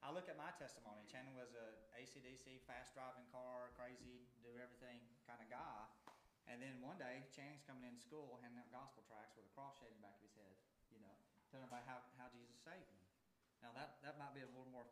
I 0.00 0.08
look 0.08 0.26
at 0.32 0.40
my 0.40 0.48
testimony. 0.56 1.04
Channing 1.04 1.36
was 1.36 1.52
a 1.52 1.66
AC/DC, 2.00 2.64
fast 2.64 2.96
driving 2.96 3.28
car, 3.28 3.72
crazy, 3.76 4.24
do 4.40 4.56
everything 4.56 5.04
kind 5.28 5.40
of 5.40 5.48
guy. 5.50 5.80
And 6.44 6.60
then 6.60 6.76
one 6.84 7.00
day, 7.00 7.24
Channing's 7.32 7.64
coming 7.64 7.88
in 7.88 7.96
school 7.96 8.36
handing 8.44 8.60
out 8.60 8.68
gospel 8.68 9.00
tracts 9.08 9.32
with 9.34 9.48
a 9.48 9.52
cross 9.56 9.80
shaped 9.80 9.96
in 9.96 9.98
the 10.00 10.04
back 10.04 10.16
of 10.20 10.24
his 10.28 10.36
head, 10.36 10.54
you 10.92 11.00
know, 11.00 11.12
telling 11.48 11.64
everybody 11.64 11.84
how, 11.88 12.04
how 12.20 12.28
Jesus 12.30 12.60
saved 12.60 12.84
him. 12.84 13.00
Now, 13.64 13.72
that, 13.72 13.96
that 14.04 14.20
might 14.20 14.36
be 14.36 14.44
a 14.44 14.50
little 14.52 14.68
more, 14.68 14.84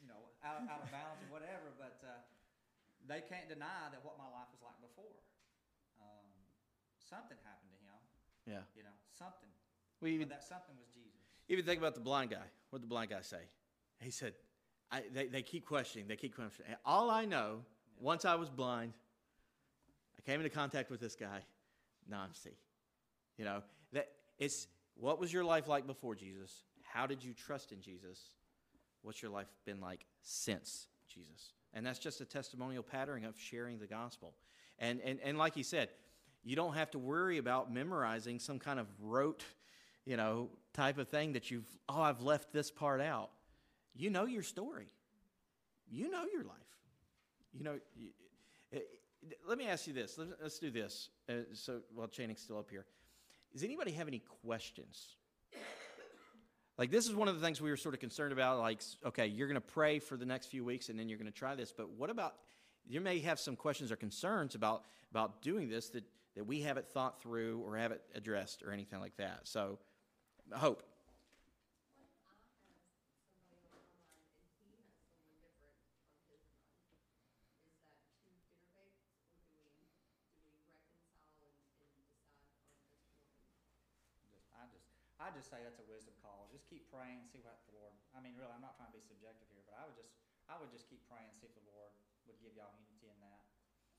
you 0.00 0.08
know, 0.08 0.32
out, 0.40 0.64
out 0.64 0.80
of 0.80 0.88
bounds 0.88 1.20
or 1.20 1.28
whatever, 1.28 1.68
but 1.76 2.00
uh, 2.00 2.24
they 3.04 3.20
can't 3.20 3.52
deny 3.52 3.92
that 3.92 4.00
what 4.00 4.16
my 4.16 4.24
life 4.32 4.48
was 4.56 4.64
like 4.64 4.80
before. 4.80 5.12
Um, 6.00 6.24
something 6.96 7.36
happened 7.44 7.68
to 7.76 7.80
him, 7.84 8.00
Yeah. 8.48 8.64
you 8.72 8.80
know, 8.82 8.96
something. 9.12 9.52
We 10.00 10.16
even 10.16 10.32
that 10.32 10.40
something 10.40 10.72
was 10.80 10.88
Jesus. 10.88 11.20
even 11.52 11.68
think 11.68 11.84
about 11.84 11.92
the 11.94 12.00
blind 12.00 12.32
guy. 12.32 12.48
What 12.72 12.80
did 12.80 12.88
the 12.88 12.92
blind 12.96 13.12
guy 13.12 13.20
say? 13.20 13.44
He 14.00 14.10
said, 14.10 14.32
I, 14.90 15.04
they, 15.12 15.28
they 15.28 15.42
keep 15.44 15.64
questioning. 15.68 16.08
They 16.08 16.16
keep 16.16 16.34
questioning. 16.34 16.72
All 16.84 17.10
I 17.10 17.24
know, 17.24 17.60
once 18.00 18.24
I 18.24 18.34
was 18.34 18.48
blind, 18.50 18.92
I 20.24 20.30
came 20.30 20.40
into 20.40 20.50
contact 20.50 20.90
with 20.90 21.00
this 21.00 21.14
guy. 21.14 21.40
Now 22.08 22.26
You 23.36 23.44
know 23.44 23.62
that 23.92 24.08
it's 24.38 24.66
what 24.96 25.18
was 25.18 25.32
your 25.32 25.44
life 25.44 25.68
like 25.68 25.86
before 25.86 26.14
Jesus? 26.14 26.64
How 26.82 27.06
did 27.06 27.22
you 27.24 27.32
trust 27.32 27.72
in 27.72 27.80
Jesus? 27.80 28.18
What's 29.02 29.20
your 29.20 29.30
life 29.30 29.48
been 29.64 29.80
like 29.80 30.06
since 30.22 30.86
Jesus? 31.08 31.52
And 31.72 31.84
that's 31.84 31.98
just 31.98 32.20
a 32.20 32.24
testimonial 32.24 32.82
pattern 32.82 33.24
of 33.24 33.38
sharing 33.38 33.78
the 33.78 33.86
gospel. 33.86 34.34
And 34.78 35.00
and 35.04 35.18
and 35.22 35.38
like 35.38 35.54
he 35.54 35.62
said, 35.62 35.88
you 36.42 36.56
don't 36.56 36.74
have 36.74 36.90
to 36.92 36.98
worry 36.98 37.38
about 37.38 37.72
memorizing 37.72 38.38
some 38.38 38.58
kind 38.58 38.78
of 38.78 38.86
rote, 39.00 39.44
you 40.04 40.16
know, 40.16 40.48
type 40.72 40.98
of 40.98 41.08
thing 41.08 41.32
that 41.32 41.50
you've 41.50 41.68
oh 41.88 42.00
I've 42.00 42.22
left 42.22 42.52
this 42.52 42.70
part 42.70 43.00
out. 43.00 43.30
You 43.94 44.10
know 44.10 44.24
your 44.24 44.42
story. 44.42 44.88
You 45.90 46.10
know 46.10 46.24
your 46.32 46.44
life. 46.44 46.56
You 47.52 47.64
know. 47.64 47.78
Let 49.46 49.58
me 49.58 49.66
ask 49.66 49.86
you 49.86 49.92
this. 49.92 50.18
Let's, 50.18 50.32
let's 50.42 50.58
do 50.58 50.70
this. 50.70 51.08
Uh, 51.28 51.34
so 51.52 51.80
while 51.94 52.08
Channing's 52.08 52.40
still 52.40 52.58
up 52.58 52.70
here, 52.70 52.84
does 53.52 53.62
anybody 53.62 53.92
have 53.92 54.08
any 54.08 54.22
questions? 54.42 55.16
Like 56.76 56.90
this 56.90 57.06
is 57.06 57.14
one 57.14 57.28
of 57.28 57.38
the 57.38 57.40
things 57.40 57.60
we 57.60 57.70
were 57.70 57.76
sort 57.76 57.94
of 57.94 58.00
concerned 58.00 58.32
about. 58.32 58.58
Like, 58.58 58.80
okay, 59.06 59.26
you're 59.26 59.46
going 59.46 59.54
to 59.54 59.60
pray 59.60 60.00
for 60.00 60.16
the 60.16 60.26
next 60.26 60.46
few 60.46 60.64
weeks, 60.64 60.88
and 60.88 60.98
then 60.98 61.08
you're 61.08 61.18
going 61.18 61.30
to 61.30 61.38
try 61.38 61.54
this. 61.54 61.72
But 61.72 61.90
what 61.90 62.10
about? 62.10 62.34
You 62.86 63.00
may 63.00 63.20
have 63.20 63.38
some 63.38 63.56
questions 63.56 63.92
or 63.92 63.96
concerns 63.96 64.54
about 64.54 64.82
about 65.10 65.40
doing 65.40 65.68
this 65.68 65.88
that 65.90 66.04
that 66.34 66.44
we 66.44 66.60
haven't 66.60 66.88
thought 66.88 67.22
through 67.22 67.62
or 67.64 67.76
haven't 67.76 68.00
addressed 68.14 68.62
or 68.62 68.72
anything 68.72 68.98
like 68.98 69.16
that. 69.18 69.40
So, 69.44 69.78
hope. 70.52 70.82
Just, 84.72 84.82
I 85.20 85.23
just, 85.34 85.50
say 85.50 85.60
that's 85.60 85.82
a 85.82 85.86
wisdom 85.90 86.14
call. 86.22 86.46
Just 86.54 86.66
keep 86.70 86.86
praying, 86.88 87.26
see 87.28 87.42
what 87.42 87.58
the 87.66 87.74
Lord. 87.76 87.92
I 88.14 88.22
mean, 88.22 88.38
really, 88.38 88.54
I'm 88.54 88.62
not 88.62 88.78
trying 88.78 88.90
to 88.90 88.96
be 88.96 89.04
subjective 89.04 89.50
here, 89.50 89.62
but 89.66 89.76
I 89.76 89.84
would 89.84 89.98
just, 89.98 90.14
I 90.46 90.54
would 90.56 90.70
just 90.70 90.86
keep 90.86 91.02
praying, 91.10 91.28
see 91.36 91.50
if 91.50 91.54
the 91.58 91.66
Lord 91.66 91.90
would 92.30 92.38
give 92.38 92.54
y'all 92.54 92.72
unity 92.78 93.10
in 93.10 93.18
that. 93.20 93.40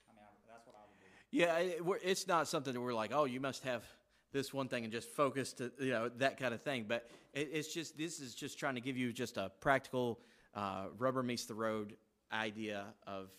I 0.07 0.15
mean, 0.15 0.23
I, 0.23 0.31
that's 0.47 0.65
what 0.65 0.79
I 0.79 0.83
would 0.88 0.97
do. 0.97 1.07
Yeah, 1.36 1.59
it, 1.59 1.79
it's 2.01 2.25
not 2.25 2.47
something 2.47 2.71
that 2.71 2.81
we're 2.81 2.95
like, 2.95 3.11
oh, 3.11 3.27
you 3.27 3.43
must 3.43 3.67
have 3.67 3.83
this 4.31 4.53
one 4.53 4.67
thing 4.67 4.83
and 4.83 4.91
just 4.91 5.09
focus 5.09 5.53
to 5.53 5.71
you 5.79 5.91
know 5.91 6.09
that 6.17 6.38
kind 6.38 6.53
of 6.53 6.61
thing. 6.61 6.86
But 6.88 7.09
it, 7.33 7.49
it's 7.51 7.73
just 7.73 7.97
this 7.97 8.19
is 8.19 8.36
just 8.36 8.59
trying 8.59 8.75
to 8.75 8.81
give 8.81 8.97
you 8.97 9.11
just 9.13 9.38
a 9.38 9.51
practical 9.61 10.19
uh, 10.53 10.88
rubber 10.97 11.23
meets 11.23 11.45
the 11.45 11.55
road 11.55 11.95
idea 12.31 12.86
of 13.07 13.29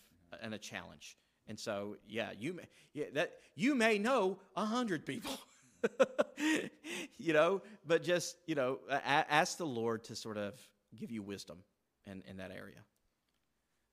and 0.42 0.54
a 0.54 0.58
challenge. 0.58 1.16
And 1.48 1.58
so, 1.58 1.96
yeah, 2.08 2.30
you 2.38 2.54
may, 2.54 2.64
yeah 2.92 3.06
that 3.14 3.34
you 3.54 3.74
may 3.74 3.98
know 3.98 4.38
a 4.56 4.64
hundred 4.64 5.06
people, 5.06 5.32
you 7.18 7.32
know, 7.32 7.62
but 7.86 8.02
just 8.02 8.36
you 8.46 8.54
know, 8.54 8.78
ask 8.90 9.58
the 9.58 9.66
Lord 9.66 10.04
to 10.04 10.16
sort 10.16 10.36
of 10.36 10.54
give 10.94 11.10
you 11.10 11.22
wisdom 11.22 11.62
in 12.06 12.22
in 12.28 12.36
that 12.38 12.50
area. 12.50 12.82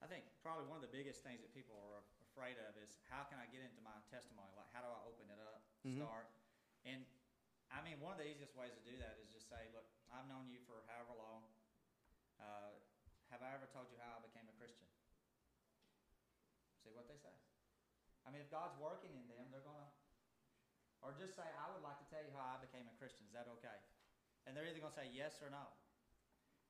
I 0.04 0.08
think 0.08 0.28
probably 0.44 0.68
one 0.68 0.76
of 0.76 0.86
the 0.86 0.92
biggest 0.92 1.24
things 1.24 1.40
that 1.40 1.56
people 1.56 1.80
are 1.80 2.04
afraid 2.28 2.60
of 2.68 2.76
is 2.84 3.00
how 3.08 3.24
can 3.30 3.40
I 3.40 3.48
get 3.48 3.64
into 3.64 3.80
my 3.80 3.96
testimony? 4.12 4.52
Like, 4.60 4.68
how 4.76 4.84
do 4.84 4.90
I 4.92 5.00
open 5.08 5.32
it 5.32 5.40
up, 5.40 5.64
Mhm. 5.86 6.04
start? 6.04 6.28
And 6.84 7.06
I 7.72 7.82
mean, 7.82 7.98
one 8.04 8.14
of 8.14 8.20
the 8.20 8.28
easiest 8.30 8.54
ways 8.54 8.76
to 8.76 8.84
do 8.86 8.94
that 9.02 9.18
is 9.24 9.32
just 9.34 9.50
say, 9.50 9.66
look, 9.74 9.88
I've 10.14 10.28
known 10.30 10.46
you 10.52 10.60
for 10.68 10.84
however 10.86 11.16
long. 11.18 11.48
Uh, 12.38 12.78
have 13.32 13.42
I 13.42 13.50
ever 13.56 13.66
told 13.74 13.90
you 13.90 13.98
how 13.98 14.20
I 14.20 14.22
became 14.22 14.46
a 14.46 14.54
Christian? 14.60 14.86
See 16.84 16.92
what 16.94 17.08
they 17.08 17.18
say. 17.18 17.34
I 18.28 18.32
mean, 18.32 18.42
if 18.46 18.52
God's 18.52 18.78
working 18.78 19.16
in 19.16 19.26
them, 19.28 19.50
they're 19.50 19.66
gonna, 19.66 19.83
or 21.04 21.12
just 21.14 21.36
say, 21.36 21.46
I 21.46 21.68
would 21.76 21.84
like 21.84 22.00
to 22.00 22.08
tell 22.08 22.24
you 22.24 22.32
how 22.32 22.56
I 22.56 22.58
became 22.64 22.88
a 22.88 22.96
Christian. 22.96 23.28
Is 23.28 23.36
that 23.36 23.52
okay? 23.60 23.76
And 24.48 24.56
they're 24.56 24.68
either 24.68 24.80
gonna 24.80 24.96
say 24.96 25.12
yes 25.12 25.44
or 25.44 25.52
no. 25.52 25.68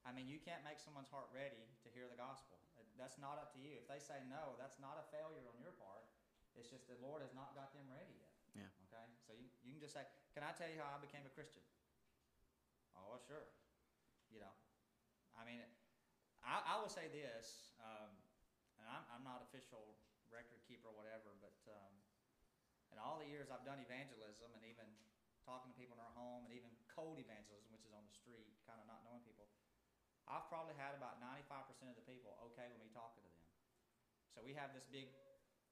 I 0.03 0.11
mean, 0.11 0.27
you 0.27 0.41
can't 0.41 0.65
make 0.67 0.81
someone's 0.83 1.07
heart 1.07 1.31
ready 1.31 1.63
to 1.85 1.87
hear 1.95 2.11
the 2.11 2.19
gospel. 2.19 2.59
That's 2.99 3.17
not 3.17 3.39
up 3.39 3.55
to 3.55 3.59
you. 3.61 3.79
If 3.79 3.87
they 3.87 4.01
say 4.03 4.19
no, 4.27 4.59
that's 4.59 4.77
not 4.77 4.99
a 4.99 5.05
failure 5.09 5.47
on 5.47 5.57
your 5.63 5.73
part. 5.79 6.05
It's 6.53 6.69
just 6.69 6.85
the 6.85 6.99
Lord 7.01 7.25
has 7.25 7.33
not 7.33 7.57
got 7.57 7.73
them 7.73 7.87
ready 7.89 8.13
yet. 8.13 8.33
Yeah. 8.53 8.69
Okay? 8.89 9.07
So 9.25 9.33
you, 9.33 9.49
you 9.65 9.73
can 9.73 9.81
just 9.81 9.97
say, 9.97 10.05
Can 10.37 10.45
I 10.45 10.53
tell 10.53 10.69
you 10.69 10.77
how 10.77 10.93
I 10.93 10.99
became 11.01 11.25
a 11.25 11.33
Christian? 11.33 11.65
Oh, 12.93 13.17
sure. 13.25 13.49
You 14.29 14.41
know, 14.41 14.53
I 15.33 15.45
mean, 15.45 15.61
I, 16.45 16.61
I 16.61 16.81
will 16.81 16.89
say 16.89 17.09
this, 17.09 17.73
um, 17.81 18.13
and 18.81 18.85
I'm, 18.89 19.05
I'm 19.13 19.23
not 19.25 19.45
official 19.45 19.97
record 20.29 20.61
keeper 20.65 20.89
or 20.89 20.97
whatever, 20.97 21.33
but 21.41 21.57
um, 21.69 21.93
in 22.93 23.01
all 23.01 23.17
the 23.17 23.25
years 23.25 23.49
I've 23.49 23.65
done 23.65 23.81
evangelism 23.81 24.53
and 24.53 24.61
even 24.69 24.85
talking 25.41 25.73
to 25.73 25.75
people 25.75 25.97
in 25.97 26.01
our 26.05 26.13
home 26.13 26.45
and 26.45 26.53
even 26.53 26.69
cold 26.93 27.17
evangelism, 27.17 27.73
which 27.73 27.83
is 27.83 27.91
on 27.91 28.05
the 28.05 28.13
street, 28.13 28.45
kind 28.69 28.77
of 28.77 28.85
not 28.85 29.01
knowing 29.03 29.25
people, 29.25 29.49
I've 30.29 30.47
probably 30.47 30.77
had 30.77 30.95
about 30.95 31.19
95% 31.19 31.67
of 31.89 31.97
the 31.99 32.05
people 32.07 32.37
okay 32.53 32.69
with 32.69 32.79
me 32.79 32.87
talking 32.93 33.25
to 33.25 33.31
them. 33.33 33.43
So 34.31 34.39
we 34.45 34.55
have 34.55 34.71
this 34.71 34.87
big, 34.87 35.11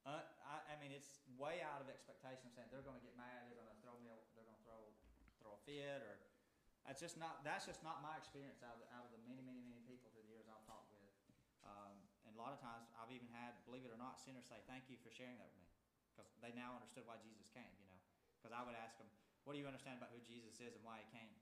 uh, 0.04 0.20
I, 0.44 0.60
I 0.66 0.74
mean, 0.82 0.92
it's 0.92 1.24
way 1.40 1.64
out 1.64 1.80
of 1.80 1.88
expectation 1.88 2.52
saying 2.52 2.68
they're 2.68 2.84
going 2.84 3.00
to 3.00 3.06
get 3.06 3.16
mad, 3.16 3.48
they're 3.48 3.56
going 3.56 3.72
to 3.72 3.80
throw 3.80 3.96
me, 4.02 4.12
a, 4.12 4.18
they're 4.36 4.44
going 4.44 4.58
to 4.58 4.66
throw 4.66 4.82
throw 5.40 5.58
a 5.58 5.62
fit, 5.66 5.98
or 6.04 6.22
that's 6.86 7.02
just 7.02 7.18
not 7.18 7.42
that's 7.42 7.66
just 7.66 7.82
not 7.82 7.98
my 7.98 8.14
experience 8.14 8.62
out 8.62 8.78
of 8.78 8.86
the, 8.86 8.88
out 8.94 9.02
of 9.02 9.10
the 9.10 9.18
many 9.26 9.42
many 9.42 9.58
many 9.66 9.82
people 9.90 10.06
through 10.14 10.22
the 10.22 10.30
years 10.30 10.46
I've 10.46 10.62
talked 10.62 10.94
with. 10.94 11.10
Um, 11.66 11.98
and 12.22 12.30
a 12.34 12.38
lot 12.38 12.54
of 12.54 12.62
times 12.62 12.94
I've 12.94 13.10
even 13.10 13.26
had, 13.34 13.58
believe 13.66 13.82
it 13.82 13.90
or 13.90 13.98
not, 13.98 14.22
sinners 14.22 14.46
say 14.46 14.62
thank 14.70 14.86
you 14.86 14.94
for 15.02 15.10
sharing 15.10 15.34
that 15.42 15.50
with 15.50 15.58
me 15.58 15.71
because 16.12 16.28
they 16.44 16.52
now 16.52 16.76
understood 16.76 17.08
why 17.08 17.16
Jesus 17.24 17.48
came. 17.50 17.72
You 17.80 17.88
know, 17.88 18.00
because 18.38 18.52
I 18.52 18.60
would 18.60 18.76
ask 18.76 19.00
them, 19.00 19.08
what 19.42 19.56
do 19.56 19.58
you 19.58 19.66
understand 19.66 19.98
about 19.98 20.12
who 20.14 20.20
Jesus 20.22 20.60
is 20.60 20.76
and 20.76 20.82
why 20.84 21.02
he 21.02 21.08
came? 21.10 21.32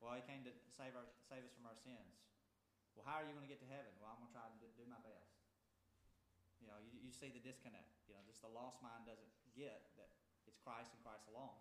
Well, 0.00 0.16
he 0.16 0.24
came 0.24 0.40
to 0.48 0.52
save 0.72 0.96
our 0.96 1.04
save 1.28 1.44
us 1.44 1.52
from 1.52 1.68
our 1.68 1.76
sins. 1.76 2.24
Well, 2.96 3.04
how 3.04 3.20
are 3.20 3.26
you 3.26 3.36
going 3.36 3.44
to 3.44 3.52
get 3.52 3.60
to 3.60 3.68
heaven? 3.68 3.92
Well, 4.00 4.10
I'm 4.10 4.18
going 4.22 4.32
to 4.32 4.36
try 4.36 4.48
to 4.48 4.58
do, 4.58 4.84
my 4.88 4.98
best. 5.04 5.30
You 6.58 6.66
know, 6.68 6.76
you, 6.80 6.98
you 7.00 7.12
see 7.12 7.30
the 7.30 7.40
disconnect. 7.40 7.86
You 8.08 8.16
know, 8.16 8.22
just 8.26 8.42
the 8.42 8.50
lost 8.50 8.82
mind 8.82 9.06
doesn't 9.06 9.30
get 9.54 9.92
that 10.00 10.10
it's 10.48 10.58
Christ 10.60 10.90
and 10.90 11.00
Christ 11.04 11.28
alone. 11.30 11.56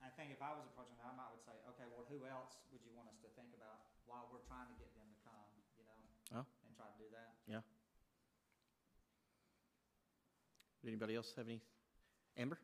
I 0.00 0.08
think 0.16 0.32
if 0.32 0.40
I 0.40 0.56
was 0.56 0.64
approaching 0.72 0.96
that, 1.00 1.12
I 1.12 1.16
might 1.16 1.28
would 1.36 1.44
say, 1.44 1.52
okay, 1.76 1.84
well, 1.92 2.08
who 2.08 2.24
else 2.24 2.56
would 2.72 2.80
you 2.80 2.96
want 2.96 3.12
us 3.12 3.20
to 3.20 3.28
think 3.36 3.52
about 3.52 3.89
while 4.10 4.26
we're 4.34 4.42
trying 4.50 4.66
to 4.66 4.74
get 4.76 4.90
them 4.98 5.06
to 5.06 5.18
come? 5.22 5.46
You 5.78 5.86
know, 5.86 6.42
Oh. 6.42 6.44
and 6.66 6.74
try 6.74 6.90
to 6.90 6.98
do 6.98 7.06
that. 7.14 7.30
Yeah. 7.46 7.62
Anybody 10.82 11.14
else 11.14 11.30
have 11.38 11.46
any? 11.46 11.60
Amber? 12.36 12.58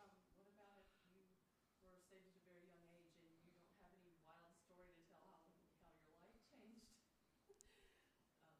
Um, 0.00 0.10
what 0.34 0.50
about 0.50 0.82
if 0.82 0.90
you 0.98 1.14
were 1.14 2.02
saved 2.10 2.26
at 2.26 2.34
a 2.34 2.42
very 2.50 2.64
young 2.66 2.82
age 2.98 3.14
and 3.22 3.28
you 3.30 3.38
don't 3.46 3.62
have 3.84 3.92
any 3.94 4.10
wild 4.26 4.56
story 4.66 4.88
to 4.90 5.02
tell 5.12 5.22
how, 5.30 5.38
how 5.86 5.92
your 6.02 6.16
life 6.18 6.40
changed? 6.50 6.90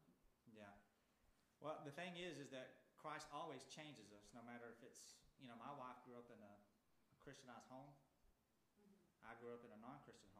Um, 0.07 0.55
Yeah. 0.55 0.71
Well, 1.59 1.81
the 1.83 1.91
thing 1.91 2.15
is, 2.15 2.37
is 2.39 2.47
that 2.55 2.79
Christ 2.95 3.27
always 3.35 3.65
changes 3.67 4.13
us, 4.15 4.29
no 4.31 4.39
matter 4.45 4.69
if 4.71 4.79
it's, 4.85 5.17
you 5.41 5.47
know, 5.51 5.57
my 5.59 5.73
wife 5.75 5.97
grew 6.07 6.15
up 6.15 6.29
in 6.31 6.39
a 6.39 6.53
Christianized 7.19 7.67
home. 7.67 7.91
I 9.27 9.35
grew 9.41 9.51
up 9.57 9.63
in 9.67 9.71
a 9.73 9.79
non-Christian 9.83 10.29
home. 10.37 10.38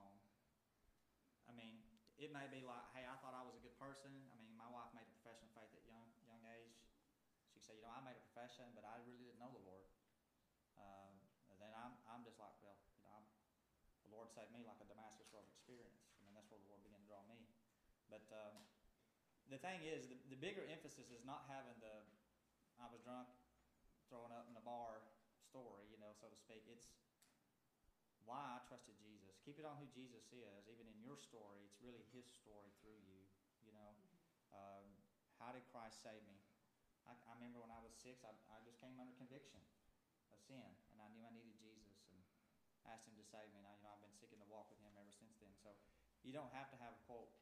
It 2.19 2.35
may 2.35 2.51
be 2.51 2.67
like, 2.67 2.83
hey, 2.91 3.07
I 3.07 3.15
thought 3.23 3.31
I 3.31 3.41
was 3.47 3.55
a 3.55 3.63
good 3.63 3.75
person. 3.79 4.11
I 4.11 4.35
mean, 4.43 4.51
my 4.59 4.67
wife 4.67 4.91
made 4.91 5.07
a 5.07 5.13
profession 5.23 5.47
of 5.47 5.55
faith 5.55 5.71
at 5.71 5.83
young, 5.87 6.07
young 6.27 6.43
age. 6.51 6.75
She 7.55 7.63
said, 7.63 7.79
you 7.79 7.83
know, 7.87 7.95
I 7.95 8.03
made 8.03 8.19
a 8.19 8.23
profession, 8.35 8.67
but 8.75 8.83
I 8.83 8.99
really 9.07 9.23
didn't 9.23 9.39
know 9.39 9.55
the 9.55 9.63
Lord. 9.63 9.87
And 10.79 11.55
then 11.63 11.71
I'm, 11.75 11.95
I'm 12.07 12.23
just 12.23 12.39
like, 12.39 12.55
well, 12.63 12.79
you 12.95 13.03
know, 13.03 13.11
I'm, 13.15 13.27
the 14.07 14.11
Lord 14.11 14.31
saved 14.31 14.51
me 14.55 14.63
like 14.63 14.79
a 14.79 14.87
Damascus 14.87 15.27
Road 15.31 15.47
experience. 15.47 16.07
I 16.15 16.23
mean, 16.23 16.35
that's 16.35 16.47
where 16.47 16.59
the 16.59 16.67
Lord 16.71 16.83
began 16.83 17.03
to 17.03 17.07
draw 17.07 17.23
me. 17.27 17.39
But 18.11 18.27
um, 18.31 18.55
the 19.51 19.59
thing 19.59 19.83
is, 19.83 20.07
the, 20.07 20.15
the 20.31 20.39
bigger 20.39 20.63
emphasis 20.67 21.11
is 21.11 21.23
not 21.23 21.47
having 21.47 21.75
the 21.79 22.03
I 22.79 22.87
was 22.87 23.03
drunk, 23.03 23.27
throwing 24.07 24.31
up 24.31 24.47
in 24.47 24.55
the 24.55 24.63
bar 24.63 25.03
story, 25.43 25.83
you 25.91 25.99
know, 25.99 26.15
so 26.15 26.31
to 26.31 26.39
speak. 26.39 26.63
It's 26.71 26.87
why 28.29 28.45
I 28.53 28.61
trusted 28.69 28.93
Jesus. 29.01 29.41
Keep 29.41 29.57
it 29.57 29.65
on 29.65 29.73
who 29.81 29.89
Jesus 29.89 30.21
is. 30.29 30.61
Even 30.69 30.85
in 30.85 31.01
your 31.01 31.17
story, 31.17 31.65
it's 31.65 31.81
really 31.81 32.05
His 32.13 32.29
story 32.29 32.69
through 32.77 33.01
you. 33.01 33.25
You 33.65 33.73
know, 33.73 33.89
um, 34.53 34.85
how 35.41 35.49
did 35.49 35.65
Christ 35.73 36.05
save 36.05 36.21
me? 36.29 36.37
I, 37.09 37.17
I 37.25 37.33
remember 37.41 37.57
when 37.57 37.73
I 37.73 37.81
was 37.81 37.89
six, 37.97 38.21
I, 38.21 38.29
I 38.53 38.61
just 38.61 38.77
came 38.77 38.93
under 39.01 39.17
conviction 39.17 39.57
of 40.29 40.37
sin, 40.45 40.61
and 40.93 40.97
I 41.01 41.09
knew 41.09 41.25
I 41.25 41.33
needed 41.33 41.57
Jesus, 41.57 41.97
and 42.13 42.21
asked 42.85 43.09
Him 43.09 43.17
to 43.17 43.25
save 43.25 43.49
me. 43.49 43.65
I, 43.65 43.73
you 43.73 43.81
know, 43.81 43.97
I've 43.97 44.05
been 44.05 44.13
seeking 44.13 44.37
to 44.37 44.49
walk 44.53 44.69
with 44.69 44.77
Him 44.85 44.93
ever 44.93 45.09
since 45.09 45.33
then. 45.41 45.57
So 45.57 45.73
you 46.21 46.29
don't 46.29 46.53
have 46.53 46.69
to 46.69 46.77
have 46.77 46.93
quote 47.09 47.33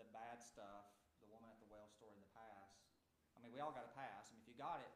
the 0.00 0.08
bad 0.16 0.40
stuff, 0.40 0.88
the 1.20 1.28
woman 1.28 1.52
at 1.52 1.60
the 1.60 1.68
well 1.68 1.92
story 1.92 2.16
in 2.16 2.24
the 2.24 2.32
past. 2.32 2.80
I 3.36 3.44
mean, 3.44 3.52
we 3.52 3.60
all 3.60 3.72
got 3.72 3.84
a 3.84 3.92
past. 3.92 4.32
I 4.32 4.40
mean, 4.40 4.44
if 4.44 4.48
you 4.48 4.56
got 4.56 4.80
it, 4.80 4.92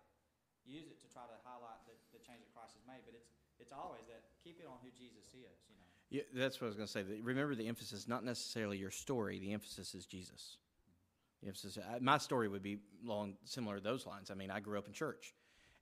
use 0.65 0.89
it 0.89 0.97
to 1.05 1.09
try 1.13 1.29
to 1.29 1.37
highlight 1.45 1.85
the, 1.85 1.97
the 2.17 2.21
change 2.25 2.41
that 2.41 2.53
Christ 2.57 2.77
has 2.77 2.85
made. 2.89 3.05
But 3.05 3.17
it's 3.17 3.29
it's 3.61 3.73
always 3.73 4.03
that 4.09 4.23
keep 4.43 4.59
it 4.61 4.67
on 4.67 4.77
who 4.83 4.91
Jesus 4.91 5.29
is. 5.29 5.59
You 5.69 5.77
know. 5.77 5.87
Yeah, 6.11 6.23
that's 6.35 6.61
what 6.61 6.67
I 6.67 6.69
was 6.69 6.77
going 6.77 6.87
to 6.87 6.93
say. 6.93 7.05
Remember, 7.23 7.55
the 7.55 7.69
emphasis 7.69 8.09
not 8.09 8.25
necessarily 8.25 8.79
your 8.79 8.91
story. 8.91 9.39
The 9.39 9.53
emphasis 9.53 9.95
is 9.95 10.07
Jesus. 10.07 10.57
The 11.43 11.49
emphasis. 11.49 11.79
My 12.01 12.19
story 12.19 12.49
would 12.49 12.63
be 12.63 12.79
long 13.05 13.35
similar 13.45 13.77
to 13.77 13.83
those 13.83 14.07
lines. 14.07 14.31
I 14.31 14.35
mean, 14.35 14.51
I 14.51 14.61
grew 14.61 14.79
up 14.79 14.87
in 14.87 14.93
church, 14.93 15.35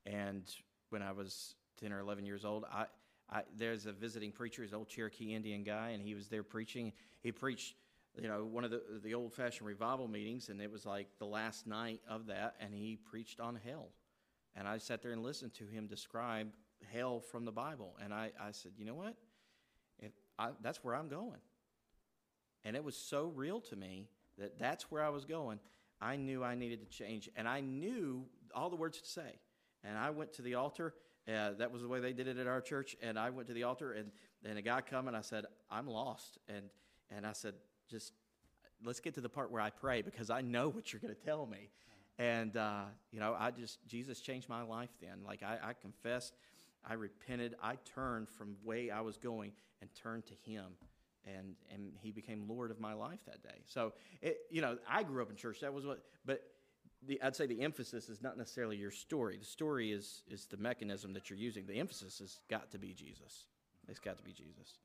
and 0.06 0.42
when 0.90 1.02
I 1.02 1.12
was 1.12 1.54
ten 1.80 1.92
or 1.92 2.00
eleven 2.00 2.24
years 2.24 2.44
old, 2.44 2.64
I, 2.72 2.86
I 3.30 3.42
there's 3.56 3.86
a 3.86 3.92
visiting 3.92 4.32
preacher, 4.32 4.62
an 4.62 4.74
old 4.74 4.88
Cherokee 4.88 5.34
Indian 5.34 5.64
guy, 5.64 5.90
and 5.90 6.02
he 6.02 6.14
was 6.14 6.28
there 6.28 6.42
preaching. 6.42 6.92
He 7.20 7.32
preached, 7.32 7.74
you 8.16 8.28
know, 8.28 8.44
one 8.44 8.64
of 8.64 8.70
the 8.70 8.82
the 9.02 9.14
old 9.14 9.32
fashioned 9.32 9.66
revival 9.66 10.06
meetings, 10.08 10.48
and 10.48 10.60
it 10.60 10.70
was 10.70 10.86
like 10.86 11.08
the 11.18 11.26
last 11.26 11.66
night 11.66 12.00
of 12.08 12.26
that, 12.26 12.54
and 12.60 12.72
he 12.72 12.98
preached 13.10 13.40
on 13.40 13.58
hell, 13.66 13.88
and 14.54 14.68
I 14.68 14.78
sat 14.78 15.02
there 15.02 15.12
and 15.12 15.22
listened 15.22 15.54
to 15.54 15.64
him 15.64 15.86
describe 15.86 16.48
hell 16.92 17.20
from 17.20 17.44
the 17.44 17.52
Bible, 17.52 17.96
and 18.02 18.12
I, 18.12 18.30
I 18.40 18.52
said, 18.52 18.72
you 18.76 18.84
know 18.84 18.94
what? 18.94 19.14
If 19.98 20.12
I, 20.38 20.50
that's 20.62 20.82
where 20.84 20.94
I'm 20.94 21.08
going. 21.08 21.40
And 22.64 22.76
it 22.76 22.84
was 22.84 22.96
so 22.96 23.32
real 23.34 23.60
to 23.62 23.76
me 23.76 24.08
that 24.38 24.58
that's 24.58 24.90
where 24.90 25.02
I 25.02 25.08
was 25.08 25.24
going. 25.24 25.58
I 26.00 26.16
knew 26.16 26.44
I 26.44 26.54
needed 26.54 26.80
to 26.80 26.86
change, 26.86 27.28
and 27.36 27.48
I 27.48 27.60
knew 27.60 28.24
all 28.54 28.70
the 28.70 28.76
words 28.76 29.00
to 29.00 29.08
say. 29.08 29.38
And 29.84 29.96
I 29.96 30.10
went 30.10 30.32
to 30.34 30.42
the 30.42 30.54
altar. 30.54 30.94
Uh, 31.28 31.52
that 31.58 31.70
was 31.70 31.82
the 31.82 31.88
way 31.88 32.00
they 32.00 32.12
did 32.12 32.26
it 32.26 32.38
at 32.38 32.46
our 32.46 32.60
church. 32.60 32.96
And 33.02 33.18
I 33.18 33.30
went 33.30 33.48
to 33.48 33.54
the 33.54 33.64
altar, 33.64 33.92
and 33.92 34.10
then 34.42 34.56
a 34.56 34.62
guy 34.62 34.80
come 34.80 35.08
and 35.08 35.16
I 35.16 35.20
said, 35.20 35.46
"I'm 35.70 35.86
lost." 35.86 36.38
And 36.48 36.70
and 37.10 37.26
I 37.26 37.32
said, 37.32 37.54
"Just 37.88 38.12
let's 38.84 39.00
get 39.00 39.14
to 39.14 39.20
the 39.20 39.28
part 39.28 39.50
where 39.50 39.60
I 39.60 39.70
pray 39.70 40.02
because 40.02 40.30
I 40.30 40.40
know 40.40 40.68
what 40.68 40.92
you're 40.92 41.00
going 41.00 41.14
to 41.14 41.20
tell 41.20 41.46
me." 41.46 41.70
And 42.18 42.56
uh, 42.56 42.84
you 43.12 43.20
know, 43.20 43.36
I 43.38 43.50
just 43.50 43.78
Jesus 43.86 44.20
changed 44.20 44.48
my 44.48 44.62
life. 44.62 44.90
Then, 45.00 45.18
like 45.24 45.42
I, 45.42 45.58
I 45.62 45.72
confessed, 45.74 46.34
I 46.84 46.94
repented, 46.94 47.54
I 47.62 47.76
turned 47.94 48.28
from 48.28 48.56
way 48.64 48.90
I 48.90 49.00
was 49.00 49.16
going 49.16 49.52
and 49.80 49.90
turned 49.94 50.26
to 50.26 50.34
Him 50.34 50.64
and 51.24 51.54
and 51.72 51.92
he 52.00 52.10
became 52.10 52.48
Lord 52.48 52.70
of 52.70 52.80
my 52.80 52.94
life 52.94 53.20
that 53.26 53.42
day. 53.42 53.60
So 53.66 53.92
it, 54.22 54.38
you 54.50 54.62
know, 54.62 54.78
I 54.88 55.02
grew 55.02 55.22
up 55.22 55.30
in 55.30 55.36
church. 55.36 55.60
That 55.60 55.72
was 55.74 55.84
what, 55.84 56.02
but 56.24 56.42
the, 57.06 57.20
I'd 57.22 57.36
say 57.36 57.46
the 57.46 57.62
emphasis 57.62 58.08
is 58.08 58.22
not 58.22 58.36
necessarily 58.36 58.76
your 58.76 58.90
story. 58.90 59.36
The 59.36 59.44
story 59.44 59.92
is 59.92 60.22
is 60.28 60.46
the 60.46 60.56
mechanism 60.56 61.12
that 61.14 61.28
you're 61.30 61.38
using. 61.38 61.66
The 61.66 61.78
emphasis 61.78 62.18
has 62.20 62.40
got 62.48 62.70
to 62.72 62.78
be 62.78 62.94
Jesus. 62.94 63.46
It's 63.88 64.00
got 64.00 64.16
to 64.18 64.22
be 64.22 64.32
Jesus. 64.32 64.78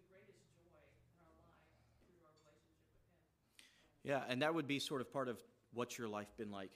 the 0.00 0.08
greatest 0.08 0.40
joy 0.56 0.80
in 0.96 1.12
our 1.20 1.36
life 1.44 1.60
through 2.08 2.24
our 2.24 2.32
relationship 2.40 3.04
with 3.04 3.20
Him. 3.20 3.99
Yeah, 4.10 4.26
and 4.26 4.42
that 4.42 4.50
would 4.50 4.66
be 4.66 4.82
sort 4.82 4.98
of 4.98 5.06
part 5.06 5.30
of 5.30 5.38
what's 5.70 5.94
your 5.94 6.10
life 6.10 6.26
been 6.34 6.50
like 6.50 6.74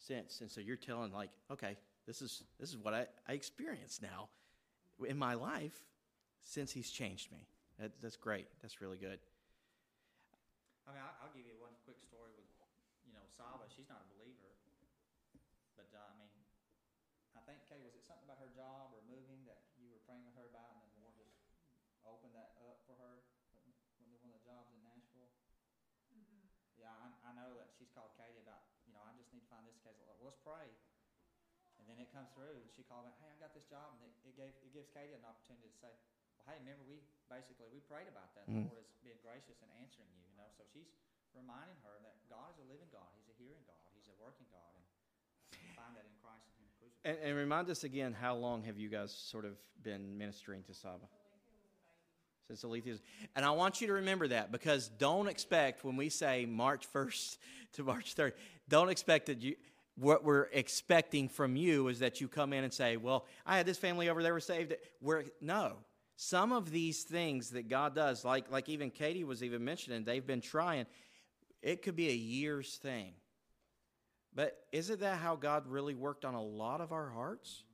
since. 0.00 0.40
And 0.40 0.48
so 0.48 0.64
you're 0.64 0.80
telling 0.80 1.12
like, 1.12 1.28
okay, 1.52 1.76
this 2.08 2.24
is 2.24 2.40
this 2.56 2.72
is 2.72 2.80
what 2.80 2.96
I, 2.96 3.04
I 3.28 3.36
experience 3.36 4.00
now 4.00 4.32
in 5.04 5.20
my 5.20 5.36
life 5.36 5.76
since 6.40 6.72
he's 6.72 6.88
changed 6.88 7.28
me. 7.28 7.44
That, 7.76 7.92
that's 8.00 8.16
great. 8.16 8.48
That's 8.64 8.80
really 8.80 8.96
good. 8.96 9.20
I 10.88 10.96
mean, 10.96 11.04
I'll 11.04 11.36
give 11.36 11.44
you 11.44 11.52
one 11.60 11.76
quick 11.84 12.00
story 12.00 12.32
with, 12.32 12.48
you 13.04 13.12
know, 13.12 13.28
Saba. 13.28 13.68
She's 13.68 13.92
not 13.92 14.00
a 14.00 14.08
believer, 14.16 14.56
but 15.76 15.92
uh, 15.92 16.00
I 16.00 16.16
mean, 16.16 16.32
I 17.36 17.44
think 17.44 17.60
Kay, 17.68 17.84
was 17.84 17.92
it 17.92 18.08
something 18.08 18.24
about 18.24 18.40
her 18.40 18.48
job 18.56 18.88
or 18.96 19.04
moving 19.04 19.44
that 19.44 19.68
you 19.76 19.92
were 19.92 20.00
praying 20.08 20.24
with 20.24 20.32
her 20.40 20.48
about, 20.48 20.72
and 20.72 20.80
then 20.80 20.88
the 20.96 21.00
Lord 21.04 21.12
just 21.20 21.36
opened 22.08 22.32
that 22.32 22.56
up 22.64 22.80
for 22.88 22.96
her 22.96 23.20
when 23.52 23.68
when 24.00 24.16
one 24.16 24.32
of 24.32 24.40
the 24.40 24.44
jobs 24.48 24.72
in 24.72 24.80
Nashville? 24.80 25.28
Yeah, 26.84 26.90
I, 27.00 27.30
I 27.30 27.32
know 27.32 27.54
that 27.56 27.72
she's 27.72 27.88
called 27.94 28.12
Katie 28.18 28.42
about, 28.44 28.66
you 28.84 28.92
know, 28.92 29.00
I 29.06 29.14
just 29.16 29.32
need 29.32 29.40
to 29.40 29.48
find 29.48 29.64
this 29.64 29.78
case. 29.80 29.96
Well, 30.04 30.18
let's 30.20 30.33
pray. 30.44 30.68
And 31.80 31.88
then 31.90 31.98
it 32.00 32.08
comes 32.14 32.30
through, 32.36 32.54
and 32.60 32.68
she 32.72 32.84
called 32.86 33.04
me, 33.08 33.12
hey, 33.20 33.28
I 33.28 33.36
got 33.42 33.52
this 33.52 33.66
job, 33.68 33.92
and 33.96 34.00
it, 34.04 34.12
it 34.28 34.34
gave 34.38 34.52
it 34.64 34.70
gives 34.72 34.88
Katie 34.94 35.12
an 35.16 35.24
opportunity 35.24 35.68
to 35.68 35.78
say, 35.80 35.92
well, 36.38 36.44
hey, 36.48 36.56
remember 36.62 36.84
we 36.88 37.00
basically 37.28 37.68
we 37.72 37.80
prayed 37.84 38.08
about 38.08 38.32
that. 38.38 38.48
The 38.48 38.64
Mm. 38.64 38.68
Lord 38.72 38.80
has 38.80 38.88
been 39.04 39.18
gracious 39.20 39.58
in 39.60 39.68
answering 39.80 40.08
you, 40.16 40.24
you 40.28 40.36
know. 40.40 40.48
So 40.56 40.64
she's 40.72 40.88
reminding 41.36 41.76
her 41.84 41.96
that 42.06 42.16
God 42.32 42.52
is 42.56 42.60
a 42.62 42.66
living 42.70 42.88
God. 42.92 43.08
He's 43.20 43.28
a 43.32 43.36
hearing 43.36 43.64
God. 43.68 43.84
He's 43.96 44.08
a 44.08 44.16
working 44.22 44.48
God, 44.52 44.72
and 44.76 44.84
find 45.76 45.92
that 45.96 46.08
in 46.08 46.14
Christ 46.24 46.44
and 46.48 46.56
Him 46.64 46.68
crucified. 46.80 47.04
And, 47.04 47.16
and 47.20 47.32
remind 47.36 47.68
us 47.68 47.84
again, 47.84 48.16
how 48.16 48.32
long 48.36 48.64
have 48.64 48.78
you 48.80 48.88
guys 48.88 49.12
sort 49.12 49.44
of 49.44 49.56
been 49.84 50.16
ministering 50.16 50.64
to 50.68 50.72
Saba? 50.72 51.04
Since 52.48 52.62
Alethea, 52.64 52.96
and 53.36 53.44
I 53.44 53.52
want 53.52 53.80
you 53.80 53.86
to 53.86 53.94
remember 53.94 54.28
that 54.28 54.52
because 54.52 54.88
don't 54.88 55.28
expect 55.28 55.82
when 55.82 55.96
we 55.96 56.10
say 56.10 56.44
March 56.44 56.84
first 56.84 57.38
to 57.74 57.82
March 57.84 58.12
third, 58.12 58.34
don't 58.68 58.90
expect 58.90 59.26
that 59.26 59.40
you. 59.40 59.56
What 59.96 60.24
we're 60.24 60.48
expecting 60.52 61.28
from 61.28 61.56
you 61.56 61.88
is 61.88 62.00
that 62.00 62.20
you 62.20 62.28
come 62.28 62.52
in 62.52 62.64
and 62.64 62.72
say, 62.72 62.96
"Well, 62.96 63.26
I 63.46 63.56
had 63.56 63.66
this 63.66 63.78
family 63.78 64.08
over; 64.08 64.22
they 64.22 64.32
were 64.32 64.40
saved." 64.40 64.74
We're 65.00 65.24
no. 65.40 65.76
Some 66.16 66.52
of 66.52 66.70
these 66.70 67.02
things 67.02 67.50
that 67.50 67.68
God 67.68 67.94
does, 67.94 68.24
like 68.24 68.50
like 68.50 68.68
even 68.68 68.90
Katie 68.90 69.24
was 69.24 69.42
even 69.42 69.64
mentioning, 69.64 70.04
they've 70.04 70.26
been 70.26 70.40
trying. 70.40 70.86
It 71.62 71.82
could 71.82 71.96
be 71.96 72.08
a 72.08 72.14
year's 72.14 72.76
thing. 72.76 73.14
But 74.34 74.58
isn't 74.72 75.00
that 75.00 75.18
how 75.18 75.36
God 75.36 75.66
really 75.68 75.94
worked 75.94 76.24
on 76.24 76.34
a 76.34 76.42
lot 76.42 76.80
of 76.80 76.92
our 76.92 77.08
hearts? 77.08 77.64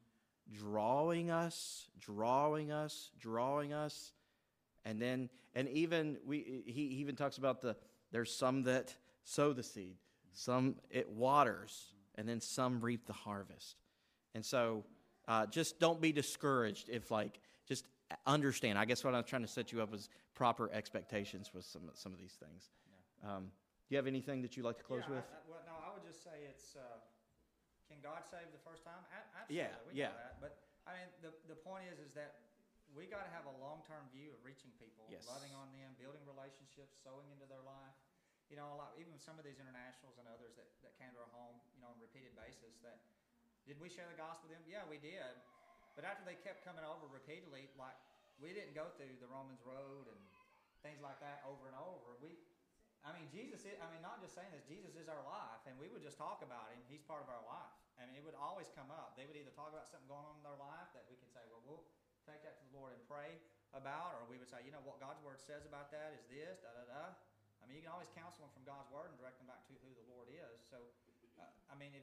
Drawing 0.52 1.30
us, 1.30 1.88
drawing 1.98 2.70
us, 2.70 3.10
drawing 3.18 3.72
us. 3.72 4.12
And 4.84 5.00
then, 5.00 5.30
and 5.54 5.68
even, 5.68 6.18
we, 6.24 6.62
he 6.66 6.82
even 7.00 7.16
talks 7.16 7.38
about 7.38 7.60
the, 7.60 7.76
there's 8.12 8.34
some 8.34 8.62
that 8.64 8.94
sow 9.24 9.52
the 9.52 9.62
seed, 9.62 9.96
some 10.32 10.76
it 10.90 11.08
waters, 11.08 11.94
and 12.20 12.28
then 12.28 12.36
some 12.36 12.84
reap 12.84 13.08
the 13.08 13.16
harvest. 13.16 13.80
And 14.36 14.44
so, 14.44 14.84
uh, 15.24 15.48
just 15.48 15.80
don't 15.80 16.04
be 16.04 16.12
discouraged 16.12 16.92
if, 16.92 17.10
like, 17.10 17.40
just 17.64 17.88
understand. 18.28 18.76
I 18.76 18.84
guess 18.84 19.00
what 19.00 19.16
I'm 19.16 19.24
trying 19.24 19.40
to 19.40 19.48
set 19.48 19.72
you 19.72 19.80
up 19.80 19.96
is 19.96 20.12
proper 20.36 20.68
expectations 20.68 21.48
with 21.56 21.64
some, 21.64 21.88
some 21.96 22.12
of 22.12 22.20
these 22.20 22.36
things. 22.36 22.68
Um, 23.24 23.48
do 23.88 23.88
you 23.88 23.96
have 23.96 24.06
anything 24.06 24.44
that 24.44 24.52
you'd 24.52 24.68
like 24.68 24.76
to 24.76 24.84
close 24.84 25.08
yeah, 25.08 25.16
with? 25.16 25.24
I, 25.32 25.40
I, 25.40 25.48
well, 25.48 25.64
no, 25.64 25.74
I 25.80 25.88
would 25.96 26.04
just 26.04 26.20
say 26.22 26.44
it's. 26.44 26.76
Uh, 26.76 27.00
can 27.88 27.98
God 28.04 28.22
save 28.28 28.52
the 28.52 28.62
first 28.62 28.84
time? 28.84 29.00
A- 29.10 29.48
Yeah, 29.48 29.72
absolutely, 29.72 29.96
we 29.96 29.98
yeah. 29.98 30.12
know 30.12 30.20
that. 30.20 30.36
But 30.44 30.52
I 30.86 30.94
mean, 30.94 31.08
the 31.24 31.32
the 31.50 31.58
point 31.58 31.90
is, 31.90 31.98
is 31.98 32.14
that 32.14 32.38
we 32.94 33.10
got 33.10 33.26
to 33.26 33.32
have 33.34 33.50
a 33.50 33.56
long 33.58 33.82
term 33.82 34.06
view 34.14 34.30
of 34.30 34.38
reaching 34.46 34.70
people, 34.78 35.10
Yes. 35.10 35.26
loving 35.26 35.50
on 35.58 35.72
them, 35.74 35.96
building 35.98 36.22
relationships, 36.22 36.96
sowing 37.02 37.26
into 37.34 37.50
their 37.50 37.64
life. 37.66 37.99
You 38.50 38.58
know, 38.58 38.82
even 38.98 39.14
some 39.16 39.38
of 39.38 39.46
these 39.46 39.62
internationals 39.62 40.18
and 40.18 40.26
others 40.26 40.58
that, 40.58 40.66
that 40.82 40.92
came 40.98 41.14
to 41.14 41.22
our 41.22 41.32
home, 41.32 41.56
you 41.72 41.80
know, 41.80 41.94
on 41.94 41.96
a 41.96 42.02
repeated 42.02 42.34
basis, 42.34 42.74
that, 42.82 42.98
did 43.64 43.78
we 43.78 43.86
share 43.86 44.10
the 44.10 44.18
gospel 44.18 44.50
with 44.50 44.58
them? 44.58 44.66
Yeah, 44.66 44.82
we 44.90 44.98
did. 44.98 45.32
But 45.94 46.02
after 46.02 46.26
they 46.26 46.34
kept 46.42 46.66
coming 46.66 46.82
over 46.82 47.06
repeatedly, 47.06 47.70
like, 47.78 47.94
we 48.42 48.50
didn't 48.50 48.74
go 48.74 48.90
through 48.98 49.22
the 49.22 49.30
Romans 49.30 49.62
Road 49.62 50.10
and 50.10 50.20
things 50.82 50.98
like 50.98 51.20
that 51.22 51.46
over 51.46 51.70
and 51.70 51.76
over. 51.78 52.16
We, 52.18 52.34
I 53.06 53.12
mean, 53.14 53.28
Jesus 53.30 53.62
is, 53.68 53.76
I 53.78 53.86
mean, 53.92 54.02
not 54.02 54.18
just 54.18 54.32
saying 54.34 54.50
this, 54.50 54.64
Jesus 54.66 54.96
is 54.96 55.06
our 55.06 55.22
life, 55.22 55.62
and 55.68 55.76
we 55.78 55.92
would 55.92 56.02
just 56.02 56.16
talk 56.16 56.42
about 56.42 56.72
him. 56.72 56.80
He's 56.90 57.04
part 57.04 57.22
of 57.22 57.30
our 57.30 57.44
life. 57.46 57.76
I 58.00 58.08
mean, 58.08 58.16
it 58.16 58.24
would 58.24 58.36
always 58.40 58.72
come 58.72 58.88
up. 58.88 59.12
They 59.14 59.28
would 59.28 59.36
either 59.36 59.52
talk 59.52 59.68
about 59.70 59.86
something 59.92 60.08
going 60.08 60.24
on 60.24 60.40
in 60.40 60.44
their 60.44 60.56
life 60.56 60.88
that 60.96 61.04
we 61.06 61.20
could 61.20 61.28
say, 61.28 61.44
well, 61.52 61.60
we'll 61.68 61.84
take 62.24 62.40
that 62.48 62.56
to 62.56 62.64
the 62.72 62.74
Lord 62.80 62.96
and 62.96 63.02
pray 63.04 63.36
about, 63.76 64.16
or 64.16 64.24
we 64.26 64.40
would 64.40 64.48
say, 64.48 64.64
you 64.64 64.72
know, 64.72 64.80
what 64.88 64.96
God's 64.98 65.20
word 65.20 65.36
says 65.36 65.68
about 65.68 65.92
that 65.92 66.16
is 66.16 66.24
this, 66.32 66.64
da 66.64 66.72
da 66.72 66.84
da. 66.88 67.04
Mean, 67.70 67.78
you 67.78 67.86
can 67.86 67.94
always 67.94 68.10
counsel 68.18 68.42
them 68.42 68.50
from 68.50 68.66
God's 68.66 68.90
word 68.90 69.14
and 69.14 69.16
direct 69.22 69.38
them 69.38 69.46
back 69.46 69.62
to 69.70 69.78
who 69.86 69.94
the 69.94 70.02
Lord 70.10 70.26
is. 70.26 70.58
So, 70.66 70.90
uh, 71.38 71.46
I 71.70 71.78
mean, 71.78 71.94
if 71.94 72.02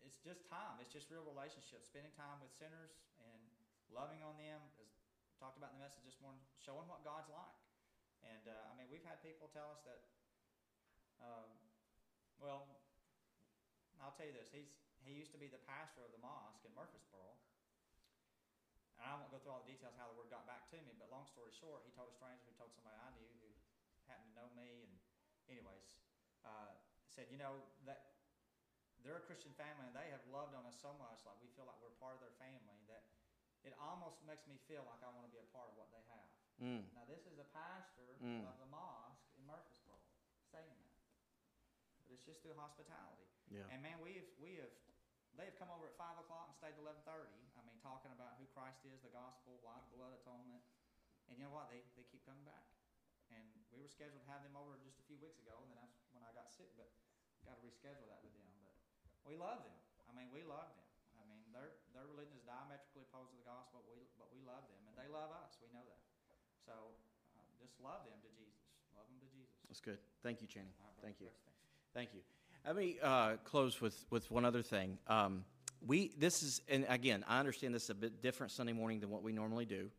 it's 0.00 0.16
just 0.24 0.48
time, 0.48 0.80
it's 0.80 0.96
just 0.96 1.12
real 1.12 1.28
relationship, 1.28 1.84
spending 1.84 2.08
time 2.16 2.40
with 2.40 2.48
sinners 2.56 2.96
and 3.20 3.40
loving 3.92 4.24
on 4.24 4.40
them, 4.40 4.56
as 4.80 4.88
talked 5.36 5.60
about 5.60 5.76
in 5.76 5.78
the 5.78 5.84
message 5.84 6.08
this 6.08 6.16
morning, 6.24 6.40
showing 6.56 6.88
what 6.88 7.04
God's 7.04 7.28
like. 7.28 7.52
And 8.32 8.48
uh, 8.48 8.72
I 8.72 8.80
mean, 8.80 8.88
we've 8.88 9.04
had 9.04 9.20
people 9.20 9.52
tell 9.52 9.68
us 9.68 9.84
that, 9.84 10.00
um, 11.20 11.52
well, 12.40 12.64
I'll 14.00 14.16
tell 14.16 14.24
you 14.24 14.32
this. 14.32 14.48
He's 14.48 14.72
he 15.04 15.12
used 15.20 15.36
to 15.36 15.40
be 15.40 15.52
the 15.52 15.60
pastor 15.68 16.00
of 16.00 16.16
the 16.16 16.22
mosque 16.24 16.64
in 16.64 16.72
Murfreesboro. 16.72 17.36
And 18.96 19.04
I 19.04 19.20
won't 19.20 19.28
go 19.28 19.36
through 19.36 19.52
all 19.52 19.60
the 19.60 19.68
details 19.68 19.92
how 20.00 20.08
the 20.08 20.16
word 20.16 20.32
got 20.32 20.48
back 20.48 20.64
to 20.72 20.80
me, 20.80 20.96
but 20.96 21.12
long 21.12 21.28
story 21.28 21.52
short, 21.52 21.84
he 21.84 21.92
told 21.92 22.08
a 22.08 22.16
stranger 22.16 22.48
who 22.48 22.56
told 22.56 22.72
somebody 22.72 22.96
I 22.98 23.12
knew 23.14 23.37
happened 24.08 24.32
to 24.32 24.36
know 24.36 24.50
me, 24.56 24.84
and 24.88 24.94
anyways, 25.48 25.88
uh, 26.44 26.72
said, 27.12 27.28
you 27.30 27.38
know 27.38 27.60
that 27.84 28.16
they're 29.06 29.20
a 29.20 29.26
Christian 29.28 29.54
family 29.54 29.86
and 29.86 29.94
they 29.94 30.10
have 30.10 30.24
loved 30.28 30.52
on 30.58 30.66
us 30.66 30.76
so 30.80 30.90
much, 30.98 31.22
like 31.22 31.38
we 31.38 31.48
feel 31.54 31.64
like 31.68 31.78
we're 31.78 31.94
part 32.02 32.18
of 32.18 32.20
their 32.24 32.34
family, 32.42 32.80
that 32.90 33.06
it 33.62 33.74
almost 33.78 34.18
makes 34.26 34.46
me 34.50 34.58
feel 34.66 34.82
like 34.86 34.98
I 35.02 35.10
want 35.14 35.26
to 35.26 35.32
be 35.32 35.38
a 35.38 35.48
part 35.54 35.70
of 35.70 35.78
what 35.78 35.90
they 35.94 36.02
have. 36.10 36.30
Mm. 36.58 36.82
Now, 36.94 37.06
this 37.06 37.22
is 37.26 37.38
the 37.38 37.46
pastor 37.54 38.18
Mm. 38.18 38.42
of 38.42 38.58
the 38.58 38.66
mosque 38.66 39.30
in 39.38 39.46
Murfreesboro 39.46 39.94
saying 40.50 40.74
that. 40.90 40.98
But 42.02 42.18
it's 42.18 42.26
just 42.26 42.42
through 42.42 42.58
hospitality. 42.58 43.30
Yeah. 43.46 43.70
And 43.70 43.78
man, 43.78 44.02
we 44.02 44.18
have, 44.18 44.30
we 44.42 44.58
have, 44.58 44.72
they 45.38 45.46
have 45.46 45.54
come 45.54 45.70
over 45.70 45.86
at 45.86 45.94
five 45.94 46.18
o'clock 46.18 46.50
and 46.50 46.56
stayed 46.58 46.74
till 46.74 46.82
eleven 46.82 47.02
thirty. 47.06 47.38
I 47.54 47.62
mean, 47.62 47.78
talking 47.78 48.10
about 48.10 48.34
who 48.42 48.46
Christ 48.50 48.82
is, 48.90 48.98
the 49.06 49.14
gospel, 49.14 49.58
why 49.62 49.78
the 49.78 49.90
blood 49.94 50.10
atonement. 50.18 50.64
And 51.30 51.38
you 51.38 51.46
know 51.46 51.54
what? 51.54 51.70
They, 51.70 51.84
they 51.94 52.02
keep 52.10 52.26
coming 52.26 52.42
back. 52.42 52.66
And 53.34 53.44
we 53.74 53.80
were 53.80 53.90
scheduled 53.90 54.20
to 54.20 54.28
have 54.30 54.42
them 54.44 54.56
over 54.56 54.76
just 54.84 54.98
a 55.00 55.04
few 55.06 55.18
weeks 55.20 55.38
ago, 55.42 55.56
and 55.60 55.68
then 55.72 55.78
that's 55.80 55.96
when 56.12 56.24
I 56.24 56.32
got 56.32 56.48
sick, 56.48 56.68
but 56.78 56.88
got 57.44 57.56
to 57.58 57.64
reschedule 57.64 58.08
that 58.08 58.20
with 58.20 58.34
them. 58.36 58.48
But 58.64 58.74
we 59.24 59.36
love 59.36 59.64
them. 59.64 59.76
I 60.08 60.12
mean, 60.16 60.28
we 60.32 60.44
love 60.44 60.68
them. 60.72 60.86
I 61.20 61.24
mean, 61.28 61.40
their, 61.52 61.76
their 61.92 62.06
religion 62.08 62.36
is 62.36 62.44
diametrically 62.44 63.04
opposed 63.08 63.32
to 63.32 63.38
the 63.40 63.48
gospel, 63.48 63.84
but 63.84 63.94
we, 63.96 64.04
but 64.20 64.28
we 64.32 64.40
love 64.44 64.64
them. 64.68 64.80
And 64.88 64.94
they 64.96 65.08
love 65.08 65.32
us. 65.32 65.60
We 65.60 65.68
know 65.72 65.84
that. 65.84 66.00
So 66.64 66.74
uh, 67.36 67.44
just 67.60 67.76
love 67.80 68.04
them 68.08 68.16
to 68.20 68.30
Jesus. 68.36 68.60
Love 68.96 69.08
them 69.08 69.20
to 69.20 69.28
Jesus. 69.32 69.56
That's 69.68 69.84
good. 69.84 70.00
Thank 70.24 70.40
you, 70.40 70.48
Channing. 70.48 70.72
Right. 70.80 71.00
Thank 71.00 71.20
you. 71.20 71.28
Thank 71.96 72.12
you. 72.12 72.20
Let 72.64 72.76
me 72.76 73.00
uh, 73.00 73.40
close 73.44 73.80
with, 73.80 73.96
with 74.10 74.30
one 74.30 74.44
other 74.44 74.60
thing. 74.60 74.98
Um, 75.06 75.44
we 75.86 76.12
this 76.18 76.42
is 76.42 76.60
and 76.68 76.84
again 76.88 77.24
I 77.28 77.38
understand 77.38 77.74
this 77.74 77.84
is 77.84 77.90
a 77.90 77.94
bit 77.94 78.20
different 78.20 78.52
Sunday 78.52 78.72
morning 78.72 79.00
than 79.00 79.10
what 79.10 79.22
we 79.22 79.32
normally 79.32 79.64
do, 79.64 79.90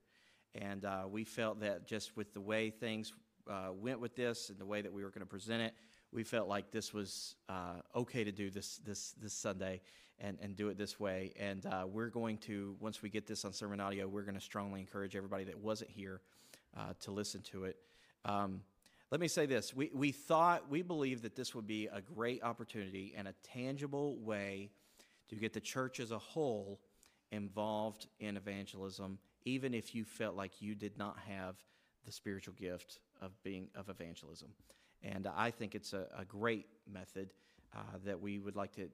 and 0.55 0.85
uh, 0.85 1.03
we 1.09 1.23
felt 1.23 1.59
that 1.61 1.87
just 1.87 2.15
with 2.17 2.33
the 2.33 2.41
way 2.41 2.69
things 2.69 3.13
uh, 3.49 3.69
went 3.73 3.99
with 3.99 4.15
this 4.15 4.49
and 4.49 4.59
the 4.59 4.65
way 4.65 4.81
that 4.81 4.91
we 4.91 5.03
were 5.03 5.09
going 5.09 5.21
to 5.21 5.25
present 5.25 5.61
it, 5.61 5.73
we 6.11 6.23
felt 6.23 6.47
like 6.47 6.71
this 6.71 6.93
was 6.93 7.35
uh, 7.47 7.81
okay 7.95 8.23
to 8.23 8.31
do 8.31 8.49
this 8.49 8.77
this 8.85 9.13
this 9.21 9.33
Sunday 9.33 9.81
and 10.19 10.37
and 10.41 10.55
do 10.55 10.69
it 10.69 10.77
this 10.77 10.99
way. 10.99 11.33
And 11.39 11.65
uh, 11.65 11.85
we're 11.87 12.09
going 12.09 12.37
to 12.39 12.75
once 12.79 13.01
we 13.01 13.09
get 13.09 13.27
this 13.27 13.45
on 13.45 13.51
SermonAudio, 13.51 14.05
we're 14.05 14.23
going 14.23 14.35
to 14.35 14.41
strongly 14.41 14.79
encourage 14.79 15.15
everybody 15.15 15.43
that 15.45 15.57
wasn't 15.59 15.91
here 15.91 16.21
uh, 16.77 16.93
to 17.01 17.11
listen 17.11 17.41
to 17.41 17.65
it. 17.65 17.77
Um, 18.25 18.61
let 19.11 19.19
me 19.19 19.27
say 19.27 19.47
this. 19.47 19.73
We, 19.73 19.89
we 19.93 20.11
thought, 20.11 20.69
we 20.69 20.83
believed 20.83 21.23
that 21.23 21.35
this 21.35 21.55
would 21.55 21.65
be 21.65 21.87
a 21.87 21.99
great 21.99 22.43
opportunity 22.43 23.15
and 23.17 23.27
a 23.27 23.33
tangible 23.41 24.17
way 24.17 24.69
to 25.29 25.35
get 25.35 25.53
the 25.53 25.59
church 25.59 25.99
as 25.99 26.11
a 26.11 26.19
whole 26.19 26.79
involved 27.31 28.07
in 28.19 28.37
evangelism, 28.37 29.17
even 29.45 29.73
if 29.73 29.95
you 29.95 30.03
felt 30.03 30.35
like 30.35 30.61
you 30.61 30.75
did 30.75 30.97
not 30.97 31.17
have 31.27 31.55
the 32.05 32.11
spiritual 32.11 32.53
gift 32.53 32.99
of 33.21 33.31
being 33.43 33.67
of 33.75 33.89
evangelism. 33.89 34.49
And 35.03 35.27
I 35.27 35.51
think 35.51 35.75
it's 35.75 35.93
a, 35.93 36.07
a 36.17 36.25
great 36.25 36.67
method 36.91 37.31
uh, 37.75 37.79
that 38.05 38.19
we 38.19 38.39
would 38.39 38.55
like 38.55 38.73
to. 38.73 38.89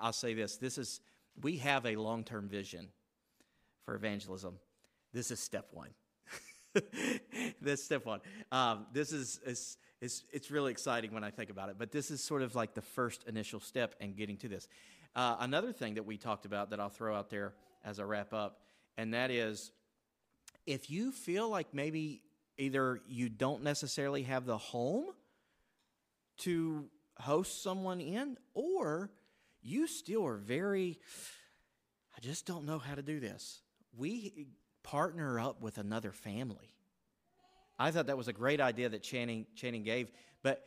I'll 0.00 0.12
say 0.12 0.34
this: 0.34 0.56
this 0.56 0.78
is 0.78 1.00
we 1.42 1.56
have 1.58 1.86
a 1.86 1.96
long 1.96 2.24
term 2.24 2.48
vision 2.48 2.88
for 3.84 3.94
evangelism. 3.94 4.54
This 5.12 5.30
is 5.30 5.40
step 5.40 5.68
one. 5.72 5.90
That's 7.60 7.82
step 7.82 8.06
one. 8.06 8.20
Um, 8.52 8.86
this 8.92 9.12
is 9.12 9.40
it's, 9.44 9.76
it's 10.00 10.24
it's 10.32 10.50
really 10.50 10.70
exciting 10.70 11.12
when 11.12 11.24
I 11.24 11.30
think 11.30 11.50
about 11.50 11.68
it. 11.68 11.76
But 11.78 11.90
this 11.90 12.10
is 12.10 12.22
sort 12.22 12.42
of 12.42 12.54
like 12.54 12.74
the 12.74 12.82
first 12.82 13.24
initial 13.26 13.60
step 13.60 13.94
in 14.00 14.14
getting 14.14 14.36
to 14.38 14.48
this. 14.48 14.68
Uh, 15.16 15.36
another 15.40 15.72
thing 15.72 15.94
that 15.94 16.06
we 16.06 16.16
talked 16.16 16.46
about 16.46 16.70
that 16.70 16.78
I'll 16.78 16.88
throw 16.88 17.16
out 17.16 17.30
there 17.30 17.54
as 17.84 17.98
I 17.98 18.04
wrap 18.04 18.32
up, 18.32 18.60
and 18.96 19.12
that 19.14 19.30
is, 19.30 19.72
if 20.70 20.88
you 20.88 21.10
feel 21.10 21.48
like 21.48 21.74
maybe 21.74 22.22
either 22.56 23.00
you 23.08 23.28
don't 23.28 23.64
necessarily 23.64 24.22
have 24.22 24.46
the 24.46 24.56
home 24.56 25.06
to 26.38 26.86
host 27.18 27.62
someone 27.62 28.00
in, 28.00 28.36
or 28.54 29.10
you 29.62 29.88
still 29.88 30.24
are 30.24 30.36
very, 30.36 31.00
I 32.16 32.20
just 32.20 32.46
don't 32.46 32.66
know 32.66 32.78
how 32.78 32.94
to 32.94 33.02
do 33.02 33.18
this. 33.18 33.60
We 33.96 34.46
partner 34.84 35.40
up 35.40 35.60
with 35.60 35.76
another 35.78 36.12
family. 36.12 36.72
I 37.76 37.90
thought 37.90 38.06
that 38.06 38.16
was 38.16 38.28
a 38.28 38.32
great 38.32 38.60
idea 38.60 38.88
that 38.90 39.02
Channing, 39.02 39.46
Channing 39.56 39.82
gave, 39.82 40.12
but 40.44 40.62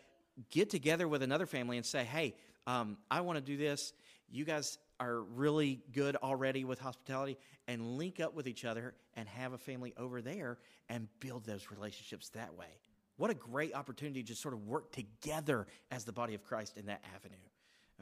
get 0.51 0.69
together 0.69 1.07
with 1.07 1.23
another 1.23 1.45
family 1.45 1.77
and 1.77 1.85
say, 1.85 2.03
hey, 2.03 2.35
um, 2.67 2.97
I 3.09 3.21
want 3.21 3.37
to 3.37 3.43
do 3.43 3.55
this. 3.55 3.93
You 4.29 4.43
guys 4.43 4.77
are 4.99 5.21
really 5.21 5.81
good 5.91 6.15
already 6.17 6.65
with 6.65 6.79
hospitality, 6.79 7.37
and 7.67 7.97
link 7.97 8.19
up 8.19 8.33
with 8.33 8.47
each 8.47 8.65
other 8.65 8.93
and 9.15 9.27
have 9.27 9.53
a 9.53 9.57
family 9.57 9.93
over 9.97 10.21
there 10.21 10.57
and 10.89 11.07
build 11.19 11.45
those 11.45 11.71
relationships 11.71 12.29
that 12.29 12.53
way. 12.55 12.67
What 13.17 13.29
a 13.29 13.35
great 13.35 13.75
opportunity 13.75 14.21
to 14.21 14.27
just 14.27 14.41
sort 14.41 14.53
of 14.53 14.65
work 14.65 14.91
together 14.91 15.67
as 15.91 16.03
the 16.03 16.11
body 16.11 16.33
of 16.33 16.43
Christ 16.43 16.77
in 16.77 16.87
that 16.87 17.03
avenue. 17.15 17.35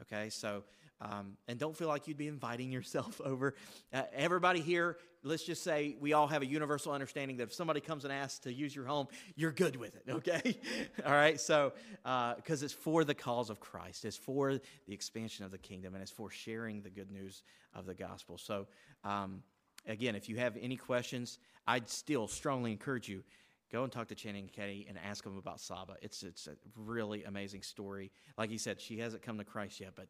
Okay, 0.00 0.30
so, 0.30 0.64
um, 1.02 1.36
and 1.48 1.58
don't 1.58 1.76
feel 1.76 1.88
like 1.88 2.06
you'd 2.06 2.16
be 2.16 2.28
inviting 2.28 2.70
yourself 2.70 3.20
over. 3.24 3.54
Uh, 3.92 4.02
everybody 4.14 4.60
here, 4.60 4.96
let's 5.24 5.42
just 5.42 5.64
say 5.64 5.96
we 6.00 6.12
all 6.12 6.28
have 6.28 6.42
a 6.42 6.46
universal 6.46 6.92
understanding 6.92 7.38
that 7.38 7.44
if 7.44 7.52
somebody 7.52 7.80
comes 7.80 8.04
and 8.04 8.12
asks 8.12 8.38
to 8.40 8.52
use 8.52 8.74
your 8.74 8.86
home, 8.86 9.08
you're 9.34 9.52
good 9.52 9.76
with 9.76 9.96
it, 9.96 10.04
okay? 10.08 10.56
all 11.04 11.12
right, 11.12 11.40
so, 11.40 11.72
because 12.02 12.62
uh, 12.62 12.64
it's 12.64 12.72
for 12.72 13.04
the 13.04 13.14
cause 13.14 13.50
of 13.50 13.58
Christ, 13.58 14.04
it's 14.04 14.16
for 14.16 14.52
the 14.52 14.94
expansion 14.94 15.44
of 15.44 15.50
the 15.50 15.58
kingdom, 15.58 15.94
and 15.94 16.02
it's 16.02 16.12
for 16.12 16.30
sharing 16.30 16.82
the 16.82 16.90
good 16.90 17.10
news 17.10 17.42
of 17.74 17.86
the 17.86 17.94
gospel. 17.94 18.38
So, 18.38 18.68
um, 19.04 19.42
again, 19.86 20.14
if 20.14 20.28
you 20.28 20.36
have 20.36 20.56
any 20.60 20.76
questions, 20.76 21.38
I'd 21.66 21.88
still 21.88 22.28
strongly 22.28 22.70
encourage 22.70 23.08
you 23.08 23.24
go 23.72 23.84
and 23.84 23.90
talk 23.90 24.08
to 24.08 24.14
Channing 24.14 24.50
and 24.56 24.84
and 24.88 24.98
ask 24.98 25.24
them 25.24 25.38
about 25.38 25.58
Saba. 25.58 25.96
It's 26.02 26.22
it's 26.22 26.46
a 26.46 26.52
really 26.76 27.24
amazing 27.24 27.62
story. 27.62 28.12
Like 28.36 28.50
he 28.50 28.58
said, 28.58 28.80
she 28.80 28.98
hasn't 28.98 29.22
come 29.22 29.38
to 29.38 29.44
Christ 29.44 29.80
yet, 29.80 29.92
but 29.96 30.08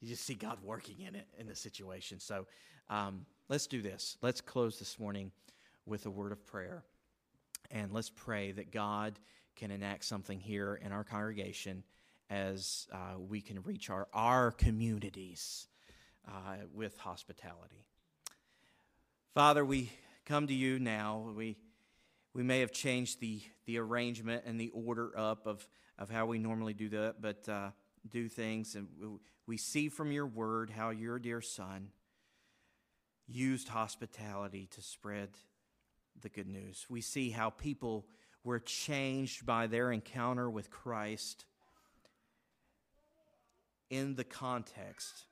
you 0.00 0.08
just 0.08 0.24
see 0.24 0.34
God 0.34 0.58
working 0.62 1.00
in 1.00 1.14
it 1.14 1.26
in 1.38 1.46
the 1.46 1.54
situation. 1.54 2.20
So 2.20 2.46
um, 2.88 3.26
let's 3.48 3.66
do 3.66 3.82
this. 3.82 4.16
Let's 4.22 4.40
close 4.40 4.78
this 4.78 4.98
morning 4.98 5.32
with 5.86 6.06
a 6.06 6.10
word 6.10 6.32
of 6.32 6.44
prayer, 6.46 6.84
and 7.70 7.92
let's 7.92 8.10
pray 8.10 8.52
that 8.52 8.70
God 8.70 9.18
can 9.56 9.70
enact 9.70 10.04
something 10.04 10.38
here 10.38 10.78
in 10.82 10.92
our 10.92 11.04
congregation 11.04 11.82
as 12.30 12.86
uh, 12.92 13.18
we 13.18 13.40
can 13.40 13.62
reach 13.62 13.90
our 13.90 14.06
our 14.12 14.52
communities 14.52 15.66
uh, 16.28 16.56
with 16.72 16.96
hospitality. 16.98 17.86
Father, 19.34 19.64
we 19.64 19.90
come 20.24 20.46
to 20.46 20.54
you 20.54 20.78
now. 20.78 21.32
We 21.34 21.56
we 22.38 22.44
may 22.44 22.60
have 22.60 22.70
changed 22.70 23.20
the, 23.20 23.40
the 23.66 23.78
arrangement 23.78 24.44
and 24.46 24.60
the 24.60 24.70
order 24.70 25.10
up 25.18 25.46
of, 25.46 25.66
of 25.98 26.08
how 26.08 26.26
we 26.26 26.38
normally 26.38 26.74
do 26.74 26.88
that, 26.90 27.16
but 27.20 27.48
uh, 27.48 27.70
do 28.08 28.28
things. 28.28 28.74
And 28.74 28.88
we, 29.46 29.56
see 29.56 29.88
from 29.88 30.12
your 30.12 30.26
word 30.26 30.70
how 30.70 30.90
your 30.90 31.18
dear 31.18 31.40
son 31.40 31.88
used 33.26 33.68
hospitality 33.68 34.68
to 34.72 34.82
spread 34.82 35.30
the 36.20 36.28
good 36.28 36.48
news. 36.48 36.86
We 36.88 37.00
see 37.00 37.30
how 37.30 37.50
people 37.50 38.06
were 38.44 38.58
changed 38.58 39.44
by 39.44 39.66
their 39.66 39.92
encounter 39.92 40.48
with 40.48 40.70
Christ 40.70 41.44
in 43.90 44.14
the 44.14 44.24
context 44.24 45.26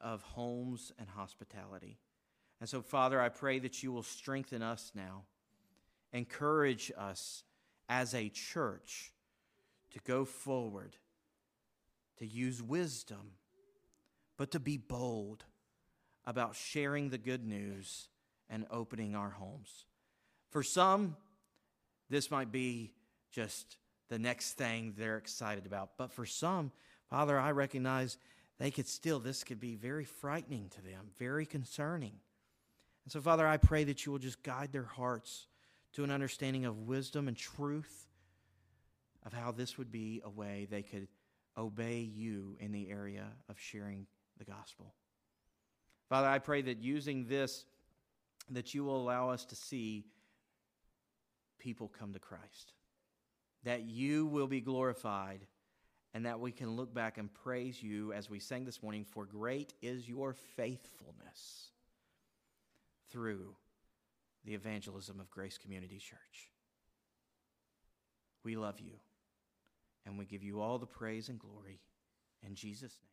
of 0.00 0.22
homes 0.22 0.92
and 0.98 1.08
hospitality. 1.08 1.98
And 2.60 2.68
so, 2.68 2.82
Father, 2.82 3.20
I 3.20 3.28
pray 3.28 3.58
that 3.60 3.82
you 3.82 3.92
will 3.92 4.02
strengthen 4.02 4.62
us 4.62 4.92
now 4.94 5.24
encourage 6.12 6.90
us 6.96 7.44
as 7.88 8.14
a 8.14 8.28
church 8.28 9.12
to 9.90 9.98
go 10.00 10.24
forward, 10.24 10.96
to 12.18 12.26
use 12.26 12.62
wisdom, 12.62 13.32
but 14.36 14.50
to 14.52 14.60
be 14.60 14.76
bold 14.76 15.44
about 16.24 16.54
sharing 16.54 17.10
the 17.10 17.18
good 17.18 17.44
news 17.44 18.08
and 18.50 18.66
opening 18.70 19.14
our 19.14 19.30
homes. 19.30 19.84
For 20.50 20.62
some, 20.62 21.16
this 22.10 22.30
might 22.30 22.52
be 22.52 22.92
just 23.30 23.76
the 24.08 24.18
next 24.18 24.54
thing 24.54 24.94
they're 24.96 25.18
excited 25.18 25.66
about. 25.66 25.90
But 25.96 26.12
for 26.12 26.26
some, 26.26 26.72
Father, 27.10 27.38
I 27.38 27.52
recognize 27.52 28.16
they 28.58 28.70
could 28.70 28.88
still, 28.88 29.20
this 29.20 29.44
could 29.44 29.60
be 29.60 29.74
very 29.74 30.04
frightening 30.04 30.70
to 30.70 30.82
them, 30.82 31.10
very 31.18 31.46
concerning. 31.46 32.14
And 33.04 33.12
so, 33.12 33.20
Father, 33.20 33.46
I 33.46 33.56
pray 33.56 33.84
that 33.84 34.04
you 34.04 34.12
will 34.12 34.18
just 34.18 34.42
guide 34.42 34.72
their 34.72 34.84
hearts 34.84 35.46
to 35.94 36.04
an 36.04 36.10
understanding 36.10 36.64
of 36.64 36.88
wisdom 36.88 37.28
and 37.28 37.36
truth 37.36 38.06
of 39.24 39.32
how 39.32 39.52
this 39.52 39.78
would 39.78 39.90
be 39.90 40.20
a 40.24 40.30
way 40.30 40.66
they 40.70 40.82
could 40.82 41.08
obey 41.58 41.98
you 42.00 42.56
in 42.60 42.72
the 42.72 42.88
area 42.90 43.26
of 43.48 43.58
sharing 43.58 44.06
the 44.38 44.44
gospel. 44.44 44.94
Father, 46.08 46.28
I 46.28 46.38
pray 46.38 46.62
that 46.62 46.78
using 46.78 47.26
this, 47.26 47.64
that 48.50 48.72
you 48.72 48.84
will 48.84 48.96
allow 48.96 49.30
us 49.30 49.44
to 49.46 49.56
see 49.56 50.04
people 51.58 51.88
come 51.88 52.12
to 52.12 52.18
Christ, 52.18 52.72
that 53.64 53.82
you 53.82 54.26
will 54.26 54.46
be 54.46 54.60
glorified, 54.60 55.40
and 56.14 56.24
that 56.24 56.40
we 56.40 56.52
can 56.52 56.76
look 56.76 56.94
back 56.94 57.18
and 57.18 57.32
praise 57.34 57.82
you 57.82 58.12
as 58.12 58.30
we 58.30 58.38
sang 58.38 58.64
this 58.64 58.82
morning, 58.82 59.04
for 59.04 59.26
great 59.26 59.74
is 59.82 60.08
your 60.08 60.32
faithfulness 60.32 61.72
through 63.10 63.54
the 64.44 64.54
evangelism 64.54 65.20
of 65.20 65.30
Grace 65.30 65.58
Community 65.58 65.98
Church. 65.98 66.50
We 68.44 68.56
love 68.56 68.80
you, 68.80 68.94
and 70.08 70.18
we 70.18 70.24
give 70.24 70.42
you 70.42 70.60
all 70.60 70.78
the 70.78 70.86
praise 70.86 71.28
and 71.28 71.38
glory 71.38 71.80
in 72.42 72.54
Jesus' 72.54 72.98
name. 73.02 73.07